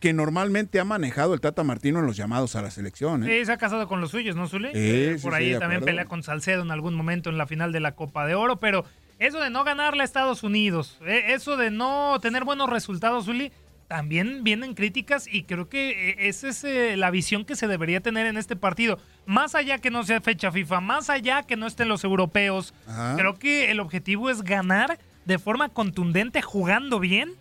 que 0.00 0.12
normalmente 0.12 0.78
ha 0.78 0.84
manejado 0.84 1.34
el 1.34 1.40
Tata 1.40 1.64
Martino 1.64 1.98
en 2.00 2.06
los 2.06 2.16
llamados 2.16 2.54
a 2.54 2.62
la 2.62 2.70
selección. 2.70 3.24
¿eh? 3.24 3.38
Sí, 3.40 3.46
se 3.46 3.52
ha 3.52 3.56
casado 3.56 3.88
con 3.88 4.00
los 4.00 4.10
suyos, 4.10 4.36
¿no, 4.36 4.46
Zuli? 4.48 4.68
Sí, 4.68 4.74
Eh, 4.74 5.16
Por 5.22 5.32
sí, 5.34 5.38
ahí 5.52 5.58
también 5.58 5.82
pelea 5.82 6.04
con 6.04 6.22
Salcedo 6.22 6.62
en 6.62 6.70
algún 6.70 6.94
momento 6.94 7.30
en 7.30 7.38
la 7.38 7.46
final 7.46 7.72
de 7.72 7.80
la 7.80 7.92
Copa 7.92 8.26
de 8.26 8.34
Oro, 8.34 8.56
pero 8.60 8.84
eso 9.18 9.40
de 9.40 9.48
no 9.50 9.64
ganarle 9.64 10.02
a 10.02 10.04
Estados 10.04 10.42
Unidos, 10.42 10.98
eh, 11.06 11.24
eso 11.28 11.56
de 11.56 11.70
no 11.70 12.18
tener 12.20 12.44
buenos 12.44 12.68
resultados, 12.68 13.24
Zuli, 13.24 13.50
también 13.88 14.44
vienen 14.44 14.74
críticas 14.74 15.26
y 15.32 15.44
creo 15.44 15.68
que 15.68 16.16
esa 16.18 16.48
es 16.48 16.62
eh, 16.64 16.96
la 16.96 17.10
visión 17.10 17.44
que 17.44 17.56
se 17.56 17.66
debería 17.68 18.00
tener 18.00 18.26
en 18.26 18.36
este 18.36 18.54
partido. 18.56 18.98
Más 19.26 19.54
allá 19.54 19.78
que 19.78 19.90
no 19.90 20.02
sea 20.04 20.20
fecha 20.20 20.52
FIFA, 20.52 20.80
más 20.80 21.08
allá 21.08 21.44
que 21.44 21.56
no 21.56 21.66
estén 21.66 21.88
los 21.88 22.04
europeos, 22.04 22.74
Ajá. 22.86 23.14
creo 23.16 23.34
que 23.38 23.70
el 23.70 23.80
objetivo 23.80 24.28
es 24.28 24.42
ganar 24.42 24.98
de 25.24 25.38
forma 25.38 25.68
contundente, 25.70 26.42
jugando 26.42 27.00
bien 27.00 27.32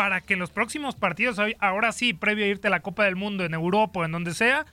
para 0.00 0.22
que 0.22 0.34
los 0.34 0.48
próximos 0.48 0.94
partidos, 0.96 1.38
hoy- 1.38 1.56
ahora 1.60 1.92
sí, 1.92 2.14
previo 2.14 2.46
a 2.46 2.48
irte 2.48 2.68
a 2.68 2.70
la 2.70 2.80
Copa 2.80 3.04
del 3.04 3.16
Mundo 3.16 3.44
en 3.44 3.52
Europa 3.52 4.00
o 4.00 4.04
en 4.06 4.12
donde 4.12 4.32
sea, 4.32 4.64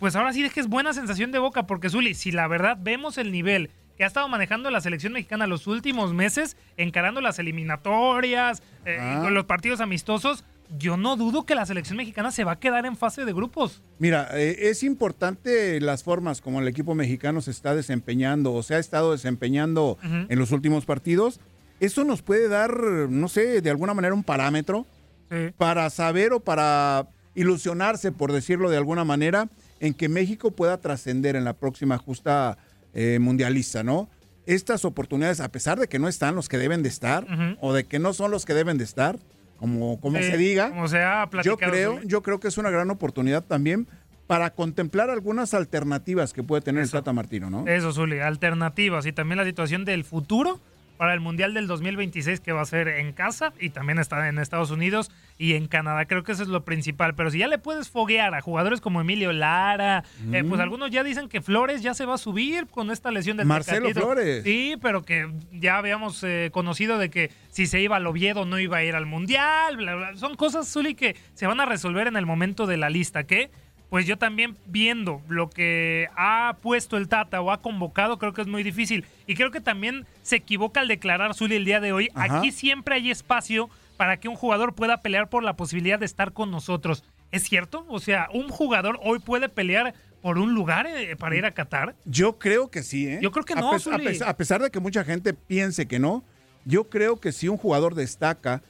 pues 0.00 0.16
ahora 0.16 0.32
sí 0.32 0.42
dejes 0.42 0.66
buena 0.66 0.92
sensación 0.92 1.30
de 1.30 1.38
boca, 1.38 1.68
porque 1.68 1.88
Zuli, 1.88 2.14
si 2.14 2.32
la 2.32 2.48
verdad 2.48 2.76
vemos 2.80 3.16
el 3.16 3.30
nivel 3.30 3.70
que 3.96 4.02
ha 4.02 4.08
estado 4.08 4.26
manejando 4.26 4.68
la 4.72 4.80
selección 4.80 5.12
mexicana 5.12 5.46
los 5.46 5.68
últimos 5.68 6.12
meses, 6.14 6.56
encarando 6.76 7.20
las 7.20 7.38
eliminatorias, 7.38 8.60
eh, 8.84 8.98
Ah. 9.00 9.20
con 9.22 9.34
los 9.34 9.44
partidos 9.44 9.80
amistosos, 9.80 10.42
yo 10.76 10.96
no 10.96 11.14
dudo 11.14 11.46
que 11.46 11.54
la 11.54 11.64
selección 11.64 11.96
mexicana 11.96 12.32
se 12.32 12.42
va 12.42 12.52
a 12.52 12.58
quedar 12.58 12.86
en 12.86 12.96
fase 12.96 13.24
de 13.24 13.32
grupos. 13.32 13.84
Mira, 14.00 14.28
eh, 14.32 14.56
es 14.68 14.82
importante 14.82 15.80
las 15.80 16.02
formas 16.02 16.40
como 16.40 16.60
el 16.60 16.66
equipo 16.66 16.96
mexicano 16.96 17.40
se 17.40 17.52
está 17.52 17.76
desempeñando 17.76 18.52
o 18.52 18.64
se 18.64 18.74
ha 18.74 18.78
estado 18.80 19.12
desempeñando 19.12 19.96
en 20.02 20.38
los 20.40 20.50
últimos 20.50 20.84
partidos. 20.86 21.38
Eso 21.80 22.04
nos 22.04 22.22
puede 22.22 22.48
dar, 22.48 22.72
no 22.80 23.28
sé, 23.28 23.60
de 23.60 23.70
alguna 23.70 23.94
manera 23.94 24.14
un 24.14 24.22
parámetro 24.24 24.86
Sí. 25.30 25.52
para 25.58 25.90
saber 25.90 26.32
o 26.32 26.40
para 26.40 27.08
ilusionarse, 27.34 28.12
por 28.12 28.32
decirlo 28.32 28.70
de 28.70 28.76
alguna 28.76 29.04
manera, 29.04 29.48
en 29.80 29.92
que 29.92 30.08
México 30.08 30.52
pueda 30.52 30.78
trascender 30.78 31.36
en 31.36 31.44
la 31.44 31.52
próxima 31.54 31.98
justa 31.98 32.56
eh, 32.94 33.18
mundialista, 33.18 33.82
¿no? 33.82 34.08
Estas 34.46 34.84
oportunidades, 34.84 35.40
a 35.40 35.50
pesar 35.50 35.78
de 35.78 35.88
que 35.88 35.98
no 35.98 36.08
están 36.08 36.34
los 36.34 36.48
que 36.48 36.56
deben 36.56 36.82
de 36.82 36.88
estar 36.88 37.26
o 37.60 37.72
de 37.74 37.84
que 37.84 37.98
no 37.98 38.14
son 38.14 38.30
los 38.30 38.46
que 38.46 38.54
deben 38.54 38.78
de 38.78 38.84
estar, 38.84 39.18
como, 39.58 40.00
como 40.00 40.16
Sí, 40.18 40.24
se 40.24 40.36
diga, 40.38 40.70
Como 40.70 40.88
se 40.88 41.02
ha 41.02 41.28
yo 41.42 41.56
creo, 41.58 42.00
yo 42.04 42.22
creo 42.22 42.40
que 42.40 42.48
es 42.48 42.56
una 42.56 42.70
gran 42.70 42.88
oportunidad 42.90 43.42
también 43.44 43.86
para 44.26 44.50
contemplar 44.50 45.10
algunas 45.10 45.52
alternativas 45.54 46.32
que 46.32 46.42
puede 46.42 46.62
tener 46.62 46.82
el 46.84 46.90
Tata 46.90 47.12
Martino, 47.12 47.50
¿no? 47.50 47.66
Eso, 47.66 47.92
Zuli, 47.92 48.20
alternativas 48.20 49.04
y 49.06 49.12
también 49.12 49.38
la 49.38 49.44
situación 49.44 49.84
del 49.84 50.04
futuro 50.04 50.60
para 50.96 51.14
el 51.14 51.20
Mundial 51.20 51.54
del 51.54 51.66
2026 51.66 52.40
que 52.40 52.52
va 52.52 52.62
a 52.62 52.66
ser 52.66 52.88
en 52.88 53.12
casa 53.12 53.52
y 53.60 53.70
también 53.70 53.98
está 53.98 54.28
en 54.28 54.38
Estados 54.38 54.70
Unidos 54.70 55.10
y 55.38 55.54
en 55.54 55.66
Canadá. 55.68 56.06
Creo 56.06 56.22
que 56.24 56.32
eso 56.32 56.42
es 56.42 56.48
lo 56.48 56.64
principal. 56.64 57.14
Pero 57.14 57.30
si 57.30 57.38
ya 57.38 57.46
le 57.48 57.58
puedes 57.58 57.88
foguear 57.90 58.34
a 58.34 58.40
jugadores 58.40 58.80
como 58.80 59.00
Emilio 59.00 59.32
Lara, 59.32 60.04
eh, 60.32 60.42
Mm. 60.42 60.48
pues 60.48 60.60
algunos 60.60 60.90
ya 60.90 61.04
dicen 61.04 61.28
que 61.28 61.40
Flores 61.42 61.82
ya 61.82 61.94
se 61.94 62.06
va 62.06 62.14
a 62.14 62.18
subir 62.18 62.66
con 62.66 62.90
esta 62.90 63.10
lesión 63.10 63.36
del 63.36 63.46
Marcelo 63.46 63.88
Tecatito. 63.88 64.00
Flores. 64.06 64.44
Sí, 64.44 64.76
pero 64.80 65.02
que 65.04 65.30
ya 65.52 65.76
habíamos 65.78 66.22
eh, 66.24 66.50
conocido 66.52 66.98
de 66.98 67.10
que 67.10 67.30
si 67.50 67.66
se 67.66 67.80
iba 67.80 67.96
al 67.96 68.06
Oviedo 68.06 68.44
no 68.46 68.58
iba 68.58 68.78
a 68.78 68.84
ir 68.84 68.94
al 68.94 69.06
Mundial. 69.06 69.76
bla, 69.76 69.94
bla. 69.94 70.16
Son 70.16 70.34
cosas, 70.36 70.72
Zuli, 70.72 70.94
que 70.94 71.16
se 71.34 71.46
van 71.46 71.60
a 71.60 71.66
resolver 71.66 72.06
en 72.06 72.16
el 72.16 72.24
momento 72.26 72.66
de 72.66 72.76
la 72.78 72.88
lista. 72.90 73.24
Que 73.24 73.50
pues 73.90 74.04
yo 74.06 74.18
también 74.18 74.56
viendo 74.66 75.22
lo 75.28 75.48
que 75.48 76.08
ha 76.16 76.56
puesto 76.62 76.96
el 76.96 77.08
Tata 77.08 77.40
o 77.40 77.50
ha 77.52 77.62
convocado, 77.62 78.18
creo 78.18 78.32
que 78.32 78.42
es 78.42 78.48
muy 78.48 78.62
difícil. 78.62 79.04
Y 79.26 79.34
creo 79.34 79.50
que 79.50 79.60
también 79.60 80.06
se 80.22 80.36
equivoca 80.36 80.80
al 80.80 80.88
declarar 80.88 81.34
Zuli 81.34 81.56
el 81.56 81.64
día 81.64 81.80
de 81.80 81.92
hoy. 81.92 82.08
Ajá. 82.14 82.38
Aquí 82.38 82.50
siempre 82.52 82.96
hay 82.96 83.10
espacio 83.10 83.70
para 83.96 84.18
que 84.18 84.28
un 84.28 84.34
jugador 84.36 84.74
pueda 84.74 85.02
pelear 85.02 85.28
por 85.28 85.42
la 85.44 85.54
posibilidad 85.56 85.98
de 85.98 86.06
estar 86.06 86.32
con 86.32 86.50
nosotros. 86.50 87.04
¿Es 87.32 87.42
cierto? 87.44 87.84
O 87.88 87.98
sea, 87.98 88.28
un 88.32 88.48
jugador 88.48 88.98
hoy 89.02 89.18
puede 89.18 89.48
pelear 89.48 89.94
por 90.22 90.38
un 90.38 90.54
lugar 90.54 90.86
eh, 90.86 91.14
para 91.16 91.36
ir 91.36 91.44
a 91.44 91.52
Qatar. 91.52 91.94
Yo 92.04 92.38
creo 92.38 92.70
que 92.70 92.82
sí, 92.82 93.06
¿eh? 93.06 93.18
Yo 93.22 93.30
creo 93.30 93.44
que 93.44 93.52
A 93.54 93.56
no, 93.60 93.70
a, 93.72 93.78
pes- 93.98 94.22
a 94.22 94.36
pesar 94.36 94.62
de 94.62 94.70
que 94.70 94.80
mucha 94.80 95.04
gente 95.04 95.32
piense 95.34 95.86
que 95.86 95.98
no, 95.98 96.24
yo 96.64 96.88
creo 96.88 97.20
que 97.20 97.30
si 97.32 97.48
un 97.48 97.56
jugador 97.56 97.94
destaca 97.94 98.62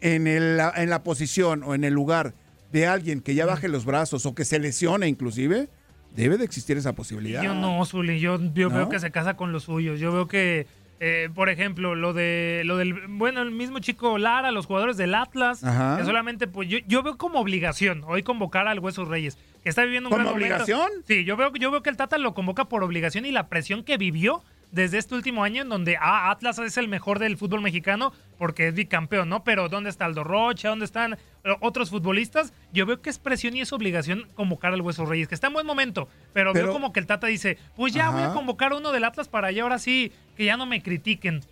en, 0.00 0.26
el- 0.26 0.60
en 0.76 0.90
la 0.90 1.02
posición 1.02 1.62
o 1.62 1.74
en 1.74 1.84
el 1.84 1.94
lugar 1.94 2.34
de 2.72 2.86
alguien 2.86 3.20
que 3.20 3.34
ya 3.34 3.46
baje 3.46 3.68
los 3.68 3.84
brazos 3.84 4.26
o 4.26 4.34
que 4.34 4.44
se 4.44 4.58
lesione 4.58 5.08
inclusive, 5.08 5.68
debe 6.14 6.38
de 6.38 6.44
existir 6.44 6.76
esa 6.76 6.94
posibilidad. 6.94 7.42
Yo 7.42 7.54
no, 7.54 7.84
Zuli, 7.84 8.20
yo, 8.20 8.38
yo 8.54 8.68
¿No? 8.70 8.76
veo 8.76 8.88
que 8.88 8.98
se 9.00 9.10
casa 9.10 9.36
con 9.36 9.52
los 9.52 9.64
suyos. 9.64 10.00
Yo 10.00 10.12
veo 10.12 10.26
que, 10.28 10.66
eh, 11.00 11.28
por 11.34 11.48
ejemplo, 11.50 11.94
lo 11.94 12.12
de 12.12 12.62
lo 12.64 12.76
del, 12.76 12.94
bueno, 13.08 13.42
el 13.42 13.50
mismo 13.50 13.78
chico 13.80 14.16
Lara, 14.18 14.50
los 14.50 14.66
jugadores 14.66 14.96
del 14.96 15.14
Atlas, 15.14 15.62
Ajá. 15.62 15.96
que 15.98 16.04
solamente, 16.04 16.46
pues 16.46 16.68
yo, 16.68 16.78
yo 16.86 17.02
veo 17.02 17.16
como 17.18 17.38
obligación 17.40 18.02
hoy 18.06 18.22
convocar 18.22 18.66
al 18.66 18.78
Hueso 18.78 19.04
Reyes, 19.04 19.36
que 19.62 19.68
está 19.68 19.84
viviendo 19.84 20.08
un 20.08 20.12
¿Como 20.12 20.24
gran 20.24 20.34
momento. 20.34 20.54
obligación? 20.56 20.90
Sí, 21.06 21.24
yo 21.24 21.36
veo, 21.36 21.52
yo 21.54 21.70
veo 21.70 21.82
que 21.82 21.90
el 21.90 21.96
Tata 21.96 22.18
lo 22.18 22.34
convoca 22.34 22.64
por 22.66 22.82
obligación 22.82 23.26
y 23.26 23.30
la 23.32 23.48
presión 23.48 23.82
que 23.84 23.98
vivió 23.98 24.42
desde 24.72 24.98
este 24.98 25.14
último 25.14 25.44
año 25.44 25.62
en 25.62 25.68
donde 25.68 25.96
ah, 26.00 26.30
Atlas 26.30 26.58
es 26.58 26.76
el 26.76 26.88
mejor 26.88 27.18
del 27.18 27.36
fútbol 27.36 27.62
mexicano 27.62 28.12
porque 28.38 28.68
es 28.68 28.74
bicampeón, 28.74 29.28
¿no? 29.28 29.44
Pero 29.44 29.68
¿dónde 29.68 29.90
está 29.90 30.04
Aldo 30.04 30.24
Rocha? 30.24 30.68
¿Dónde 30.68 30.84
están 30.84 31.14
eh, 31.14 31.56
otros 31.60 31.90
futbolistas? 31.90 32.52
Yo 32.72 32.86
veo 32.86 33.00
que 33.00 33.10
es 33.10 33.18
presión 33.18 33.56
y 33.56 33.60
es 33.62 33.72
obligación 33.72 34.28
convocar 34.34 34.72
al 34.72 34.82
Hueso 34.82 35.06
Reyes, 35.06 35.28
que 35.28 35.34
está 35.34 35.46
en 35.46 35.54
buen 35.54 35.66
momento, 35.66 36.08
pero, 36.32 36.52
Pero- 36.52 36.66
veo 36.66 36.72
como 36.72 36.92
que 36.92 37.00
el 37.00 37.06
Tata 37.06 37.26
dice, 37.26 37.58
pues 37.76 37.92
ya 37.94 38.10
voy 38.10 38.22
a 38.22 38.32
convocar 38.32 38.72
a 38.72 38.76
uno 38.76 38.92
del 38.92 39.04
Atlas 39.04 39.28
para 39.28 39.50
ya 39.52 39.62
ahora 39.62 39.78
sí, 39.78 40.12
que 40.36 40.44
ya 40.44 40.56
no 40.56 40.66
me 40.66 40.82
critiquen. 40.82 41.42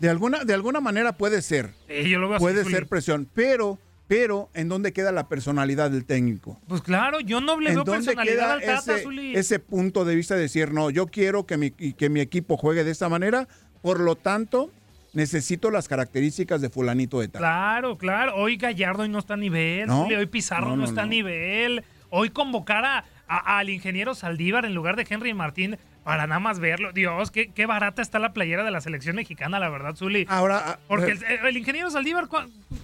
De 0.00 0.08
alguna, 0.10 0.44
de 0.44 0.52
alguna 0.54 0.80
manera 0.80 1.12
puede 1.16 1.42
ser. 1.42 1.74
Sí, 1.86 2.10
yo 2.10 2.18
lo 2.18 2.28
veo 2.28 2.38
puede 2.38 2.64
ser 2.64 2.88
presión, 2.88 3.28
pero, 3.32 3.78
pero, 4.08 4.50
¿en 4.54 4.68
dónde 4.68 4.92
queda 4.92 5.10
la 5.12 5.28
personalidad 5.28 5.90
del 5.90 6.04
técnico? 6.04 6.60
Pues 6.68 6.82
claro, 6.82 7.20
yo 7.20 7.40
no 7.40 7.58
le 7.58 7.70
¿En 7.70 7.76
veo 7.76 7.84
personalidad 7.84 8.50
al 8.52 8.60
Tata, 8.60 8.94
ese, 8.94 9.02
Zuli. 9.04 9.34
ese 9.36 9.58
punto 9.58 10.04
de 10.04 10.14
vista 10.14 10.34
de 10.34 10.42
decir, 10.42 10.72
no, 10.72 10.90
yo 10.90 11.06
quiero 11.06 11.46
que 11.46 11.56
mi, 11.56 11.70
que 11.70 12.08
mi 12.10 12.20
equipo 12.20 12.56
juegue 12.56 12.84
de 12.84 12.90
esta 12.90 13.08
manera, 13.08 13.48
por 13.80 14.00
lo 14.00 14.16
tanto, 14.16 14.70
necesito 15.14 15.70
las 15.70 15.88
características 15.88 16.60
de 16.60 16.68
fulanito 16.70 17.20
de 17.20 17.28
tal. 17.28 17.40
Claro, 17.40 17.96
claro. 17.98 18.34
Hoy 18.36 18.56
Gallardo 18.56 19.02
hoy 19.02 19.08
no 19.08 19.18
está 19.18 19.34
a 19.34 19.38
nivel. 19.38 19.86
No. 19.86 20.04
Hoy 20.06 20.26
Pizarro 20.26 20.66
No, 20.70 20.76
no, 20.76 20.82
no, 20.82 20.84
está 20.84 21.02
a 21.02 21.06
nivel. 21.06 21.84
Hoy 22.10 22.30
convocar 22.30 22.84
a, 22.84 23.04
a- 23.28 23.58
al 23.58 23.70
ingeniero 23.70 24.14
Saldívar 24.14 24.64
en 24.64 24.74
lugar 24.74 24.96
de 24.96 25.06
Henry 25.08 25.32
Martín 25.34 25.78
para 26.04 26.26
nada 26.26 26.40
más 26.40 26.58
verlo. 26.58 26.92
Dios, 26.92 27.30
qué, 27.30 27.52
qué 27.52 27.66
barata 27.66 28.02
está 28.02 28.18
la 28.18 28.32
playera 28.32 28.64
de 28.64 28.70
la 28.70 28.80
selección 28.80 29.16
mexicana, 29.16 29.58
la 29.58 29.68
verdad, 29.68 29.94
Zuli. 29.94 30.26
Ahora, 30.28 30.62
ah, 30.64 30.78
Porque 30.88 31.12
eh, 31.12 31.38
el, 31.40 31.46
el 31.46 31.56
ingeniero 31.56 31.90
Saldívar, 31.90 32.28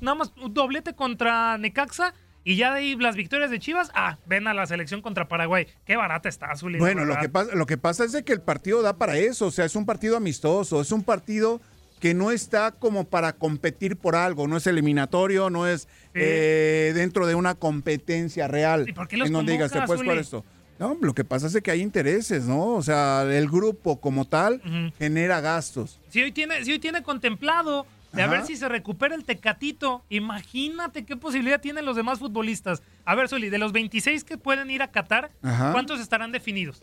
nada 0.00 0.14
más 0.14 0.32
un 0.40 0.54
doblete 0.54 0.94
contra 0.94 1.58
Necaxa. 1.58 2.14
Y 2.44 2.56
ya 2.56 2.72
de 2.72 2.78
ahí 2.78 2.96
las 2.96 3.14
victorias 3.14 3.50
de 3.50 3.58
Chivas, 3.58 3.90
ah, 3.94 4.16
ven 4.24 4.46
a 4.46 4.54
la 4.54 4.66
selección 4.66 5.02
contra 5.02 5.28
Paraguay. 5.28 5.66
Qué 5.84 5.96
barata 5.96 6.30
está, 6.30 6.54
Zuli. 6.56 6.78
Bueno, 6.78 7.04
lo 7.04 7.18
que, 7.18 7.28
pasa, 7.28 7.54
lo 7.54 7.66
que 7.66 7.76
pasa 7.76 8.04
es 8.04 8.12
de 8.12 8.24
que 8.24 8.32
el 8.32 8.40
partido 8.40 8.80
da 8.80 8.96
para 8.96 9.18
eso, 9.18 9.48
o 9.48 9.50
sea, 9.50 9.66
es 9.66 9.76
un 9.76 9.84
partido 9.84 10.16
amistoso, 10.16 10.80
es 10.80 10.90
un 10.90 11.02
partido 11.02 11.60
que 12.00 12.14
no 12.14 12.30
está 12.30 12.70
como 12.70 13.04
para 13.04 13.34
competir 13.34 13.96
por 13.96 14.16
algo, 14.16 14.46
no 14.48 14.56
es 14.56 14.66
eliminatorio, 14.66 15.50
no 15.50 15.66
es 15.66 15.88
eh, 16.14 16.92
dentro 16.94 17.26
de 17.26 17.34
una 17.34 17.54
competencia 17.54 18.48
real. 18.48 18.88
¿Y 18.88 18.92
por 18.92 19.08
qué 19.08 19.18
los 19.18 19.26
en 19.26 19.34
donde 19.34 19.52
digas, 19.52 19.70
¿se 19.70 19.78
convocas, 19.78 19.96
puede 19.96 20.02
jugar 20.04 20.24
Zuli? 20.24 20.38
esto? 20.38 20.57
No, 20.78 20.96
lo 21.00 21.14
que 21.14 21.24
pasa 21.24 21.46
es 21.48 21.62
que 21.62 21.70
hay 21.70 21.80
intereses, 21.82 22.44
¿no? 22.44 22.74
O 22.74 22.82
sea, 22.82 23.22
el 23.22 23.48
grupo 23.48 24.00
como 24.00 24.26
tal 24.26 24.62
genera 24.98 25.40
gastos. 25.40 25.98
Si 26.08 26.22
hoy 26.22 26.32
tiene, 26.32 26.64
si 26.64 26.72
hoy 26.72 26.78
tiene 26.78 27.02
contemplado 27.02 27.86
de 28.12 28.22
a 28.22 28.26
ver 28.26 28.46
si 28.46 28.56
se 28.56 28.68
recupera 28.68 29.14
el 29.14 29.24
Tecatito, 29.24 30.04
imagínate 30.08 31.04
qué 31.04 31.16
posibilidad 31.16 31.60
tienen 31.60 31.84
los 31.84 31.96
demás 31.96 32.18
futbolistas. 32.18 32.82
A 33.04 33.14
ver, 33.14 33.28
Soli, 33.28 33.50
de 33.50 33.58
los 33.58 33.72
26 33.72 34.24
que 34.24 34.38
pueden 34.38 34.70
ir 34.70 34.82
a 34.82 34.90
Qatar, 34.90 35.30
Ajá. 35.42 35.72
¿cuántos 35.72 36.00
estarán 36.00 36.32
definidos? 36.32 36.82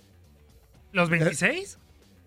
¿Los 0.91 1.09
26? 1.09 1.79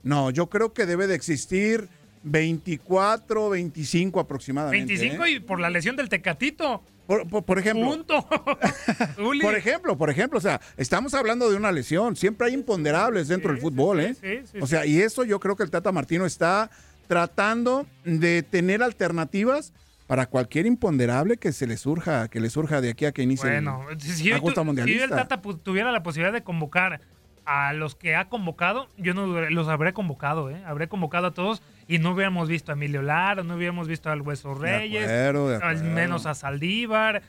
No, 0.03 0.31
yo 0.31 0.49
creo 0.49 0.73
que 0.73 0.87
debe 0.87 1.07
de 1.07 1.15
existir 1.15 1.89
24, 2.23 3.51
25 3.51 4.21
aproximadamente. 4.21 4.95
25 4.95 5.25
¿eh? 5.25 5.31
y 5.33 5.41
por 5.41 5.61
la 5.61 5.71
lesión 5.71 5.97
del 5.97 6.09
Tecatito. 6.09 6.83
Por, 7.09 7.27
por- 7.27 7.43
por 7.43 7.59
ejemplo, 7.59 7.87
Punto. 7.87 8.25
Por 9.43 9.55
ejemplo, 9.57 9.97
por 9.97 10.11
ejemplo, 10.11 10.39
o 10.39 10.43
sea, 10.43 10.61
estamos 10.77 11.15
hablando 11.15 11.51
de 11.51 11.57
una 11.57 11.73
lesión. 11.73 12.15
Siempre 12.17 12.47
hay 12.49 12.55
imponderables 12.55 13.27
dentro 13.29 13.51
del 13.51 13.61
fútbol, 13.61 14.01
¿eh? 14.01 14.15
sí, 14.15 14.41
sí, 14.53 14.59
o 14.61 14.67
sea, 14.67 14.85
y 14.87 15.01
eso 15.01 15.25
yo 15.25 15.41
creo 15.41 15.57
que 15.57 15.63
el 15.65 15.71
Tata 15.71 15.91
Martino 15.91 16.27
está 16.27 16.71
tratando 17.07 17.87
de 18.05 18.43
tener 18.43 18.83
alternativas 18.83 19.73
para 20.07 20.27
cualquier 20.27 20.67
imponderable 20.67 21.39
que 21.39 21.53
se 21.53 21.67
le 21.67 21.77
surja, 21.79 22.29
que 22.29 22.41
le 22.41 22.51
surja 22.51 22.81
de 22.83 22.91
aquí 22.91 23.07
a 23.07 23.13
que 23.13 23.23
inicie 23.23 23.51
Bueno, 23.51 23.81
si, 23.99 24.11
si 24.13 24.29
la 24.31 24.41
tu- 24.41 24.51
si 24.51 24.61
mundialista. 24.63 25.05
el 25.05 25.11
Tata 25.11 25.41
pu- 25.43 25.59
tuviera 25.63 25.91
la 25.93 26.03
posibilidad 26.03 26.33
de 26.33 26.43
convocar 26.43 27.01
a 27.47 27.73
los 27.73 27.95
que 27.95 28.15
ha 28.17 28.29
convocado, 28.29 28.89
yo 28.99 29.15
no 29.15 29.27
los 29.27 29.69
habré 29.69 29.95
convocado, 29.95 30.51
¿eh? 30.51 30.63
Habré 30.67 30.89
convocado 30.89 31.29
a 31.29 31.35
todos 31.35 31.63
y 31.89 31.99
no 31.99 32.13
hubiéramos 32.13 32.49
visto 32.49 32.71
a 32.71 32.75
Emilio 32.75 33.03
Lara, 33.03 33.43
no 33.43 33.55
hubiéramos 33.57 33.89
visto 33.89 34.11
al 34.11 34.21
Hueso 34.21 34.55
Reyes, 34.55 35.05
acuerdo, 35.05 35.49
de 35.49 35.57
al 35.57 35.83
menos 35.83 36.27
a 36.27 36.35
Saldívar. 36.35 37.23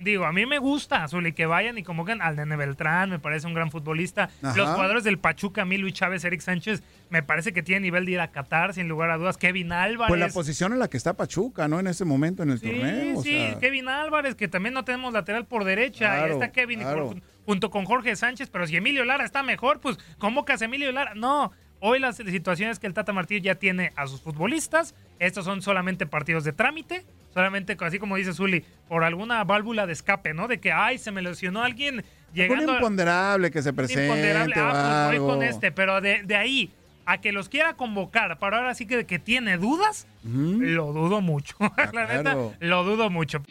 Digo, 0.00 0.24
a 0.24 0.32
mí 0.32 0.46
me 0.46 0.58
gusta, 0.58 1.06
Zuli, 1.06 1.32
que 1.32 1.46
vayan 1.46 1.78
y 1.78 1.82
convoquen 1.84 2.20
al 2.20 2.34
Nene 2.34 2.56
Beltrán, 2.56 3.08
me 3.08 3.18
parece 3.20 3.46
un 3.46 3.54
gran 3.54 3.70
futbolista. 3.70 4.30
Ajá. 4.42 4.56
Los 4.56 4.68
jugadores 4.70 5.04
del 5.04 5.18
Pachuca, 5.18 5.62
a 5.62 5.64
mí, 5.64 5.78
Luis 5.78 5.94
Chávez, 5.94 6.24
Eric 6.24 6.40
Sánchez, 6.40 6.82
me 7.08 7.22
parece 7.22 7.52
que 7.52 7.62
tiene 7.62 7.80
nivel 7.82 8.04
de 8.04 8.12
ir 8.12 8.20
a 8.20 8.32
Qatar, 8.32 8.74
sin 8.74 8.88
lugar 8.88 9.10
a 9.10 9.16
dudas. 9.16 9.36
Kevin 9.36 9.70
Álvarez. 9.72 10.08
Pues 10.08 10.20
la 10.20 10.28
posición 10.28 10.72
en 10.72 10.80
la 10.80 10.88
que 10.88 10.96
está 10.96 11.14
Pachuca, 11.14 11.68
¿no? 11.68 11.78
En 11.78 11.86
ese 11.86 12.04
momento 12.04 12.42
en 12.42 12.50
el 12.50 12.58
Sí, 12.58 12.66
torneo. 12.66 13.18
o 13.18 13.22
sí, 13.22 13.30
sea, 13.30 13.58
Kevin 13.60 13.88
Álvarez, 13.88 14.34
que 14.34 14.48
también 14.48 14.74
no 14.74 14.84
tenemos 14.84 15.12
lateral 15.12 15.46
por 15.46 15.64
derecha. 15.64 16.16
Claro, 16.16 16.32
está 16.34 16.50
Kevin 16.50 16.80
y 16.80 16.84
claro. 16.84 17.14
junto 17.46 17.70
con 17.70 17.84
Jorge 17.84 18.16
Sánchez, 18.16 18.50
pero 18.50 18.66
si 18.66 18.76
Emilio 18.76 19.04
Lara 19.04 19.24
está 19.24 19.42
mejor, 19.44 19.80
pues 19.80 19.98
convocas 20.18 20.60
a 20.62 20.64
Emilio 20.64 20.90
Lara. 20.90 21.14
No, 21.14 21.52
hoy 21.80 21.98
la 21.98 22.12
situación 22.12 22.70
es 22.70 22.78
que 22.78 22.86
el 22.86 22.94
Tata 22.94 23.12
Martínez 23.12 23.42
ya 23.42 23.54
tiene 23.56 23.92
a 23.96 24.06
sus 24.06 24.20
futbolistas. 24.20 24.94
Estos 25.18 25.44
son 25.44 25.62
solamente 25.62 26.06
partidos 26.06 26.44
de 26.44 26.52
trámite. 26.52 27.04
Solamente, 27.34 27.76
así 27.80 27.98
como 27.98 28.16
dice 28.16 28.32
Zuli, 28.32 28.64
por 28.88 29.04
alguna 29.04 29.44
válvula 29.44 29.86
de 29.86 29.92
escape, 29.92 30.32
¿no? 30.32 30.48
De 30.48 30.58
que, 30.58 30.72
ay, 30.72 30.96
se 30.98 31.10
me 31.12 31.20
lesionó 31.20 31.62
alguien 31.62 31.96
un 31.96 32.02
llegando 32.34 32.72
a- 32.72 32.76
imponderable 32.76 33.50
que 33.50 33.60
se 33.62 33.72
presente. 33.74 34.06
imponderable. 34.06 34.54
Ah, 34.56 35.06
pues 35.10 35.20
voy 35.20 35.28
con 35.28 35.42
este, 35.42 35.70
pero 35.70 36.00
de, 36.00 36.22
de 36.22 36.34
ahí 36.36 36.70
a 37.04 37.18
que 37.20 37.30
los 37.32 37.48
quiera 37.48 37.74
convocar, 37.74 38.38
pero 38.40 38.56
ahora 38.56 38.74
sí 38.74 38.86
que, 38.86 39.04
que 39.06 39.18
tiene 39.18 39.58
dudas, 39.58 40.08
lo 40.24 40.92
dudo 40.92 41.20
mucho. 41.20 41.56
La 41.92 42.06
neta, 42.06 42.22
claro. 42.22 42.54
lo 42.58 42.84
dudo 42.84 43.10
mucho. 43.10 43.42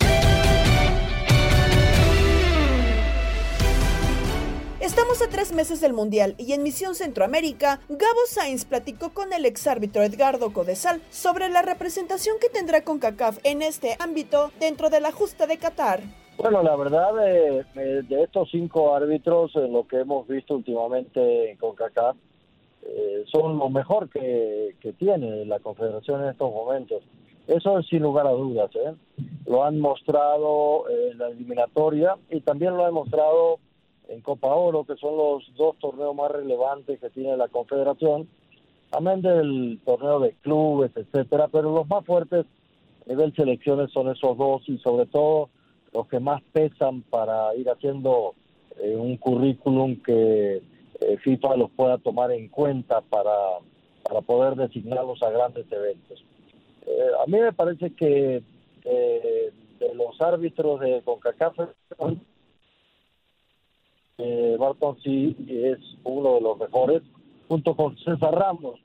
Estamos 4.85 5.19
a 5.23 5.27
tres 5.27 5.51
meses 5.51 5.81
del 5.81 5.93
Mundial 5.93 6.35
y 6.37 6.53
en 6.53 6.61
Misión 6.61 6.93
Centroamérica, 6.93 7.79
Gabo 7.89 8.25
Sainz 8.27 8.65
platicó 8.65 9.15
con 9.15 9.33
el 9.33 9.45
exárbitro 9.45 10.03
Edgardo 10.03 10.53
Codesal 10.53 11.01
sobre 11.09 11.49
la 11.49 11.63
representación 11.63 12.35
que 12.39 12.49
tendrá 12.49 12.83
con 12.83 12.99
CACAF 12.99 13.39
en 13.43 13.63
este 13.63 13.95
ámbito 13.99 14.51
dentro 14.59 14.91
de 14.91 15.01
la 15.01 15.11
justa 15.11 15.47
de 15.47 15.57
Qatar. 15.57 16.01
Bueno, 16.37 16.61
la 16.61 16.75
verdad, 16.75 17.27
eh, 17.27 17.65
eh, 17.75 18.01
de 18.07 18.23
estos 18.23 18.51
cinco 18.51 18.93
árbitros, 18.93 19.55
en 19.55 19.73
lo 19.73 19.87
que 19.87 20.01
hemos 20.01 20.27
visto 20.27 20.53
últimamente 20.53 21.49
en 21.49 21.57
CONCACAF, 21.57 22.15
eh, 22.83 23.23
son 23.31 23.57
lo 23.57 23.71
mejor 23.71 24.07
que, 24.07 24.75
tiene 24.99 25.45
la 25.45 25.57
Confederación 25.61 26.21
en 26.21 26.29
estos 26.29 26.53
momentos. 26.53 27.01
Eso 27.47 27.79
es 27.79 27.87
sin 27.87 28.03
lugar 28.03 28.27
a 28.27 28.33
dudas. 28.33 28.69
¿eh? 28.75 28.93
Lo 29.47 29.63
han 29.63 29.79
mostrado 29.79 30.87
en 30.89 31.17
la 31.17 31.29
eliminatoria 31.29 32.17
y 32.29 32.41
también 32.41 32.77
lo 32.77 32.85
han 32.85 32.93
mostrado 32.93 33.57
en 34.09 34.21
Copa 34.21 34.53
Oro, 34.53 34.83
que 34.83 34.95
son 34.95 35.17
los 35.17 35.43
dos 35.55 35.77
torneos 35.79 36.15
más 36.15 36.31
relevantes 36.31 36.99
que 36.99 37.09
tiene 37.09 37.37
la 37.37 37.47
Confederación, 37.47 38.27
amén 38.91 39.21
del 39.21 39.79
torneo 39.85 40.19
de 40.19 40.33
clubes, 40.41 40.91
etcétera, 40.95 41.47
pero 41.51 41.71
los 41.71 41.87
más 41.87 42.05
fuertes 42.05 42.45
a 43.05 43.09
nivel 43.09 43.33
selecciones 43.35 43.91
son 43.91 44.09
esos 44.09 44.37
dos 44.37 44.67
y 44.67 44.77
sobre 44.79 45.05
todo 45.05 45.49
los 45.93 46.07
que 46.07 46.19
más 46.19 46.41
pesan 46.51 47.01
para 47.03 47.55
ir 47.55 47.69
haciendo 47.69 48.33
eh, 48.81 48.95
un 48.95 49.17
currículum 49.17 50.01
que 50.01 50.61
eh, 51.01 51.17
FIFA 51.23 51.57
los 51.57 51.71
pueda 51.71 51.97
tomar 51.97 52.31
en 52.31 52.47
cuenta 52.49 53.01
para, 53.01 53.31
para 54.03 54.21
poder 54.21 54.55
designarlos 54.55 55.21
a 55.23 55.29
grandes 55.29 55.71
eventos. 55.71 56.23
Eh, 56.85 57.07
a 57.21 57.25
mí 57.27 57.39
me 57.39 57.53
parece 57.53 57.93
que 57.93 58.43
eh, 58.83 59.51
de 59.79 59.95
los 59.95 60.19
árbitros 60.21 60.79
de 60.79 61.01
CONCACAF, 61.03 61.57
eh, 64.17 64.55
Barton 64.59 64.97
sí 65.03 65.35
es 65.47 65.79
uno 66.03 66.35
de 66.35 66.41
los 66.41 66.57
mejores, 66.57 67.01
junto 67.47 67.75
con 67.75 67.97
César 67.97 68.33
Ramos. 68.33 68.79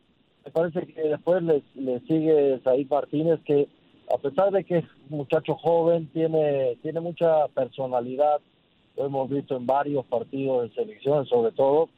Me 0.45 0.51
parece 0.51 0.87
que 0.87 1.03
después 1.03 1.43
le, 1.43 1.63
le 1.75 2.01
sigue 2.01 2.61
Said 2.65 2.89
Martínez, 2.89 3.41
que 3.45 3.69
a 4.13 4.19
pesar 4.19 4.51
de 4.51 4.65
que 4.65 4.79
es 4.79 4.85
un 5.09 5.19
muchacho 5.19 5.55
joven, 5.55 6.09
tiene, 6.13 6.77
tiene 6.83 7.01
mucha 7.01 7.47
personalidad. 7.49 8.41
Lo 8.97 9.07
hemos 9.07 9.31
visto 9.31 9.57
en 9.57 9.67
varios 9.67 10.05
partidos 10.07 10.63
de 10.63 10.75
selección, 10.75 11.27
sobre 11.27 11.53
todo, 11.53 11.89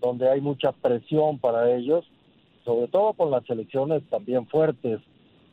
donde 0.00 0.28
hay 0.28 0.40
mucha 0.40 0.72
presión 0.72 1.38
para 1.38 1.74
ellos, 1.74 2.04
sobre 2.64 2.88
todo 2.88 3.14
con 3.14 3.30
las 3.30 3.44
selecciones 3.46 4.02
también 4.10 4.46
fuertes, 4.46 5.00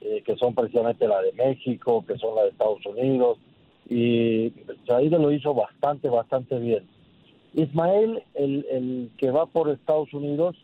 eh, 0.01 0.21
que 0.25 0.35
son 0.35 0.53
precisamente 0.53 1.07
la 1.07 1.21
de 1.21 1.31
México, 1.33 2.03
que 2.05 2.17
son 2.17 2.35
la 2.35 2.43
de 2.43 2.49
Estados 2.49 2.85
Unidos. 2.85 3.37
Y 3.89 4.51
Said 4.87 5.13
lo 5.13 5.31
hizo 5.31 5.53
bastante, 5.53 6.09
bastante 6.09 6.59
bien. 6.59 6.87
Ismael, 7.53 8.23
el, 8.33 8.65
el 8.69 9.11
que 9.17 9.31
va 9.31 9.45
por 9.45 9.69
Estados 9.69 10.13
Unidos, 10.13 10.55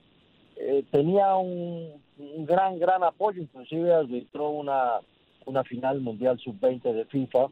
eh, 0.56 0.84
tenía 0.92 1.36
un, 1.36 2.02
un 2.18 2.46
gran, 2.46 2.80
gran 2.80 3.04
apoyo, 3.04 3.42
inclusive 3.42 3.94
arbitró 3.94 4.50
una, 4.50 5.00
una 5.46 5.64
final 5.64 6.02
mundial 6.02 6.40
sub-20 6.40 6.94
de 6.94 7.06
FIFA, 7.06 7.48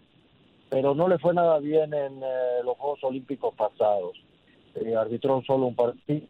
pero 0.69 0.95
no 0.95 1.07
le 1.07 1.19
fue 1.19 1.33
nada 1.33 1.59
bien 1.59 1.93
en 1.93 2.21
eh, 2.23 2.63
los 2.63 2.77
Juegos 2.77 3.03
Olímpicos 3.03 3.53
pasados. 3.55 4.17
Eh, 4.75 4.95
arbitró 4.95 5.41
solo 5.45 5.67
un 5.67 5.75
partido, 5.75 6.27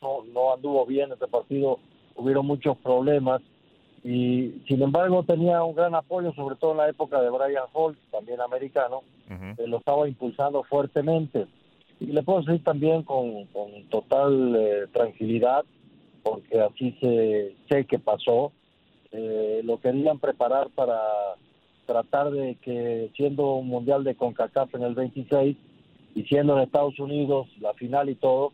no, 0.00 0.24
no 0.32 0.52
anduvo 0.54 0.86
bien 0.86 1.12
ese 1.12 1.28
partido, 1.28 1.78
hubieron 2.16 2.46
muchos 2.46 2.76
problemas 2.78 3.42
y 4.02 4.62
sin 4.68 4.82
embargo 4.82 5.22
tenía 5.22 5.62
un 5.62 5.74
gran 5.74 5.94
apoyo, 5.94 6.32
sobre 6.34 6.56
todo 6.56 6.72
en 6.72 6.78
la 6.78 6.88
época 6.88 7.20
de 7.20 7.30
Brian 7.30 7.64
Holt, 7.72 7.98
también 8.10 8.40
americano, 8.40 9.02
que 9.56 9.66
lo 9.66 9.78
estaba 9.78 10.06
impulsando 10.06 10.62
fuertemente. 10.64 11.46
Y 12.00 12.06
le 12.06 12.22
puedo 12.22 12.42
decir 12.42 12.62
también 12.64 13.02
con, 13.02 13.46
con 13.46 13.84
total 13.88 14.56
eh, 14.56 14.86
tranquilidad, 14.92 15.64
porque 16.22 16.60
así 16.60 16.96
se, 17.00 17.54
sé 17.68 17.84
que 17.84 17.98
pasó, 17.98 18.52
eh, 19.12 19.60
lo 19.64 19.78
querían 19.78 20.18
preparar 20.18 20.70
para 20.70 20.98
tratar 21.86 22.30
de 22.30 22.56
que 22.56 23.10
siendo 23.16 23.54
un 23.54 23.68
mundial 23.68 24.04
de 24.04 24.14
CONCACAF 24.16 24.74
en 24.74 24.82
el 24.82 24.94
26 24.94 25.56
y 26.14 26.22
siendo 26.24 26.56
en 26.56 26.64
Estados 26.64 26.98
Unidos 26.98 27.46
la 27.60 27.74
final 27.74 28.08
y 28.08 28.14
todo, 28.14 28.52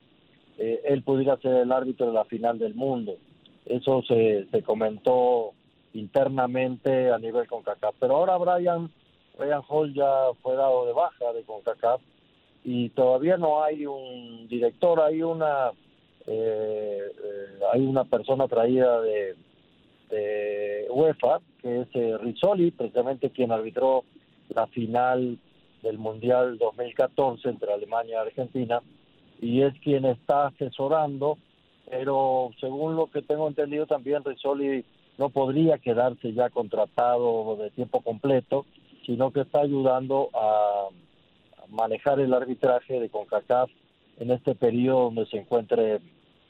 eh, 0.58 0.80
él 0.84 1.02
pudiera 1.02 1.36
ser 1.38 1.54
el 1.54 1.72
árbitro 1.72 2.06
de 2.06 2.12
la 2.12 2.24
final 2.24 2.58
del 2.58 2.74
mundo. 2.74 3.16
Eso 3.64 4.02
se, 4.02 4.46
se 4.50 4.62
comentó 4.62 5.52
internamente 5.94 7.10
a 7.10 7.18
nivel 7.18 7.46
CONCACAF. 7.46 7.94
Pero 7.98 8.16
ahora 8.16 8.36
Brian, 8.36 8.90
Brian 9.38 9.62
Hall 9.68 9.94
ya 9.94 10.10
fue 10.42 10.56
dado 10.56 10.86
de 10.86 10.92
baja 10.92 11.32
de 11.32 11.42
CONCACAF 11.44 12.00
y 12.64 12.90
todavía 12.90 13.36
no 13.36 13.62
hay 13.62 13.86
un 13.86 14.46
director, 14.48 15.00
hay 15.00 15.22
una 15.22 15.70
eh, 16.26 17.12
eh, 17.24 17.60
hay 17.72 17.80
una 17.80 18.04
persona 18.04 18.46
traída 18.46 19.00
de, 19.00 19.36
UEFA 20.90 21.40
que 21.62 21.82
es 21.82 21.88
eh, 21.94 22.18
Rizzoli, 22.18 22.72
precisamente 22.72 23.30
quien 23.30 23.52
arbitró 23.52 24.04
la 24.48 24.66
final 24.66 25.38
del 25.82 25.98
Mundial 25.98 26.58
2014 26.58 27.48
entre 27.48 27.72
Alemania 27.72 28.16
y 28.16 28.26
Argentina 28.26 28.82
y 29.40 29.62
es 29.62 29.72
quien 29.80 30.04
está 30.04 30.48
asesorando, 30.48 31.38
pero 31.88 32.50
según 32.60 32.96
lo 32.96 33.06
que 33.06 33.22
tengo 33.22 33.46
entendido 33.46 33.86
también 33.86 34.24
Rizzoli 34.24 34.84
no 35.16 35.30
podría 35.30 35.78
quedarse 35.78 36.32
ya 36.32 36.50
contratado 36.50 37.56
de 37.56 37.70
tiempo 37.70 38.00
completo, 38.00 38.66
sino 39.06 39.30
que 39.30 39.42
está 39.42 39.60
ayudando 39.60 40.28
a 40.34 40.88
manejar 41.70 42.20
el 42.20 42.34
arbitraje 42.34 43.00
de 43.00 43.08
CONCACAF 43.08 43.70
en 44.18 44.30
este 44.30 44.54
periodo 44.54 45.04
donde 45.04 45.26
se 45.26 45.38
encuentre 45.38 46.00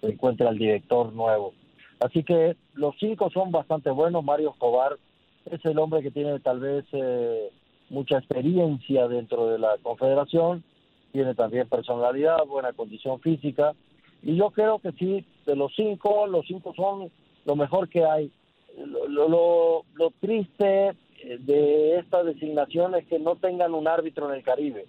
se 0.00 0.08
encuentra 0.08 0.48
el 0.48 0.58
director 0.58 1.12
nuevo. 1.12 1.52
Así 2.00 2.24
que 2.24 2.56
los 2.74 2.94
cinco 2.98 3.30
son 3.30 3.52
bastante 3.52 3.90
buenos. 3.90 4.24
Mario 4.24 4.50
Escobar 4.50 4.96
es 5.44 5.64
el 5.64 5.78
hombre 5.78 6.02
que 6.02 6.10
tiene 6.10 6.40
tal 6.40 6.60
vez 6.60 6.84
eh, 6.92 7.50
mucha 7.90 8.18
experiencia 8.18 9.06
dentro 9.08 9.48
de 9.48 9.58
la 9.58 9.76
confederación, 9.82 10.64
tiene 11.12 11.34
también 11.34 11.68
personalidad, 11.68 12.46
buena 12.46 12.72
condición 12.72 13.20
física. 13.20 13.74
Y 14.22 14.36
yo 14.36 14.50
creo 14.50 14.78
que 14.78 14.92
sí, 14.92 15.24
de 15.44 15.56
los 15.56 15.72
cinco, 15.76 16.26
los 16.26 16.46
cinco 16.46 16.72
son 16.74 17.10
lo 17.44 17.56
mejor 17.56 17.88
que 17.88 18.04
hay. 18.04 18.30
Lo, 18.78 19.28
lo, 19.28 19.84
lo 19.94 20.10
triste 20.20 20.92
de 21.40 21.98
esta 21.98 22.22
designación 22.22 22.94
es 22.94 23.06
que 23.06 23.18
no 23.18 23.36
tengan 23.36 23.74
un 23.74 23.86
árbitro 23.88 24.30
en 24.30 24.36
el 24.36 24.42
Caribe 24.42 24.86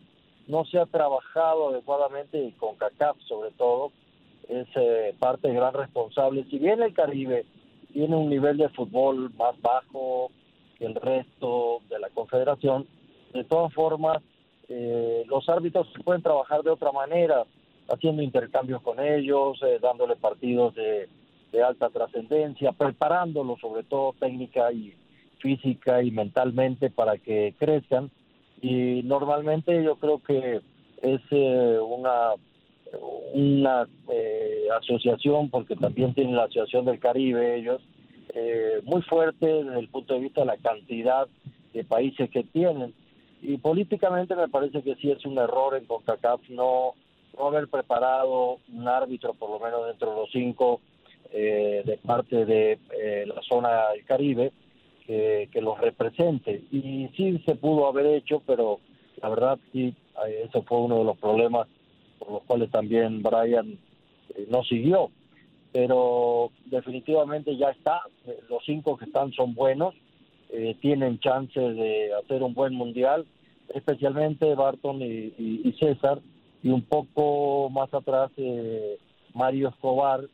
no 0.52 0.66
se 0.66 0.78
ha 0.78 0.86
trabajado 0.86 1.70
adecuadamente 1.70 2.38
y 2.38 2.52
con 2.52 2.76
CACAF 2.76 3.18
sobre 3.22 3.52
todo 3.52 3.92
es 4.50 4.68
eh, 4.76 5.16
parte 5.18 5.52
gran 5.52 5.74
responsable. 5.74 6.46
Si 6.50 6.60
bien 6.60 6.82
el 6.82 6.94
Caribe 6.94 7.46
tiene 7.94 8.16
un 8.18 8.30
nivel 8.30 8.58
de 8.58 8.68
fútbol 8.70 9.32
más 9.36 9.60
bajo 9.62 10.30
que 10.78 10.86
el 10.86 10.96
resto 10.96 11.80
de 11.90 12.00
la 12.00 12.10
Confederación, 12.10 12.86
de 13.34 13.46
todas 13.46 13.74
formas 13.74 14.22
eh, 14.68 15.24
los 15.28 15.48
árbitros 15.48 15.88
pueden 16.04 16.22
trabajar 16.22 16.64
de 16.64 16.70
otra 16.70 16.92
manera, 16.92 17.46
haciendo 17.90 18.22
intercambios 18.22 18.82
con 18.82 19.00
ellos, 19.00 19.58
eh, 19.64 19.80
dándole 19.82 20.18
partidos 20.18 20.76
de, 20.76 21.08
de 21.54 21.64
alta 21.64 21.90
trascendencia, 21.90 22.74
preparándolos 22.74 23.60
sobre 23.62 23.84
todo 23.84 24.14
técnica 24.20 24.72
y 24.74 24.94
física 25.40 26.04
y 26.04 26.12
mentalmente 26.12 26.90
para 26.90 27.18
que 27.18 27.56
crezcan 27.58 28.12
y 28.62 29.02
normalmente 29.04 29.84
yo 29.84 29.96
creo 29.96 30.20
que 30.20 30.62
es 31.02 31.22
eh, 31.32 31.80
una 31.80 32.34
una 33.34 33.88
eh, 34.10 34.68
asociación 34.78 35.50
porque 35.50 35.76
también 35.76 36.14
tiene 36.14 36.34
la 36.34 36.44
asociación 36.44 36.86
del 36.86 37.00
Caribe 37.00 37.56
ellos 37.56 37.82
eh, 38.34 38.82
muy 38.84 39.02
fuerte 39.04 39.46
desde 39.46 39.80
el 39.80 39.88
punto 39.88 40.14
de 40.14 40.20
vista 40.20 40.42
de 40.42 40.48
la 40.48 40.58
cantidad 40.58 41.28
de 41.74 41.84
países 41.84 42.30
que 42.30 42.44
tienen. 42.44 42.94
Y 43.42 43.58
políticamente 43.58 44.36
me 44.36 44.50
parece 44.50 44.84
que 44.84 44.96
sí 44.96 45.10
es 45.10 45.26
un 45.26 45.38
error 45.38 45.76
en 45.76 45.86
CONCACAF 45.86 46.50
no 46.50 46.94
no 47.38 47.48
haber 47.48 47.70
preparado 47.70 48.58
un 48.74 48.88
árbitro 48.88 49.34
por 49.34 49.50
lo 49.50 49.60
menos 49.60 49.88
dentro 49.88 50.12
de 50.12 50.16
los 50.18 50.32
cinco 50.32 50.82
de 51.32 51.98
parte 52.06 52.46
de 52.46 52.78
la 53.26 53.42
zona 53.42 53.92
del 53.94 54.04
Caribe 54.04 54.52
que, 55.06 55.50
que 55.52 55.62
los 55.62 55.80
represente. 55.80 56.64
Y 56.72 57.10
sí 57.16 57.42
se 57.46 57.56
pudo 57.56 57.88
haber 57.88 58.06
hecho, 58.08 58.42
pero 58.46 58.80
la 59.22 59.30
verdad 59.30 59.60
sí, 59.72 59.94
eso 60.44 60.64
fue 60.64 60.80
uno 60.80 61.00
de 61.00 61.04
los 61.06 61.18
problemas 61.18 61.68
por 62.20 62.32
los 62.32 62.44
cuales 62.44 62.70
también 62.72 63.22
Brian 63.22 63.78
eh, 64.36 64.48
no 64.50 64.64
siguió. 64.64 65.12
Pero 65.72 66.52
definitivamente 66.66 67.56
ya 67.56 67.70
está, 67.70 68.02
eh, 68.28 68.40
los 68.50 68.64
cinco 68.66 68.98
que 68.98 69.06
están 69.06 69.32
son 69.32 69.54
buenos, 69.54 69.96
eh, 70.50 70.76
tienen 70.82 71.20
chances 71.20 71.76
de 71.76 72.14
hacer 72.14 72.44
un 72.44 72.54
buen 72.54 72.74
mundial, 72.74 73.26
especialmente 73.74 74.54
Barton 74.54 75.02
y, 75.02 75.34
y, 75.38 75.76
César, 75.80 76.20
y 76.62 76.70
un 76.70 76.82
poco 76.82 77.70
más 77.70 77.94
atrás 77.94 78.32
Mario 79.34 79.70
Escobar, 79.70 80.28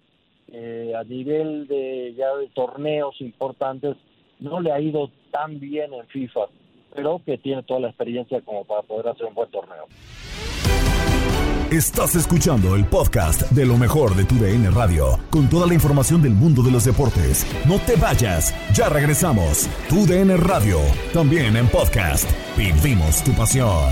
eh, 0.50 0.94
a 0.96 1.04
nivel 1.04 1.68
de 1.68 2.14
ya 2.18 2.34
de 2.38 2.48
torneos 2.48 3.20
importantes 3.20 3.98
no 4.40 4.60
le 4.60 4.72
ha 4.72 4.80
ido 4.80 5.10
tan 5.32 5.60
bien 5.60 5.94
en 5.94 6.08
FIFA, 6.08 6.42
pero 6.96 7.22
que 7.26 7.38
tiene 7.38 7.64
toda 7.64 7.82
la 7.82 7.88
experiencia 7.90 8.42
como 8.42 8.64
para 8.64 8.82
poder 8.82 9.10
hacer 9.10 9.26
un 9.26 9.34
buen 9.34 9.50
torneo. 9.50 9.86
Estás 11.72 12.16
escuchando 12.16 12.78
el 12.78 12.86
podcast 12.86 13.42
de 13.52 13.66
lo 13.66 13.76
mejor 13.76 14.16
de 14.16 14.24
tu 14.24 14.36
DN 14.36 14.72
Radio, 14.72 15.20
con 15.30 15.50
toda 15.50 15.68
la 15.68 15.74
información 15.74 16.22
del 16.22 16.32
mundo 16.32 16.64
de 16.64 16.72
los 16.72 16.86
deportes. 16.86 17.46
No 17.68 17.78
te 17.80 17.98
vayas, 17.98 18.56
ya 18.74 18.88
regresamos. 18.88 19.70
Tu 19.90 20.06
DN 20.06 20.38
Radio, 20.38 20.80
también 21.14 21.58
en 21.58 21.68
podcast. 21.68 22.30
Vivimos 22.58 23.22
tu 23.22 23.34
pasión. 23.34 23.92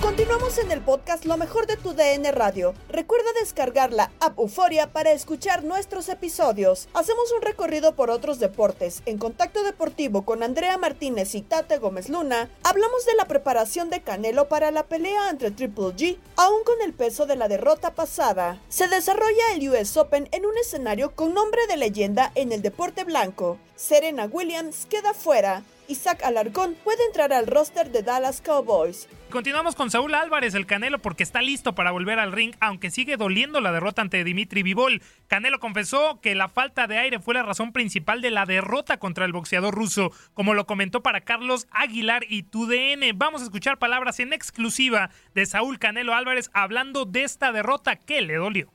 Continuamos 0.00 0.58
en 0.58 0.72
el 0.72 0.80
podcast 0.80 1.24
Lo 1.26 1.36
mejor 1.36 1.66
de 1.66 1.76
tu 1.76 1.92
DN 1.92 2.32
Radio. 2.32 2.74
Recuerda 2.88 3.28
descargar 3.38 3.92
la 3.92 4.10
app 4.18 4.38
Euforia 4.38 4.92
para 4.92 5.12
escuchar 5.12 5.62
nuestros 5.62 6.08
episodios. 6.08 6.88
Hacemos 6.92 7.32
un 7.32 7.42
recorrido 7.42 7.94
por 7.94 8.10
otros 8.10 8.40
deportes. 8.40 9.02
En 9.06 9.18
Contacto 9.18 9.62
Deportivo 9.62 10.22
con 10.22 10.42
Andrea 10.42 10.76
Martínez 10.76 11.34
y 11.36 11.42
Tate 11.42 11.78
Gómez 11.78 12.08
Luna, 12.08 12.50
hablamos 12.64 13.06
de 13.06 13.14
la 13.14 13.26
preparación 13.26 13.90
de 13.90 14.00
Canelo 14.00 14.48
para 14.48 14.72
la 14.72 14.84
pelea 14.84 15.30
entre 15.30 15.52
Triple 15.52 15.94
G, 15.94 16.18
aún 16.36 16.64
con 16.64 16.82
el 16.82 16.94
peso 16.94 17.26
de 17.26 17.36
la 17.36 17.46
derrota 17.46 17.94
pasada. 17.94 18.60
Se 18.68 18.88
desarrolla 18.88 19.52
el 19.54 19.68
US 19.68 19.96
Open 19.96 20.28
en 20.32 20.46
un 20.46 20.58
escenario 20.58 21.14
con 21.14 21.32
nombre 21.32 21.66
de 21.68 21.76
leyenda 21.76 22.32
en 22.34 22.50
el 22.50 22.60
deporte 22.60 23.04
blanco. 23.04 23.58
Serena 23.76 24.26
Williams 24.26 24.86
queda 24.86 25.14
fuera. 25.14 25.62
Isaac 25.88 26.22
Alarcón 26.24 26.76
puede 26.82 27.04
entrar 27.06 27.32
al 27.32 27.46
roster 27.46 27.90
de 27.90 28.02
Dallas 28.02 28.40
Cowboys. 28.40 29.08
Continuamos 29.30 29.74
con 29.74 29.90
Saúl 29.90 30.14
Álvarez, 30.14 30.54
el 30.54 30.66
Canelo, 30.66 30.98
porque 30.98 31.22
está 31.22 31.42
listo 31.42 31.74
para 31.74 31.90
volver 31.90 32.18
al 32.18 32.32
ring, 32.32 32.54
aunque 32.60 32.90
sigue 32.90 33.16
doliendo 33.16 33.60
la 33.60 33.72
derrota 33.72 34.02
ante 34.02 34.22
Dimitri 34.24 34.62
Vivol. 34.62 35.02
Canelo 35.26 35.58
confesó 35.58 36.20
que 36.20 36.34
la 36.34 36.48
falta 36.48 36.86
de 36.86 36.98
aire 36.98 37.18
fue 37.18 37.34
la 37.34 37.42
razón 37.42 37.72
principal 37.72 38.22
de 38.22 38.30
la 38.30 38.46
derrota 38.46 38.98
contra 38.98 39.24
el 39.24 39.32
boxeador 39.32 39.74
ruso, 39.74 40.12
como 40.34 40.54
lo 40.54 40.66
comentó 40.66 41.02
para 41.02 41.22
Carlos 41.22 41.66
Aguilar 41.70 42.24
y 42.28 42.44
TUDN. 42.44 43.16
Vamos 43.16 43.42
a 43.42 43.44
escuchar 43.44 43.78
palabras 43.78 44.20
en 44.20 44.32
exclusiva 44.32 45.10
de 45.34 45.46
Saúl 45.46 45.78
Canelo 45.78 46.14
Álvarez 46.14 46.50
hablando 46.52 47.04
de 47.04 47.24
esta 47.24 47.52
derrota 47.52 47.96
que 47.96 48.22
le 48.22 48.36
dolió. 48.36 48.72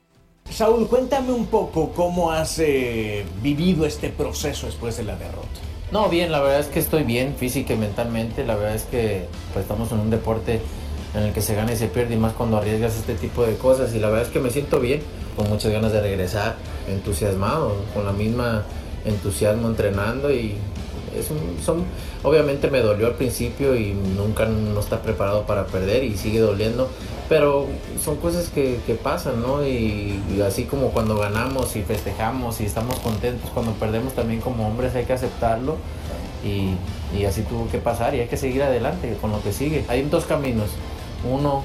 Saúl, 0.50 0.88
cuéntame 0.88 1.32
un 1.32 1.46
poco 1.46 1.92
cómo 1.92 2.32
has 2.32 2.58
eh, 2.58 3.24
vivido 3.42 3.86
este 3.86 4.10
proceso 4.10 4.66
después 4.66 4.96
de 4.96 5.04
la 5.04 5.16
derrota. 5.16 5.71
No, 5.92 6.08
bien, 6.08 6.32
la 6.32 6.40
verdad 6.40 6.60
es 6.60 6.68
que 6.68 6.78
estoy 6.78 7.02
bien 7.02 7.36
física 7.36 7.74
y 7.74 7.76
mentalmente. 7.76 8.46
La 8.46 8.54
verdad 8.54 8.74
es 8.74 8.84
que 8.84 9.26
pues, 9.52 9.64
estamos 9.64 9.92
en 9.92 10.00
un 10.00 10.08
deporte 10.08 10.62
en 11.14 11.24
el 11.24 11.34
que 11.34 11.42
se 11.42 11.54
gana 11.54 11.74
y 11.74 11.76
se 11.76 11.86
pierde 11.88 12.14
y 12.14 12.16
más 12.16 12.32
cuando 12.32 12.56
arriesgas 12.56 12.96
este 12.96 13.14
tipo 13.14 13.44
de 13.44 13.56
cosas. 13.56 13.94
Y 13.94 13.98
la 13.98 14.08
verdad 14.08 14.26
es 14.26 14.32
que 14.32 14.40
me 14.40 14.48
siento 14.48 14.80
bien, 14.80 15.02
con 15.36 15.50
muchas 15.50 15.70
ganas 15.70 15.92
de 15.92 16.00
regresar, 16.00 16.56
entusiasmado, 16.88 17.76
con 17.92 18.06
la 18.06 18.12
misma 18.12 18.64
entusiasmo 19.04 19.68
entrenando 19.68 20.32
y 20.32 20.54
es 21.18 21.30
un, 21.30 21.58
son, 21.64 21.84
obviamente 22.22 22.70
me 22.70 22.80
dolió 22.80 23.06
al 23.06 23.14
principio 23.14 23.76
y 23.76 23.92
nunca 23.92 24.46
no 24.46 24.78
está 24.80 25.02
preparado 25.02 25.42
para 25.46 25.66
perder 25.66 26.04
y 26.04 26.16
sigue 26.16 26.40
doliendo, 26.40 26.88
pero 27.28 27.66
son 28.02 28.16
cosas 28.16 28.48
que, 28.48 28.78
que 28.86 28.94
pasan, 28.94 29.42
¿no? 29.42 29.66
Y, 29.66 30.22
y, 30.34 30.40
así 30.42 30.64
como 30.64 30.88
cuando 30.88 31.16
ganamos 31.16 31.76
y 31.76 31.82
festejamos 31.82 32.60
y 32.60 32.66
estamos 32.66 32.98
contentos, 33.00 33.50
cuando 33.50 33.72
perdemos 33.72 34.14
también 34.14 34.40
como 34.40 34.66
hombres 34.66 34.94
hay 34.94 35.04
que 35.04 35.12
aceptarlo 35.12 35.76
y, 36.44 36.74
y 37.16 37.24
así 37.24 37.42
tuvo 37.42 37.68
que 37.70 37.78
pasar 37.78 38.14
y 38.14 38.20
hay 38.20 38.28
que 38.28 38.36
seguir 38.36 38.62
adelante 38.62 39.16
con 39.20 39.32
lo 39.32 39.42
que 39.42 39.52
sigue. 39.52 39.84
Hay 39.88 40.02
dos 40.02 40.24
caminos, 40.24 40.70
uno 41.30 41.62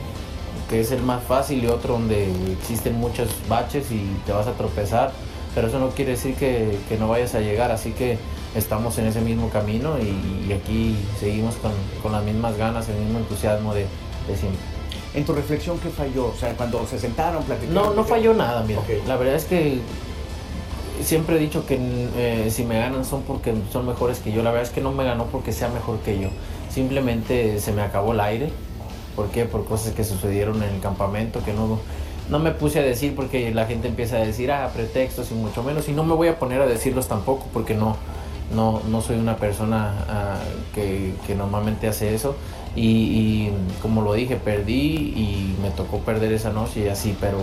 que 0.69 0.81
es 0.81 0.91
el 0.91 1.01
más 1.01 1.23
fácil 1.23 1.63
y 1.63 1.67
otro 1.67 1.93
donde 1.93 2.27
existen 2.51 2.95
muchos 2.95 3.29
baches 3.47 3.91
y 3.91 4.01
te 4.25 4.33
vas 4.33 4.47
a 4.47 4.53
tropezar, 4.53 5.11
pero 5.55 5.67
eso 5.67 5.79
no 5.79 5.89
quiere 5.89 6.11
decir 6.11 6.35
que, 6.35 6.77
que 6.89 6.97
no 6.97 7.07
vayas 7.07 7.35
a 7.35 7.39
llegar, 7.39 7.71
así 7.71 7.91
que 7.91 8.17
estamos 8.57 8.97
en 8.97 9.07
ese 9.07 9.21
mismo 9.21 9.49
camino 9.49 9.97
y, 9.99 10.49
y 10.49 10.53
aquí 10.53 10.95
seguimos 11.19 11.55
con, 11.55 11.71
con, 12.01 12.11
las 12.11 12.23
mismas 12.23 12.57
ganas, 12.57 12.89
el 12.89 12.95
mismo 12.95 13.19
entusiasmo 13.19 13.73
de, 13.73 13.85
de, 14.27 14.35
siempre. 14.35 14.59
En 15.13 15.25
tu 15.25 15.33
reflexión, 15.33 15.79
¿qué 15.79 15.89
falló? 15.89 16.27
O 16.27 16.35
sea, 16.35 16.53
cuando 16.53 16.85
se 16.85 16.99
sentaron, 16.99 17.43
platicaron. 17.43 17.73
No, 17.73 17.93
no 17.93 18.03
falló 18.03 18.33
nada, 18.33 18.63
mira. 18.67 18.81
Okay. 18.81 19.01
La 19.07 19.15
verdad 19.15 19.35
es 19.35 19.45
que 19.45 19.79
siempre 21.03 21.37
he 21.37 21.39
dicho 21.39 21.65
que 21.65 21.77
eh, 22.17 22.49
si 22.51 22.63
me 22.63 22.79
ganan 22.79 23.05
son 23.05 23.23
porque 23.23 23.53
son 23.71 23.87
mejores 23.87 24.19
que 24.19 24.31
yo. 24.31 24.43
La 24.43 24.51
verdad 24.51 24.67
es 24.67 24.73
que 24.73 24.81
no 24.81 24.91
me 24.91 25.03
ganó 25.03 25.25
porque 25.25 25.53
sea 25.53 25.69
mejor 25.69 25.99
que 25.99 26.19
yo. 26.19 26.29
Simplemente 26.69 27.59
se 27.59 27.71
me 27.71 27.81
acabó 27.81 28.13
el 28.13 28.19
aire. 28.19 28.49
¿Por 29.15 29.29
qué? 29.29 29.45
Por 29.45 29.65
cosas 29.65 29.93
que 29.93 30.03
sucedieron 30.03 30.61
en 30.61 30.75
el 30.75 30.81
campamento 30.81 31.43
que 31.43 31.53
no, 31.53 31.79
no 32.29 32.39
me 32.39 32.51
puse 32.51 32.79
a 32.79 32.83
decir 32.83 33.15
porque 33.15 33.51
la 33.51 33.65
gente 33.65 33.87
empieza 33.87 34.17
a 34.17 34.19
decir, 34.19 34.51
ah, 34.51 34.69
pretextos 34.73 35.31
y 35.31 35.33
mucho 35.33 35.63
menos. 35.63 35.87
Y 35.89 35.93
no 35.93 36.03
me 36.03 36.13
voy 36.13 36.27
a 36.27 36.37
poner 36.37 36.61
a 36.61 36.67
decirlos 36.67 37.07
tampoco 37.07 37.47
porque 37.51 37.73
no, 37.73 37.97
no, 38.53 38.81
no 38.89 39.01
soy 39.01 39.17
una 39.17 39.37
persona 39.37 39.93
uh, 40.07 40.75
que, 40.75 41.13
que, 41.25 41.35
normalmente 41.35 41.87
hace 41.87 42.13
eso 42.13 42.35
y, 42.75 42.81
y, 42.81 43.53
como 43.81 44.01
lo 44.01 44.13
dije, 44.13 44.35
perdí 44.35 45.13
y 45.15 45.57
me 45.61 45.71
tocó 45.71 45.99
perder 45.99 46.31
esa 46.31 46.51
noche 46.51 46.85
y 46.85 46.87
así, 46.87 47.17
pero, 47.19 47.39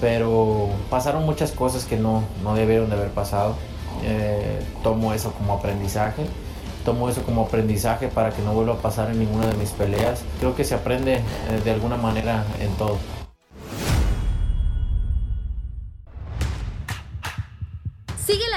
pero 0.00 0.68
pasaron 0.90 1.24
muchas 1.24 1.52
cosas 1.52 1.84
que 1.84 1.96
no, 1.96 2.24
no 2.42 2.54
debieron 2.54 2.88
de 2.88 2.96
haber 2.96 3.10
pasado. 3.10 3.54
Eh, 4.04 4.60
tomo 4.82 5.12
eso 5.12 5.32
como 5.32 5.52
aprendizaje, 5.52 6.24
tomo 6.84 7.08
eso 7.08 7.22
como 7.22 7.42
aprendizaje 7.42 8.08
para 8.08 8.30
que 8.30 8.42
no 8.42 8.52
vuelva 8.52 8.74
a 8.74 8.78
pasar 8.78 9.10
en 9.10 9.18
ninguna 9.20 9.46
de 9.46 9.54
mis 9.54 9.70
peleas. 9.70 10.22
Creo 10.40 10.56
que 10.56 10.64
se 10.64 10.74
aprende 10.74 11.16
eh, 11.16 11.22
de 11.62 11.70
alguna 11.70 11.96
manera 11.96 12.44
en 12.60 12.70
todo. 12.72 12.98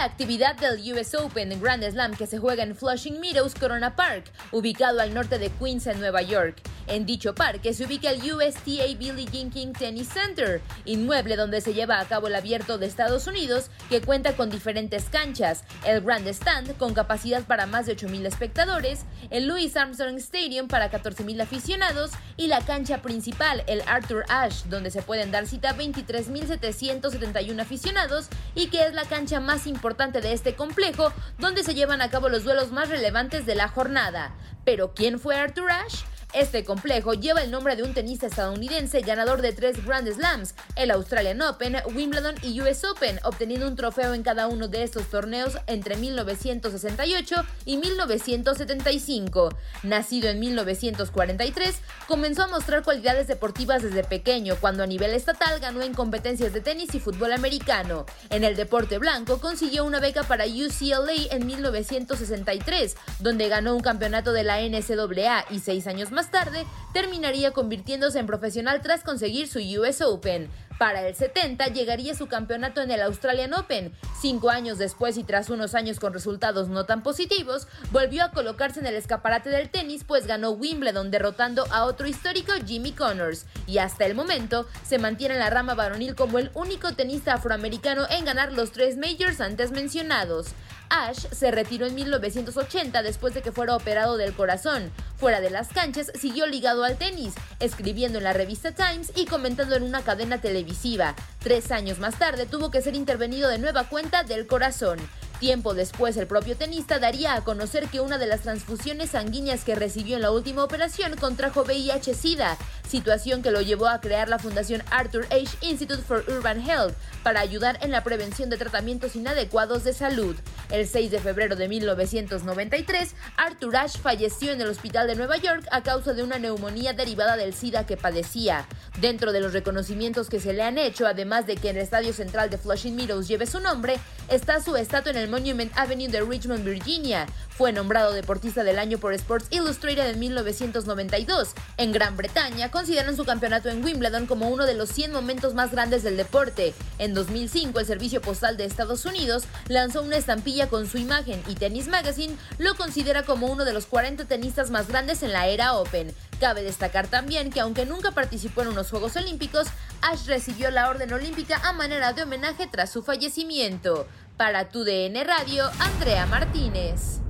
Actividad 0.05 0.55
del 0.55 0.93
US 0.93 1.15
Open 1.15 1.51
en 1.51 1.61
Grand 1.61 1.83
Slam 1.83 2.15
que 2.15 2.27
se 2.27 2.37
juega 2.37 2.63
en 2.63 2.75
Flushing 2.75 3.19
Meadows 3.19 3.55
Corona 3.55 3.95
Park, 3.95 4.31
ubicado 4.51 5.01
al 5.01 5.13
norte 5.13 5.39
de 5.39 5.49
Queens 5.49 5.87
en 5.87 5.99
Nueva 5.99 6.21
York. 6.21 6.61
En 6.87 7.05
dicho 7.05 7.33
parque 7.33 7.73
se 7.73 7.85
ubica 7.85 8.11
el 8.11 8.21
USTA 8.31 8.85
Billie 8.97 9.25
Jean 9.25 9.49
King 9.49 9.73
Tennis 9.73 10.09
Center, 10.09 10.61
inmueble 10.85 11.35
donde 11.35 11.59
se 11.61 11.73
lleva 11.73 11.99
a 11.99 12.05
cabo 12.05 12.27
el 12.27 12.35
abierto 12.35 12.77
de 12.77 12.85
Estados 12.85 13.25
Unidos, 13.25 13.71
que 13.89 14.01
cuenta 14.01 14.35
con 14.35 14.51
diferentes 14.51 15.05
canchas, 15.05 15.63
el 15.83 16.01
Grand 16.01 16.27
Stand 16.27 16.77
con 16.77 16.93
capacidad 16.93 17.43
para 17.43 17.65
más 17.65 17.87
de 17.87 17.97
8.000 17.97 18.27
espectadores, 18.27 19.05
el 19.31 19.47
Louis 19.47 19.75
Armstrong 19.75 20.17
Stadium 20.17 20.67
para 20.67 20.91
14.000 20.91 21.41
aficionados 21.41 22.11
y 22.37 22.47
la 22.47 22.61
cancha 22.61 23.01
principal, 23.01 23.63
el 23.65 23.81
Arthur 23.87 24.23
Ashe, 24.29 24.69
donde 24.69 24.91
se 24.91 25.01
pueden 25.01 25.31
dar 25.31 25.47
cita 25.47 25.75
23.771 25.75 27.59
aficionados 27.59 28.27
y 28.53 28.67
que 28.67 28.85
es 28.85 28.93
la 28.93 29.05
cancha 29.05 29.39
más 29.39 29.65
importante 29.65 30.21
de 30.21 30.33
este 30.33 30.55
complejo, 30.55 31.11
donde 31.39 31.63
se 31.63 31.73
llevan 31.73 32.01
a 32.01 32.11
cabo 32.11 32.29
los 32.29 32.43
duelos 32.43 32.71
más 32.71 32.89
relevantes 32.89 33.47
de 33.47 33.55
la 33.55 33.69
jornada. 33.69 34.35
Pero 34.63 34.93
¿quién 34.93 35.19
fue 35.19 35.35
Arthur 35.35 35.71
Ashe? 35.71 36.05
Este 36.35 36.65
complejo 36.65 37.13
lleva 37.13 37.43
el 37.43 37.49
nombre 37.49 37.77
de 37.77 37.83
un 37.83 37.93
tenista 37.93 38.27
estadounidense 38.27 38.99
ganador 38.99 39.41
de 39.41 39.53
tres 39.53 39.85
Grand 39.85 40.05
Slams, 40.11 40.53
el 40.75 40.91
Australian 40.91 41.41
Open, 41.41 41.77
Wimbledon 41.95 42.35
y 42.41 42.59
US 42.59 42.83
Open, 42.83 43.21
obteniendo 43.23 43.65
un 43.69 43.77
trofeo 43.77 44.13
en 44.13 44.21
cada 44.21 44.47
uno 44.47 44.67
de 44.67 44.83
estos 44.83 45.05
torneos 45.05 45.57
entre 45.67 45.95
1968 45.95 47.35
y 47.63 47.77
1975. 47.77 49.57
Nacido 49.83 50.27
en 50.27 50.41
1943, 50.41 51.79
comenzó 52.05 52.43
a 52.43 52.47
mostrar 52.47 52.83
cualidades 52.83 53.27
deportivas 53.27 53.81
desde 53.81 54.03
pequeño, 54.03 54.57
cuando 54.59 54.83
a 54.83 54.87
nivel 54.87 55.13
estatal 55.13 55.61
ganó 55.61 55.83
en 55.83 55.93
competencias 55.93 56.51
de 56.51 56.59
tenis 56.59 56.93
y 56.95 56.99
fútbol 56.99 57.31
americano. 57.31 58.05
En 58.29 58.43
el 58.43 58.57
deporte 58.57 58.97
blanco 58.97 59.39
consiguió 59.39 59.85
una 59.85 60.01
beca 60.01 60.23
para 60.23 60.43
UCLA 60.43 61.31
en 61.31 61.45
1963, 61.47 62.97
donde 63.19 63.47
ganó 63.47 63.73
un 63.73 63.81
campeonato 63.81 64.33
de 64.33 64.43
la 64.43 64.59
NCAA 64.59 65.45
y 65.49 65.59
seis 65.59 65.87
años 65.87 66.11
más 66.11 66.24
más 66.25 66.31
tarde, 66.31 66.65
terminaría 66.93 67.51
convirtiéndose 67.51 68.19
en 68.19 68.25
profesional 68.25 68.81
tras 68.81 69.03
conseguir 69.03 69.47
su 69.47 69.59
US 69.59 70.01
Open. 70.01 70.49
Para 70.79 71.07
el 71.07 71.15
70 71.15 71.67
llegaría 71.67 72.15
su 72.15 72.27
campeonato 72.27 72.81
en 72.81 72.91
el 72.91 73.01
Australian 73.01 73.53
Open. 73.53 73.93
Cinco 74.19 74.49
años 74.49 74.77
después 74.77 75.17
y 75.17 75.23
tras 75.23 75.49
unos 75.49 75.73
años 75.73 75.99
con 75.99 76.13
resultados 76.13 76.67
no 76.67 76.85
tan 76.85 77.01
positivos, 77.03 77.67
volvió 77.91 78.23
a 78.23 78.31
colocarse 78.31 78.79
en 78.79 78.87
el 78.87 78.95
escaparate 78.95 79.49
del 79.49 79.69
tenis 79.69 80.03
pues 80.03 80.27
ganó 80.27 80.51
Wimbledon 80.51 81.11
derrotando 81.11 81.65
a 81.71 81.85
otro 81.85 82.07
histórico 82.07 82.51
Jimmy 82.65 82.91
Connors. 82.91 83.45
Y 83.67 83.77
hasta 83.77 84.05
el 84.05 84.15
momento 84.15 84.67
se 84.83 84.97
mantiene 84.97 85.35
en 85.35 85.41
la 85.41 85.49
rama 85.49 85.75
varonil 85.75 86.15
como 86.15 86.39
el 86.39 86.49
único 86.55 86.93
tenista 86.93 87.35
afroamericano 87.35 88.05
en 88.09 88.25
ganar 88.25 88.51
los 88.51 88.71
tres 88.71 88.97
majors 88.97 89.39
antes 89.39 89.71
mencionados. 89.71 90.47
Ash 90.89 91.27
se 91.31 91.51
retiró 91.51 91.85
en 91.85 91.95
1980 91.95 93.03
después 93.03 93.33
de 93.33 93.41
que 93.41 93.51
fuera 93.51 93.75
operado 93.75 94.17
del 94.17 94.33
corazón. 94.33 94.91
Fuera 95.17 95.41
de 95.41 95.49
las 95.49 95.69
canchas, 95.69 96.11
siguió 96.19 96.45
ligado 96.47 96.83
al 96.83 96.97
tenis, 96.97 97.33
escribiendo 97.59 98.17
en 98.17 98.23
la 98.23 98.33
revista 98.33 98.71
Times 98.73 99.11
y 99.15 99.25
comentando 99.25 99.75
en 99.75 99.83
una 99.83 100.01
cadena 100.01 100.41
televisiva. 100.41 101.15
Tres 101.39 101.71
años 101.71 101.99
más 101.99 102.17
tarde 102.19 102.45
tuvo 102.45 102.71
que 102.71 102.81
ser 102.81 102.95
intervenido 102.95 103.49
de 103.49 103.59
nueva 103.59 103.89
cuenta 103.89 104.23
del 104.23 104.47
corazón. 104.47 104.99
Tiempo 105.39 105.73
después, 105.73 106.15
el 106.15 106.27
propio 106.27 106.55
tenista 106.55 106.97
daría 106.97 107.35
a 107.35 107.43
conocer 107.43 107.87
que 107.89 107.99
una 107.99 108.17
de 108.17 108.25
las 108.25 108.41
transfusiones 108.41 109.11
sanguíneas 109.11 109.65
que 109.65 109.75
recibió 109.75 110.15
en 110.15 110.21
la 110.21 110.31
última 110.31 110.63
operación 110.63 111.17
contrajo 111.17 111.65
VIH-Sida, 111.65 112.57
situación 112.87 113.41
que 113.41 113.51
lo 113.51 113.61
llevó 113.61 113.87
a 113.87 113.99
crear 113.99 114.29
la 114.29 114.39
fundación 114.39 114.81
Arthur 114.91 115.25
Ashe 115.25 115.57
Institute 115.61 116.01
for 116.01 116.23
Urban 116.29 116.61
Health 116.61 116.95
para 117.21 117.41
ayudar 117.41 117.77
en 117.81 117.91
la 117.91 118.03
prevención 118.03 118.49
de 118.49 118.57
tratamientos 118.57 119.15
inadecuados 119.15 119.83
de 119.83 119.93
salud. 119.93 120.37
El 120.71 120.87
6 120.87 121.11
de 121.11 121.19
febrero 121.19 121.57
de 121.57 121.67
1993, 121.67 123.15
Arthur 123.35 123.75
Ashe 123.75 123.99
falleció 123.99 124.53
en 124.53 124.61
el 124.61 124.69
hospital 124.69 125.07
de 125.07 125.15
Nueva 125.15 125.35
York 125.37 125.67
a 125.71 125.83
causa 125.83 126.13
de 126.13 126.23
una 126.23 126.39
neumonía 126.39 126.93
derivada 126.93 127.35
del 127.35 127.53
SIDA 127.53 127.85
que 127.85 127.97
padecía. 127.97 128.67
Dentro 129.01 129.33
de 129.33 129.41
los 129.41 129.51
reconocimientos 129.51 130.29
que 130.29 130.39
se 130.39 130.53
le 130.53 130.63
han 130.63 130.77
hecho, 130.77 131.05
además 131.05 131.45
de 131.45 131.57
que 131.57 131.71
el 131.71 131.77
estadio 131.77 132.13
central 132.13 132.49
de 132.49 132.57
Flushing 132.57 132.95
Meadows 132.95 133.27
lleve 133.27 133.45
su 133.45 133.59
nombre, 133.59 133.99
está 134.29 134.61
su 134.61 134.75
estatua 134.77 135.11
en 135.11 135.17
el 135.17 135.24
Monument 135.29 135.71
Avenue 135.75 136.07
de 136.07 136.21
Richmond, 136.21 136.63
Virginia. 136.63 137.25
Fue 137.49 137.71
nombrado 137.71 138.11
deportista 138.11 138.63
del 138.63 138.79
año 138.79 138.97
por 138.97 139.13
Sports 139.13 139.47
Illustrated 139.49 140.09
en 140.09 140.19
1992. 140.19 141.53
En 141.77 141.91
Gran 141.93 142.17
Bretaña 142.17 142.69
consideran 142.69 143.15
su 143.15 143.23
campeonato 143.23 143.69
en 143.69 143.83
Wimbledon 143.83 144.25
como 144.27 144.49
uno 144.49 144.65
de 144.65 144.73
los 144.73 144.89
100 144.89 145.13
momentos 145.13 145.53
más 145.53 145.71
grandes 145.71 146.03
del 146.03 146.17
deporte. 146.17 146.73
En 146.99 147.13
2005, 147.13 147.79
el 147.79 147.85
Servicio 147.85 148.21
Postal 148.21 148.57
de 148.57 148.65
Estados 148.65 149.05
Unidos 149.05 149.45
lanzó 149.69 150.01
una 150.01 150.17
estampilla 150.17 150.67
con 150.67 150.87
su 150.87 150.97
imagen 150.97 151.41
y 151.47 151.55
Tennis 151.55 151.87
Magazine 151.87 152.35
lo 152.57 152.75
considera 152.75 153.23
como 153.23 153.47
uno 153.47 153.63
de 153.63 153.73
los 153.73 153.85
40 153.85 154.25
tenistas 154.25 154.69
más 154.69 154.87
grandes 154.87 155.23
en 155.23 155.31
la 155.31 155.47
era 155.47 155.75
Open. 155.75 156.13
Cabe 156.39 156.63
destacar 156.63 157.07
también 157.07 157.49
que 157.49 157.61
aunque 157.61 157.85
nunca 157.85 158.11
participó 158.11 158.61
en 158.63 158.69
unos 158.69 158.89
Juegos 158.89 159.15
Olímpicos, 159.15 159.67
Ash 160.01 160.25
recibió 160.25 160.69
la 160.71 160.89
Orden 160.89 161.13
Olímpica 161.13 161.61
a 161.63 161.71
manera 161.71 162.13
de 162.13 162.23
homenaje 162.23 162.67
tras 162.67 162.91
su 162.91 163.03
fallecimiento. 163.03 164.07
Para 164.37 164.67
tu 164.67 164.83
DN 164.83 165.23
Radio, 165.23 165.63
Andrea 165.79 166.25
Martínez. 166.25 167.24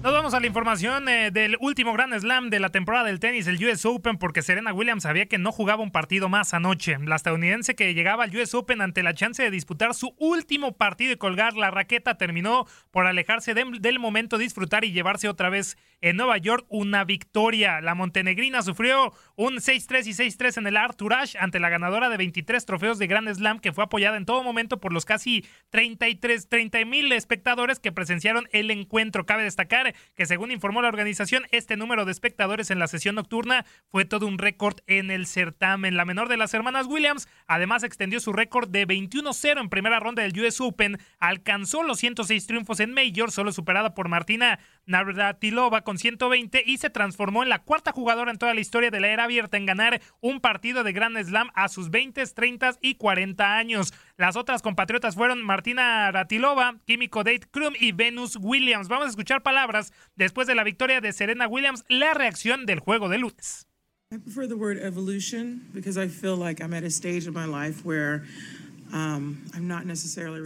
Nos 0.00 0.12
vamos 0.12 0.32
a 0.32 0.38
la 0.38 0.46
información 0.46 1.08
eh, 1.08 1.32
del 1.32 1.56
último 1.60 1.92
Grand 1.92 2.16
Slam 2.16 2.50
de 2.50 2.60
la 2.60 2.68
temporada 2.68 3.06
del 3.06 3.18
tenis, 3.18 3.48
el 3.48 3.62
US 3.66 3.84
Open, 3.84 4.16
porque 4.16 4.42
Serena 4.42 4.72
Williams 4.72 5.02
sabía 5.02 5.26
que 5.26 5.38
no 5.38 5.50
jugaba 5.50 5.82
un 5.82 5.90
partido 5.90 6.28
más 6.28 6.54
anoche. 6.54 6.96
La 7.04 7.16
estadounidense 7.16 7.74
que 7.74 7.92
llegaba 7.94 8.22
al 8.22 8.36
US 8.36 8.54
Open 8.54 8.80
ante 8.80 9.02
la 9.02 9.12
chance 9.14 9.42
de 9.42 9.50
disputar 9.50 9.94
su 9.94 10.14
último 10.18 10.76
partido 10.76 11.12
y 11.12 11.16
colgar 11.16 11.54
la 11.54 11.72
raqueta 11.72 12.16
terminó 12.16 12.64
por 12.92 13.06
alejarse 13.06 13.54
del 13.54 13.98
momento, 13.98 14.38
disfrutar 14.38 14.84
y 14.84 14.92
llevarse 14.92 15.28
otra 15.28 15.50
vez 15.50 15.76
en 16.00 16.16
Nueva 16.16 16.38
York 16.38 16.64
una 16.68 17.02
victoria. 17.02 17.80
La 17.80 17.96
montenegrina 17.96 18.62
sufrió 18.62 19.12
un 19.34 19.56
6-3 19.56 20.06
y 20.06 20.10
6-3 20.10 20.58
en 20.58 20.66
el 20.68 20.76
Arthur 20.76 21.08
ante 21.40 21.58
la 21.58 21.70
ganadora 21.70 22.08
de 22.08 22.18
23 22.18 22.64
trofeos 22.64 22.98
de 22.98 23.08
Grand 23.08 23.28
Slam 23.34 23.58
que 23.58 23.72
fue 23.72 23.82
apoyada 23.82 24.16
en 24.16 24.26
todo 24.26 24.44
momento 24.44 24.78
por 24.78 24.92
los 24.92 25.04
casi 25.04 25.44
33, 25.70 26.48
30 26.48 26.84
mil 26.84 27.10
espectadores 27.10 27.80
que 27.80 27.90
presenciaron 27.90 28.48
el 28.52 28.70
encuentro. 28.70 29.26
Cabe 29.26 29.42
destacar 29.42 29.87
que 30.14 30.26
según 30.26 30.50
informó 30.50 30.82
la 30.82 30.88
organización, 30.88 31.44
este 31.50 31.76
número 31.76 32.04
de 32.04 32.12
espectadores 32.12 32.70
en 32.70 32.78
la 32.78 32.88
sesión 32.88 33.14
nocturna 33.14 33.64
fue 33.88 34.04
todo 34.04 34.26
un 34.26 34.38
récord 34.38 34.78
en 34.86 35.10
el 35.10 35.26
certamen. 35.26 35.96
La 35.96 36.04
menor 36.04 36.28
de 36.28 36.36
las 36.36 36.54
hermanas 36.54 36.86
Williams 36.86 37.28
además 37.46 37.82
extendió 37.82 38.20
su 38.20 38.32
récord 38.32 38.68
de 38.68 38.86
21-0 38.86 39.60
en 39.60 39.68
primera 39.68 40.00
ronda 40.00 40.22
del 40.22 40.38
US 40.40 40.60
Open, 40.60 40.98
alcanzó 41.18 41.82
los 41.82 41.98
106 41.98 42.46
triunfos 42.46 42.80
en 42.80 42.92
Major, 42.92 43.30
solo 43.30 43.52
superada 43.52 43.94
por 43.94 44.08
Martina 44.08 44.58
Navratilova 44.88 45.82
con 45.82 45.98
120 45.98 46.64
y 46.66 46.78
se 46.78 46.90
transformó 46.90 47.42
en 47.42 47.50
la 47.50 47.60
cuarta 47.60 47.92
jugadora 47.92 48.32
en 48.32 48.38
toda 48.38 48.54
la 48.54 48.60
historia 48.60 48.90
de 48.90 48.98
la 48.98 49.08
era 49.08 49.24
abierta 49.24 49.56
en 49.56 49.66
ganar 49.66 50.00
un 50.20 50.40
partido 50.40 50.82
de 50.82 50.92
Grand 50.92 51.16
Slam 51.22 51.50
a 51.54 51.68
sus 51.68 51.90
20, 51.90 52.24
30 52.26 52.78
y 52.80 52.96
40 52.96 53.56
años. 53.56 53.94
Las 54.16 54.34
otras 54.34 54.62
compatriotas 54.62 55.14
fueron 55.14 55.44
Martina 55.44 56.10
Ratilova, 56.10 56.78
Químico 56.86 57.22
Date 57.22 57.46
Krum 57.50 57.74
y 57.78 57.92
Venus 57.92 58.36
Williams. 58.40 58.88
Vamos 58.88 59.06
a 59.06 59.10
escuchar 59.10 59.42
palabras 59.42 59.92
después 60.16 60.46
de 60.48 60.54
la 60.54 60.64
victoria 60.64 61.00
de 61.00 61.12
Serena 61.12 61.46
Williams, 61.46 61.84
la 61.88 62.14
reacción 62.14 62.66
del 62.66 62.80
juego 62.80 63.08
de 63.08 63.18
lunes. 63.18 63.68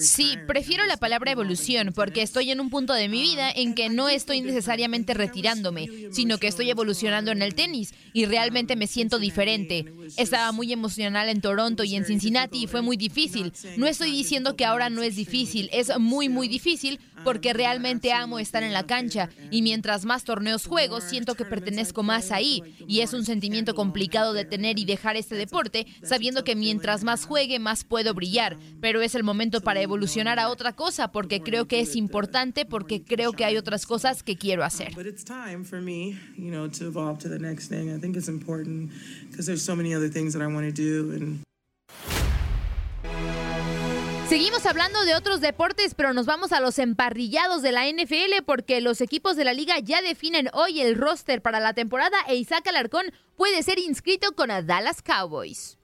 Sí, 0.01 0.37
prefiero 0.47 0.85
la 0.87 0.97
palabra 0.97 1.31
evolución 1.31 1.93
porque 1.95 2.23
estoy 2.23 2.51
en 2.51 2.61
un 2.61 2.71
punto 2.71 2.93
de 2.93 3.09
mi 3.09 3.23
vida 3.23 3.51
en 3.51 3.75
que 3.75 3.89
no 3.89 4.09
estoy 4.09 4.41
necesariamente 4.41 5.15
retirándome, 5.15 5.89
sino 6.11 6.39
que 6.39 6.49
estoy 6.49 6.71
evolucionando 6.71 7.31
en 7.31 7.43
el 7.43 7.55
tenis 7.55 7.95
y 8.13 8.25
realmente 8.25 8.75
me 8.75 8.87
siento 8.87 9.19
diferente. 9.19 9.87
Estaba 10.17 10.51
muy 10.53 10.73
emocional 10.73 11.29
en 11.29 11.41
Toronto 11.41 11.85
y 11.85 11.95
en 11.95 12.05
Cincinnati 12.05 12.65
y 12.65 12.67
fue 12.67 12.83
muy 12.83 12.97
difícil. 12.97 13.53
No 13.77 13.87
estoy 13.87 14.11
diciendo 14.11 14.57
que 14.57 14.65
ahora 14.65 14.91
no 14.91 15.03
es 15.03 15.17
difícil, 15.17 15.71
es 15.73 15.97
muy, 15.99 16.29
muy 16.29 16.49
difícil 16.49 16.99
porque 17.25 17.53
realmente 17.53 18.13
amo 18.13 18.41
estar 18.41 18.65
en 18.65 18.73
la 18.73 18.87
cancha 18.87 19.29
y 19.53 19.63
mientras 19.63 20.05
más 20.05 20.25
torneos 20.25 20.67
juego, 20.67 21.01
siento 21.01 21.37
que 21.37 21.45
pertenezco 21.45 22.03
más 22.03 22.33
ahí 22.33 22.63
y 22.89 23.01
es 23.01 23.13
un 23.13 23.25
sentimiento 23.25 23.77
complicado 23.77 24.33
de 24.33 24.45
tener 24.45 24.81
y 24.81 24.85
dejar 24.85 25.17
este 25.17 25.37
deporte 25.37 25.87
sabiendo 26.03 26.43
que 26.43 26.57
mientras 26.57 27.05
más 27.05 27.25
juegue, 27.25 27.61
más 27.61 27.85
puedo 27.85 28.15
brillar 28.15 28.32
pero 28.81 29.03
es 29.03 29.15
el 29.15 29.25
momento 29.25 29.61
para 29.61 29.81
evolucionar 29.81 30.39
a 30.39 30.49
otra 30.49 30.73
cosa 30.73 31.13
porque 31.13 31.43
creo 31.43 31.67
que 31.67 31.81
es 31.81 31.97
importante, 31.97 32.65
porque 32.65 33.03
creo 33.03 33.33
que 33.33 33.45
hay 33.45 33.57
otras 33.57 33.87
cosas 33.87 34.23
que 34.23 34.37
quiero 34.37 34.65
hacer. 34.65 34.93
Seguimos 44.29 44.65
hablando 44.65 45.05
de 45.05 45.15
otros 45.15 45.43
deportes, 45.43 45.95
pero 45.95 46.15
nos 46.15 46.25
vamos 46.25 46.53
a 46.53 46.61
los 46.61 46.79
emparrillados 46.79 47.61
de 47.61 47.71
la 47.71 47.87
NFL 47.87 48.45
porque 48.47 48.81
los 48.81 49.03
equipos 49.03 49.37
de 49.37 49.45
la 49.45 49.53
liga 49.53 49.79
ya 49.79 50.01
definen 50.01 50.49
hoy 50.55 50.81
el 50.81 50.97
roster 50.97 51.43
para 51.43 51.61
la 51.61 51.75
temporada 51.75 52.17
e 52.27 52.37
Isaac 52.37 52.67
Alarcón 52.69 53.13
puede 53.37 53.63
ser 53.63 53.79
inscrito 53.79 54.33
con 54.35 54.51
a 54.51 54.63
Dallas 54.63 55.03
Cowboys. 55.03 55.77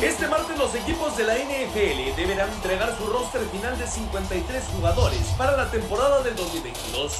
Este 0.00 0.28
martes 0.28 0.56
los 0.56 0.72
equipos 0.76 1.16
de 1.16 1.24
la 1.24 1.34
NFL 1.34 2.14
deberán 2.14 2.48
entregar 2.52 2.96
su 2.96 3.04
roster 3.06 3.40
final 3.50 3.76
de 3.76 3.84
53 3.84 4.62
jugadores 4.72 5.18
para 5.36 5.56
la 5.56 5.68
temporada 5.72 6.22
del 6.22 6.36
2022. 6.36 7.12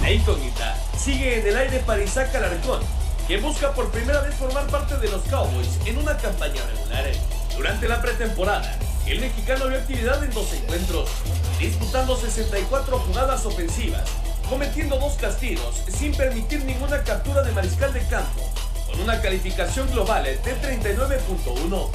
La 0.00 0.10
incógnita 0.10 0.74
sigue 0.96 1.40
en 1.40 1.46
el 1.48 1.54
aire 1.54 1.80
para 1.80 2.02
Isaac 2.02 2.34
Alarcón, 2.34 2.80
que 3.28 3.36
busca 3.36 3.72
por 3.74 3.90
primera 3.90 4.22
vez 4.22 4.34
formar 4.36 4.66
parte 4.68 4.96
de 4.96 5.10
los 5.10 5.20
Cowboys 5.24 5.80
en 5.84 5.98
una 5.98 6.16
campaña 6.16 6.62
regular. 6.64 7.12
Durante 7.58 7.86
la 7.86 8.00
pretemporada, 8.00 8.74
el 9.06 9.20
mexicano 9.20 9.68
vio 9.68 9.76
actividad 9.76 10.24
en 10.24 10.30
dos 10.30 10.50
encuentros, 10.54 11.10
disputando 11.58 12.16
64 12.16 13.00
jugadas 13.00 13.44
ofensivas, 13.44 14.08
cometiendo 14.48 14.98
dos 14.98 15.12
castigos 15.16 15.82
sin 15.88 16.14
permitir 16.14 16.64
ninguna 16.64 17.04
captura 17.04 17.42
de 17.42 17.52
mariscal 17.52 17.92
de 17.92 18.00
campo 18.06 18.50
con 18.92 19.00
una 19.02 19.20
calificación 19.20 19.90
global 19.90 20.24
de 20.24 20.38
39.1. 20.40 21.88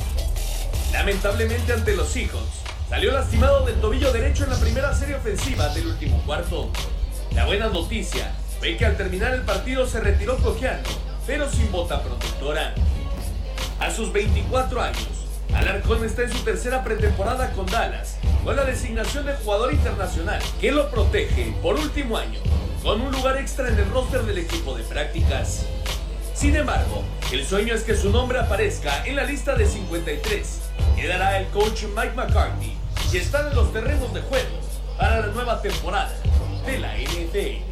Lamentablemente 0.92 1.74
ante 1.74 1.96
los 1.96 2.16
hijos, 2.16 2.44
salió 2.90 3.12
lastimado 3.12 3.66
del 3.66 3.80
tobillo 3.80 4.12
derecho 4.12 4.44
en 4.44 4.50
la 4.50 4.58
primera 4.58 4.94
serie 4.94 5.16
ofensiva 5.16 5.70
del 5.70 5.88
último 5.88 6.22
cuarto. 6.26 6.70
La 7.34 7.46
buena 7.46 7.68
noticia 7.68 8.34
fue 8.60 8.78
que 8.78 8.86
al 8.86 8.98
terminar 8.98 9.34
el 9.34 9.44
partido 9.44 9.86
se 9.88 10.00
retiró 10.00 10.38
cojeando, 10.38 10.90
pero 11.26 11.50
sin 11.50 11.72
bota 11.72 12.02
protectora. 12.02 12.74
A 13.80 13.92
sus 13.92 14.12
24 14.12 14.82
años, 14.82 15.08
Alarcón 15.54 16.04
está 16.04 16.24
en 16.24 16.32
su 16.32 16.40
tercera 16.44 16.84
pretemporada 16.84 17.52
con 17.52 17.66
Dallas, 17.68 18.18
con 18.44 18.56
la 18.56 18.64
designación 18.64 19.26
de 19.26 19.34
jugador 19.34 19.74
internacional, 19.74 20.42
que 20.60 20.72
lo 20.72 20.90
protege 20.90 21.54
por 21.62 21.76
último 21.76 22.18
año, 22.18 22.40
con 22.82 23.02
un 23.02 23.12
lugar 23.12 23.38
extra 23.38 23.70
en 23.70 23.78
el 23.78 23.90
roster 23.90 24.24
del 24.24 24.40
equipo 24.40 24.76
de 24.76 24.84
prácticas. 24.84 25.66
Sin 26.38 26.56
embargo, 26.56 27.04
el 27.32 27.44
sueño 27.44 27.74
es 27.74 27.84
que 27.84 27.96
su 27.96 28.12
nombre 28.12 28.38
aparezca 28.40 29.04
en 29.08 29.16
la 29.16 29.24
lista 29.24 29.56
de 29.56 29.66
53 29.66 30.62
que 30.96 31.08
dará 31.08 31.40
el 31.40 31.48
coach 31.48 31.86
Mike 31.96 32.14
McCarthy 32.16 32.74
y 33.12 33.18
están 33.18 33.48
en 33.50 33.56
los 33.56 33.74
terrenos 33.74 34.14
de 34.14 34.22
juego 34.22 34.60
para 35.00 35.22
la 35.22 35.28
nueva 35.28 35.60
temporada 35.64 36.14
de 36.66 36.78
la 36.78 36.96
NFL. 36.96 37.64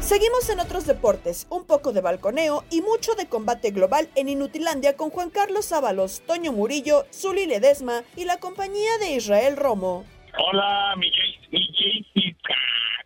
Seguimos 0.00 0.48
en 0.48 0.60
otros 0.60 0.86
deportes, 0.86 1.46
un 1.50 1.64
poco 1.66 1.92
de 1.92 2.00
balconeo 2.00 2.64
y 2.70 2.80
mucho 2.80 3.14
de 3.14 3.28
combate 3.28 3.70
global 3.70 4.08
en 4.16 4.28
Inutilandia 4.30 4.96
con 4.96 5.10
Juan 5.10 5.28
Carlos 5.30 5.70
Ábalos, 5.72 6.22
Toño 6.26 6.52
Murillo, 6.52 7.04
Zuli 7.12 7.44
Ledesma 7.46 8.02
y 8.16 8.24
la 8.24 8.38
compañía 8.38 8.96
de 8.98 9.10
Israel 9.12 9.56
Romo. 9.58 10.04
Hola, 10.38 10.94
mi 10.96 11.10
Jay- 11.10 11.36
mi 11.52 11.60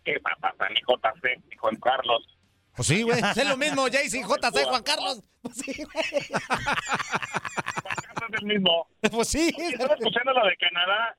¿Qué 0.05 0.19
pasa, 0.21 0.53
mi 0.69 0.75
JC, 0.79 1.39
mi 1.49 1.55
Juan 1.57 1.75
Carlos? 1.77 2.37
Pues 2.75 2.87
sí, 2.87 3.01
güey. 3.03 3.19
Es 3.19 3.47
lo 3.49 3.57
mismo, 3.57 3.87
JC, 3.87 4.21
JC, 4.21 4.63
Juan 4.65 4.83
Carlos. 4.83 5.23
Pues 5.41 5.55
sí, 5.57 5.83
güey. 5.83 6.05
Es 6.05 6.31
el 8.41 8.45
mismo. 8.45 8.87
Pues 9.11 9.27
sí. 9.29 9.53
Estaba 9.57 9.95
escuchando 9.95 10.33
lo 10.33 10.45
de 10.45 10.55
Canadá. 10.57 11.17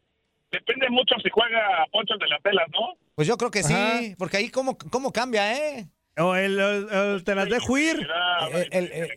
Depende 0.51 0.89
mucho 0.91 1.15
si 1.23 1.29
juega 1.31 1.87
Poncho 1.91 2.15
de 2.19 2.29
las 2.29 2.43
Telas, 2.43 2.67
¿no? 2.73 2.95
Pues 3.15 3.27
yo 3.27 3.37
creo 3.37 3.51
que 3.51 3.63
sí, 3.63 3.73
Ajá. 3.75 4.01
porque 4.19 4.37
ahí 4.37 4.51
cómo, 4.51 4.77
cómo 4.79 5.13
cambia, 5.13 5.55
¿eh? 5.57 5.89
O 6.19 6.35
el, 6.35 6.59
el, 6.59 6.89
el- 6.91 7.25
te 7.25 7.35
las 7.35 7.49
de 7.49 7.59
juir. 7.59 8.07
El, 8.53 8.69
el, 8.73 8.93
el, 8.93 9.11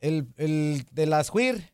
el- 0.00 0.26
el 0.36 0.84
de 0.90 1.06
las 1.06 1.30
Juir. 1.30 1.72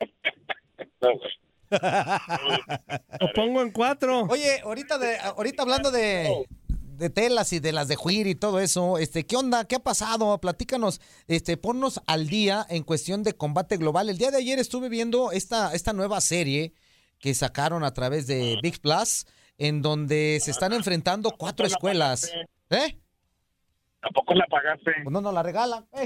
Lo 1.70 3.32
pongo 3.34 3.62
en 3.62 3.70
cuatro. 3.70 4.22
Oye, 4.28 4.60
ahorita 4.64 4.98
de, 4.98 5.18
ahorita 5.18 5.62
hablando 5.62 5.90
de, 5.90 6.46
de 7.00 7.10
telas 7.10 7.52
y 7.52 7.60
de 7.60 7.72
las 7.72 7.88
de 7.88 7.96
Juir 7.96 8.26
y 8.26 8.34
todo 8.34 8.60
eso, 8.60 8.98
este, 8.98 9.24
¿qué 9.24 9.36
onda? 9.36 9.64
¿Qué 9.64 9.76
ha 9.76 9.80
pasado? 9.80 10.38
Platícanos, 10.38 11.00
este, 11.28 11.56
ponnos 11.56 12.00
al 12.06 12.28
día 12.28 12.66
en 12.68 12.82
cuestión 12.82 13.22
de 13.22 13.32
combate 13.32 13.76
global. 13.76 14.10
El 14.10 14.18
día 14.18 14.30
de 14.30 14.38
ayer 14.38 14.58
estuve 14.58 14.88
viendo 14.88 15.32
esta, 15.32 15.74
esta 15.74 15.92
nueva 15.92 16.20
serie 16.20 16.74
que 17.18 17.34
sacaron 17.34 17.84
a 17.84 17.94
través 17.94 18.26
de 18.26 18.58
Big 18.62 18.80
Plus, 18.80 19.26
en 19.58 19.82
donde 19.82 20.40
se 20.42 20.50
están 20.50 20.72
enfrentando 20.72 21.30
cuatro 21.30 21.66
escuelas. 21.66 22.30
¿Eh? 22.70 22.98
Tampoco 24.00 24.34
la 24.34 24.46
pagaste. 24.46 24.92
Pues 25.02 25.12
no 25.12 25.20
nos 25.20 25.34
la 25.34 25.42
regalan. 25.42 25.86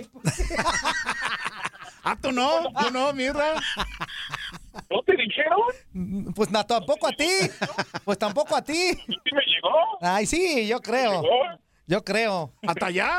Ah, 2.06 2.18
tú 2.20 2.32
no, 2.32 2.70
tú 2.78 2.90
no, 2.92 3.14
mirra. 3.14 3.54
¿No 5.36 5.66
dijeron? 5.92 6.32
Pues 6.34 6.50
na, 6.50 6.64
tampoco 6.64 7.06
a 7.08 7.12
ti. 7.12 7.28
Pues 8.04 8.18
tampoco 8.18 8.56
a 8.56 8.62
ti. 8.62 8.74
¿Sí 8.74 9.06
me 9.32 9.42
llegó? 9.46 9.70
Ay, 10.00 10.26
sí, 10.26 10.66
yo 10.66 10.80
creo. 10.80 11.22
¿Llegó? 11.22 11.34
Yo 11.86 12.04
creo. 12.04 12.52
¿Hasta 12.66 12.86
allá? 12.86 13.18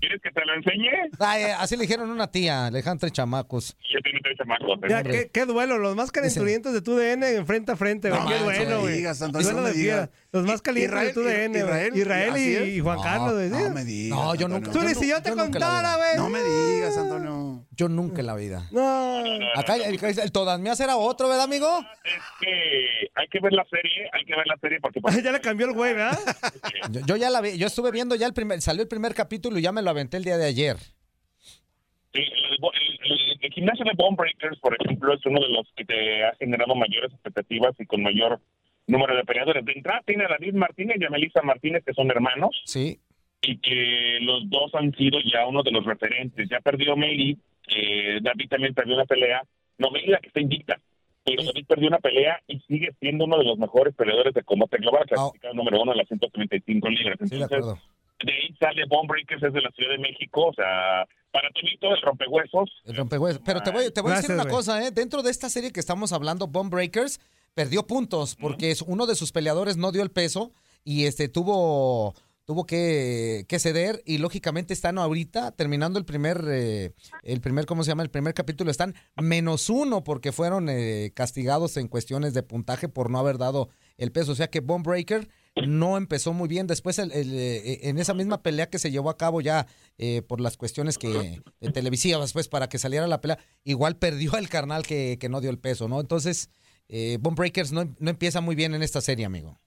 ¿Quieres 0.00 0.20
que 0.22 0.30
te 0.30 0.44
lo 0.44 0.54
enseñe? 0.54 1.10
Ay, 1.18 1.42
así 1.58 1.74
le 1.76 1.82
dijeron 1.82 2.08
a 2.08 2.12
una 2.12 2.30
tía, 2.30 2.70
le 2.70 2.78
dejan 2.78 2.98
tres 2.98 3.10
chamacos. 3.12 3.76
Yo 3.92 3.98
tengo 4.00 4.18
tres 4.22 4.36
chamacos. 4.38 4.78
Ya. 4.88 5.02
¿qué, 5.02 5.28
qué 5.32 5.44
duelo, 5.44 5.78
los 5.78 5.96
más 5.96 6.12
calenturientos 6.12 6.72
de 6.72 6.82
tu 6.82 6.94
DN 6.96 7.26
en 7.34 7.46
frente 7.46 7.72
a 7.72 7.76
frente, 7.76 8.08
güey. 8.08 8.20
No 8.22 8.28
qué 8.28 8.38
duelo, 8.38 8.70
no 8.76 8.80
güey. 8.82 8.98
digas, 8.98 9.20
Antonio, 9.22 9.44
Duelo 9.48 9.60
no 9.62 9.66
me 9.66 9.72
de 9.72 9.80
fiera. 9.80 9.96
digas. 10.06 10.10
Los 10.30 10.44
más 10.44 10.60
calientes 10.60 11.00
de 11.00 11.12
tu 11.14 11.20
Israel, 11.22 11.52
DN. 11.52 11.58
Israel, 11.58 11.92
Israel 11.96 12.30
¿así 12.32 12.70
y, 12.76 12.80
Juan 12.80 12.96
No, 12.96 13.02
Carlos. 13.02 13.32
No 13.50 13.70
me 13.70 13.84
digas. 13.84 14.18
No, 14.18 14.34
yo 14.34 14.46
Antonio. 14.46 14.70
Tú 14.70 14.78
nunca. 14.78 14.88
ni 14.90 14.94
si 14.94 15.08
yo 15.08 15.22
te 15.22 15.30
yo 15.30 15.34
nunca 15.36 15.46
en 15.46 15.60
la 15.60 15.66
contara, 15.66 15.96
vida. 15.96 15.96
güey. 15.96 16.16
No 16.16 16.28
me 16.28 16.42
digas, 16.42 16.98
Antonio. 16.98 17.66
Yo 17.70 17.88
nunca 17.88 18.20
en 18.20 18.26
la 18.26 18.34
vida. 18.34 18.68
No. 18.70 19.22
Acá 19.56 19.76
el, 19.76 19.98
el 20.04 20.32
todas 20.32 20.60
mías 20.60 20.78
era 20.80 20.96
otro, 20.98 21.28
¿verdad, 21.28 21.44
amigo? 21.44 21.66
Es 22.04 22.22
que 22.40 23.10
hay 23.14 23.28
que 23.28 23.40
ver 23.40 23.52
la 23.54 23.64
serie, 23.70 24.10
hay 24.12 24.24
que 24.26 24.36
ver 24.36 24.46
la 24.46 24.56
serie 24.58 24.78
porque... 24.82 25.00
ya 25.22 25.32
le 25.32 25.40
cambió 25.40 25.66
el 25.66 25.72
güey, 25.72 25.94
¿verdad? 25.94 26.18
Yo, 26.90 27.00
yo 27.06 27.16
ya 27.16 27.30
la 27.30 27.40
vi, 27.40 27.56
yo 27.56 27.66
estuve 27.66 27.90
viendo 27.90 28.14
ya 28.14 28.26
el 28.26 28.34
primer, 28.34 28.60
salió 28.60 28.82
el 28.82 28.88
primer 28.88 29.14
capítulo 29.14 29.58
y 29.58 29.62
ya 29.62 29.72
me 29.72 29.80
lo 29.82 29.90
aventé 29.90 30.16
el 30.18 30.24
día 30.24 30.36
de 30.36 30.44
ayer. 30.46 30.76
Sí, 32.12 32.20
el, 32.20 32.22
el- 32.22 33.12
el- 33.12 33.38
el 33.40 33.52
gimnasio 33.52 33.84
de 33.84 33.92
Bone 33.96 34.16
Breakers, 34.16 34.58
por 34.60 34.76
ejemplo, 34.80 35.14
es 35.14 35.24
uno 35.24 35.40
de 35.40 35.48
los 35.48 35.66
que 35.76 35.84
te 35.84 36.24
ha 36.24 36.34
generado 36.36 36.74
mayores 36.74 37.12
expectativas 37.12 37.74
y 37.78 37.86
con 37.86 38.02
mayor 38.02 38.40
número 38.88 39.14
de 39.16 39.24
peleadores. 39.24 39.64
De 39.64 39.72
entrada 39.72 40.02
tiene 40.04 40.24
a 40.24 40.28
David 40.28 40.54
Martínez 40.54 40.96
y 41.00 41.04
a 41.04 41.10
Melissa 41.10 41.42
Martínez, 41.42 41.84
que 41.84 41.94
son 41.94 42.10
hermanos, 42.10 42.60
Sí. 42.64 42.98
y 43.42 43.58
que 43.58 44.18
los 44.22 44.48
dos 44.50 44.74
han 44.74 44.92
sido 44.96 45.18
ya 45.32 45.46
uno 45.46 45.62
de 45.62 45.70
los 45.70 45.84
referentes. 45.84 46.48
Ya 46.50 46.60
perdió 46.60 46.96
Meli, 46.96 47.38
eh, 47.68 48.18
David 48.20 48.48
también 48.48 48.74
perdió 48.74 48.94
una 48.94 49.04
pelea. 49.04 49.42
No, 49.78 49.90
Meli 49.90 50.08
la 50.08 50.18
que 50.18 50.26
está 50.28 50.40
invicta. 50.40 50.80
Pero 51.24 51.44
David 51.44 51.66
perdió 51.66 51.88
una 51.88 51.98
pelea 51.98 52.40
y 52.48 52.58
sigue 52.60 52.88
siendo 53.00 53.26
uno 53.26 53.36
de 53.38 53.44
los 53.44 53.58
mejores 53.58 53.94
peleadores 53.94 54.32
de 54.32 54.42
combate 54.42 54.78
global, 54.78 55.04
clasificado 55.06 55.52
número 55.54 55.82
uno 55.82 55.92
en 55.92 55.98
las 55.98 56.08
135 56.08 56.88
libras. 56.88 57.18
Sí, 57.22 57.36
de 57.36 57.42
Entonces, 57.42 57.58
acuerdo. 57.58 57.78
de 58.24 58.32
ahí 58.32 58.54
sale 58.58 58.84
Bone 58.88 59.06
Breakers, 59.08 59.42
es 59.42 59.52
de 59.52 59.60
la 59.60 59.70
Ciudad 59.72 59.90
de 59.92 59.98
México, 59.98 60.46
o 60.46 60.54
sea, 60.54 61.04
para 61.30 61.50
Tonito 61.50 61.94
el 61.94 62.00
rompehuesos, 62.00 62.70
El 62.86 62.96
rompehuesos. 62.96 63.42
Pero 63.44 63.60
te 63.60 63.70
voy, 63.70 63.92
te 63.92 64.00
voy 64.00 64.12
a 64.12 64.16
decir 64.16 64.34
una 64.34 64.46
cosa, 64.46 64.82
¿eh? 64.82 64.90
Dentro 64.90 65.22
de 65.22 65.30
esta 65.30 65.50
serie 65.50 65.70
que 65.70 65.80
estamos 65.80 66.14
hablando, 66.14 66.46
Bomb 66.46 66.72
Breakers 66.72 67.20
perdió 67.54 67.86
puntos 67.86 68.36
porque 68.36 68.70
es 68.70 68.82
uno 68.82 69.06
de 69.06 69.14
sus 69.14 69.32
peleadores 69.32 69.76
no 69.76 69.92
dio 69.92 70.02
el 70.02 70.10
peso 70.10 70.52
y 70.84 71.04
este 71.04 71.28
tuvo 71.28 72.14
tuvo 72.44 72.64
que, 72.64 73.44
que 73.46 73.58
ceder 73.58 74.02
y 74.06 74.16
lógicamente 74.18 74.72
están 74.72 74.96
ahorita 74.96 75.50
terminando 75.52 75.98
el 75.98 76.06
primer 76.06 76.42
eh, 76.48 76.92
el 77.22 77.42
primer 77.42 77.66
cómo 77.66 77.84
se 77.84 77.90
llama 77.90 78.02
el 78.04 78.10
primer 78.10 78.32
capítulo 78.32 78.70
están 78.70 78.94
menos 79.20 79.68
uno 79.68 80.02
porque 80.02 80.32
fueron 80.32 80.68
eh, 80.70 81.10
castigados 81.14 81.76
en 81.76 81.88
cuestiones 81.88 82.32
de 82.32 82.42
puntaje 82.42 82.88
por 82.88 83.10
no 83.10 83.18
haber 83.18 83.36
dado 83.36 83.68
el 83.98 84.12
peso. 84.12 84.32
O 84.32 84.34
sea 84.34 84.48
que 84.48 84.60
Bomb 84.60 84.86
Breaker 84.86 85.28
no 85.66 85.96
empezó 85.98 86.32
muy 86.32 86.48
bien. 86.48 86.66
Después 86.68 86.98
el- 87.00 87.12
el, 87.12 87.34
eh, 87.34 87.80
en 87.88 87.98
esa 87.98 88.14
misma 88.14 88.42
pelea 88.42 88.70
que 88.70 88.78
se 88.78 88.90
llevó 88.92 89.10
a 89.10 89.18
cabo 89.18 89.42
ya 89.42 89.66
eh, 89.98 90.22
por 90.22 90.40
las 90.40 90.56
cuestiones 90.56 90.96
que 90.96 91.42
de 91.60 91.70
televisivas 91.72 92.32
pues 92.32 92.48
para 92.48 92.70
que 92.70 92.78
saliera 92.78 93.06
la 93.08 93.20
pelea 93.20 93.38
igual 93.64 93.96
perdió 93.98 94.38
el 94.38 94.48
carnal 94.48 94.86
que, 94.86 95.18
que 95.20 95.28
no 95.28 95.42
dio 95.42 95.50
el 95.50 95.58
peso 95.58 95.86
no 95.88 96.00
entonces 96.00 96.48
eh, 96.88 97.18
Bomb 97.20 97.36
Breakers 97.36 97.72
no, 97.72 97.84
no 97.98 98.10
empieza 98.10 98.40
muy 98.40 98.54
bien 98.56 98.74
en 98.74 98.82
esta 98.82 99.00
serie 99.00 99.26
amigo. 99.26 99.58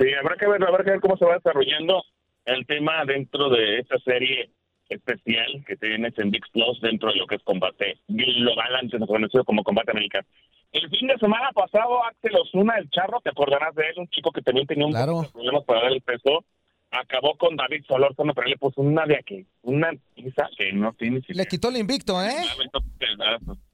Sí, 0.00 0.06
habrá 0.14 0.36
que 0.36 0.46
ver, 0.46 0.62
habrá 0.62 0.84
que 0.84 0.90
ver 0.90 1.00
cómo 1.00 1.16
se 1.16 1.24
va 1.24 1.34
desarrollando 1.34 2.04
el 2.44 2.64
tema 2.66 3.04
dentro 3.04 3.50
de 3.50 3.80
esta 3.80 3.98
serie 3.98 4.50
especial 4.88 5.64
que 5.66 5.76
tienes 5.76 6.16
en 6.18 6.30
VIX 6.30 6.48
Plus 6.50 6.80
dentro 6.80 7.10
de 7.10 7.16
lo 7.16 7.26
que 7.26 7.34
es 7.34 7.42
combate 7.42 7.98
global, 8.08 8.76
antes 8.76 9.00
conocido 9.06 9.44
como 9.44 9.62
combate 9.62 9.90
americano. 9.90 10.26
El 10.72 10.88
fin 10.90 11.08
de 11.08 11.18
semana 11.18 11.50
pasado, 11.52 12.04
Axel 12.04 12.36
Osuna, 12.36 12.76
el 12.78 12.88
charro, 12.90 13.20
te 13.22 13.30
acordarás 13.30 13.74
de 13.74 13.82
él, 13.88 13.94
un 13.96 14.08
chico 14.08 14.30
que 14.30 14.42
también 14.42 14.66
tenía 14.66 14.86
un 14.86 14.92
poquito 14.92 15.22
de 15.22 15.28
problemas 15.30 15.64
para 15.64 15.82
dar 15.82 15.92
el 15.92 16.02
peso, 16.02 16.44
acabó 16.90 17.36
con 17.36 17.56
David 17.56 17.84
Solórzano, 17.86 18.34
pero 18.34 18.48
le 18.48 18.56
puso 18.56 18.80
una 18.80 19.04
de 19.06 19.16
aquí, 19.16 19.46
una 19.62 19.92
pizza 20.14 20.48
que 20.56 20.72
no 20.72 20.92
tiene 20.94 21.20
le 21.26 21.46
quitó 21.46 21.68
el 21.68 21.76
invicto 21.76 22.22
eh 22.22 22.32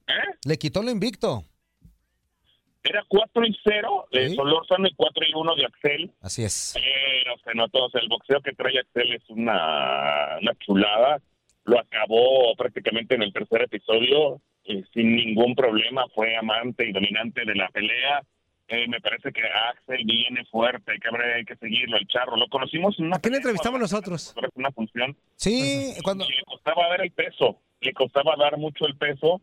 ¿Eh? 0.06 0.12
le 0.44 0.58
quitó 0.58 0.82
el 0.82 0.88
invicto 0.88 1.44
Era 2.84 3.02
4 3.08 3.46
y 3.46 3.58
0 3.64 4.08
de 4.12 4.34
Solórzano 4.34 4.86
y 4.86 4.94
4 4.94 5.24
y 5.26 5.34
1 5.34 5.54
de 5.56 5.64
Axel. 5.64 6.10
así 6.20 6.44
es 6.44 6.74
Pero 6.74 7.36
se 7.42 7.54
notó, 7.54 7.86
o 7.86 7.90
sea, 7.90 8.02
el 8.02 8.08
boxeo 8.08 8.40
que 8.42 8.52
trae 8.52 8.78
Axel 8.78 9.14
es 9.14 9.22
una, 9.30 10.38
una 10.40 10.54
chulada. 10.58 11.20
Lo 11.64 11.80
acabó 11.80 12.54
prácticamente 12.56 13.14
en 13.14 13.22
el 13.22 13.32
tercer 13.32 13.62
episodio 13.62 14.40
eh, 14.64 14.84
sin 14.92 15.16
ningún 15.16 15.54
problema. 15.54 16.04
Fue 16.14 16.36
amante 16.36 16.86
y 16.86 16.92
dominante 16.92 17.46
de 17.46 17.54
la 17.54 17.68
pelea. 17.68 18.22
Eh, 18.68 18.86
me 18.88 19.00
parece 19.00 19.30
que 19.32 19.42
Axel 19.42 20.04
viene 20.04 20.44
fuerte, 20.46 20.92
hay 20.92 20.98
que, 20.98 21.08
hay 21.08 21.44
que 21.44 21.56
seguirlo, 21.56 21.98
el 21.98 22.06
charro. 22.06 22.36
Lo 22.36 22.48
conocimos 22.48 22.98
en 22.98 23.06
una, 23.06 23.16
¿A 23.16 23.20
quién 23.20 23.34
entrevistamos 23.34 23.78
nosotros? 23.78 24.34
una 24.54 24.70
función. 24.72 25.16
Sí, 25.36 25.94
cuando... 26.02 26.26
Le 26.26 26.42
costaba 26.46 26.88
dar 26.88 27.02
el 27.02 27.10
peso, 27.10 27.60
le 27.80 27.92
costaba 27.92 28.34
dar 28.36 28.56
mucho 28.56 28.86
el 28.86 28.96
peso. 28.96 29.42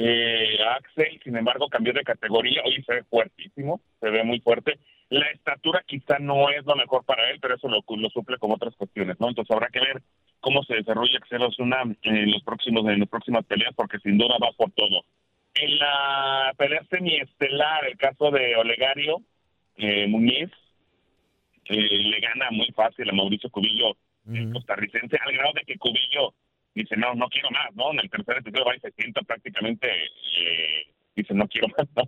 Eh, 0.00 0.58
Axel, 0.76 1.20
sin 1.24 1.36
embargo, 1.36 1.68
cambió 1.68 1.92
de 1.92 2.04
categoría. 2.04 2.62
Hoy 2.64 2.80
se 2.84 2.94
ve 2.94 3.02
fuertísimo, 3.02 3.80
se 4.00 4.08
ve 4.10 4.22
muy 4.22 4.38
fuerte. 4.38 4.78
La 5.10 5.26
estatura 5.30 5.82
quizá 5.84 6.20
no 6.20 6.50
es 6.50 6.64
lo 6.66 6.76
mejor 6.76 7.04
para 7.04 7.28
él, 7.30 7.38
pero 7.40 7.56
eso 7.56 7.68
lo, 7.68 7.82
lo 7.96 8.08
suple 8.10 8.38
con 8.38 8.52
otras 8.52 8.76
cuestiones, 8.76 9.18
¿no? 9.18 9.28
Entonces 9.28 9.50
habrá 9.50 9.68
que 9.70 9.80
ver 9.80 10.02
cómo 10.38 10.62
se 10.62 10.74
desarrolla 10.74 11.18
Axel 11.18 11.42
Osuna 11.42 11.82
en 12.02 12.30
los 12.30 12.44
próximos 12.44 12.86
en 12.86 13.00
las 13.00 13.08
próximas 13.08 13.44
peleas, 13.44 13.74
porque 13.74 13.98
sin 13.98 14.18
duda 14.18 14.36
va 14.40 14.52
por 14.52 14.70
todo. 14.70 15.02
En 15.54 15.78
la 15.80 16.54
pelea 16.56 16.84
semiestelar, 16.90 17.84
el 17.86 17.96
caso 17.96 18.30
de 18.30 18.54
Olegario 18.54 19.22
eh, 19.78 20.06
Muñiz, 20.06 20.50
eh, 21.64 21.74
le 21.76 22.20
gana 22.20 22.52
muy 22.52 22.68
fácil 22.68 23.10
a 23.10 23.12
Mauricio 23.12 23.50
Cubillo, 23.50 23.96
el 24.32 24.52
costarricense, 24.52 25.18
al 25.24 25.32
grado 25.32 25.54
de 25.54 25.62
que 25.62 25.76
Cubillo 25.76 26.34
dice, 26.82 26.96
no, 26.96 27.14
no 27.14 27.28
quiero 27.28 27.50
más, 27.50 27.74
¿no? 27.74 27.92
En 27.92 28.00
el 28.00 28.10
tercer 28.10 28.38
episodio 28.38 28.64
va 28.64 28.76
y 28.76 28.80
se 28.80 28.90
sienta 28.92 29.22
prácticamente, 29.22 29.88
eh, 29.88 30.86
dice, 31.16 31.34
no 31.34 31.46
quiero 31.48 31.68
más, 31.78 31.86
¿no? 31.96 32.02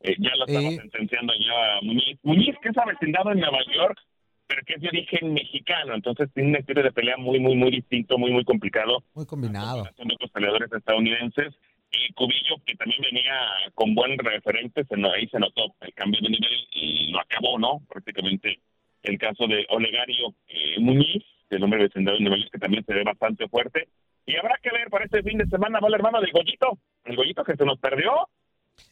Eh, 0.00 0.14
ya 0.18 0.34
lo 0.36 0.46
estamos 0.46 0.74
Sí. 0.74 0.80
sentenciando 0.80 1.32
ya 1.38 1.76
a 1.78 1.80
Muñiz. 1.82 2.18
Muñiz, 2.22 2.54
que 2.62 2.68
es 2.68 2.78
avecindado 2.78 3.32
en 3.32 3.40
Nueva 3.40 3.58
York, 3.74 3.98
pero 4.46 4.62
que 4.64 4.74
es 4.74 4.80
de 4.80 4.88
origen 4.88 5.34
mexicano, 5.34 5.94
entonces 5.94 6.30
tiene 6.32 6.50
un 6.50 6.56
estilo 6.56 6.82
de 6.82 6.92
pelea 6.92 7.16
muy, 7.16 7.40
muy, 7.40 7.56
muy 7.56 7.70
distinto, 7.70 8.16
muy, 8.18 8.30
muy 8.30 8.44
complicado 8.44 9.02
muy 9.14 9.26
combinado 9.26 9.84
son 9.96 10.12
otros 10.12 10.30
peleadores 10.30 10.70
estadounidenses. 10.72 11.54
Y 11.90 12.12
Cubillo, 12.14 12.56
que 12.66 12.74
también 12.74 13.00
venía 13.00 13.34
con 13.74 13.94
buen 13.94 14.18
referente, 14.18 14.84
se 14.84 14.94
ahí 15.14 15.26
se 15.28 15.38
notó 15.38 15.74
el 15.80 15.94
cambio 15.94 16.20
de 16.20 16.30
nivel 16.30 16.68
y 16.72 17.10
lo 17.10 17.20
acabó, 17.20 17.58
¿no? 17.58 17.80
Prácticamente 17.88 18.58
el 19.02 19.18
caso 19.18 19.46
de 19.46 19.64
Olegario 19.70 20.34
eh, 20.48 20.78
Muñiz, 20.80 21.24
el 21.48 21.62
hombre 21.62 21.84
vecindado 21.84 22.18
de 22.18 22.24
Nueva 22.24 22.38
York, 22.38 22.50
que 22.52 22.58
también 22.58 22.84
se 22.84 22.92
ve 22.92 23.02
bastante 23.04 23.48
fuerte. 23.48 23.88
Y 24.26 24.36
habrá 24.36 24.56
que 24.62 24.70
ver 24.70 24.88
para 24.90 25.04
este 25.04 25.22
fin 25.22 25.38
de 25.38 25.46
semana 25.46 25.78
va 25.80 25.86
el 25.88 25.94
hermano 25.94 26.20
del 26.20 26.32
Goyito, 26.32 26.78
el 27.04 27.14
Goyito 27.16 27.44
que 27.44 27.54
se 27.54 27.64
nos 27.64 27.78
perdió. 27.78 28.10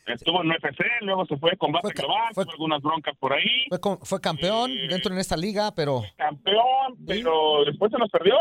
Estuvo 0.07 0.43
en 0.43 0.51
UFC, 0.51 0.81
luego 1.03 1.27
se 1.27 1.37
fue 1.37 1.51
a 1.53 1.57
combate 1.57 1.89
global, 1.93 2.33
tuvo 2.35 2.51
algunas 2.53 2.81
broncas 2.83 3.17
por 3.19 3.33
ahí. 3.33 3.67
Fue, 3.69 3.81
con- 3.81 3.99
fue 4.01 4.21
campeón 4.21 4.71
dentro 4.89 5.13
en 5.13 5.19
esta 5.19 5.37
liga, 5.37 5.73
pero 5.75 6.03
Campeón, 6.17 6.97
pero 7.07 7.65
después 7.67 7.91
se 7.91 7.99
nos 7.99 8.11
perdió. 8.11 8.35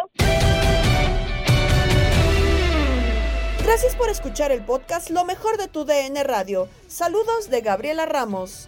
Gracias 3.65 3.95
por 3.95 4.09
escuchar 4.09 4.51
el 4.51 4.63
podcast 4.63 5.09
Lo 5.09 5.23
mejor 5.25 5.57
de 5.57 5.67
tu 5.69 5.85
DN 5.85 6.21
Radio. 6.23 6.67
Saludos 6.87 7.49
de 7.49 7.61
Gabriela 7.61 8.05
Ramos. 8.05 8.67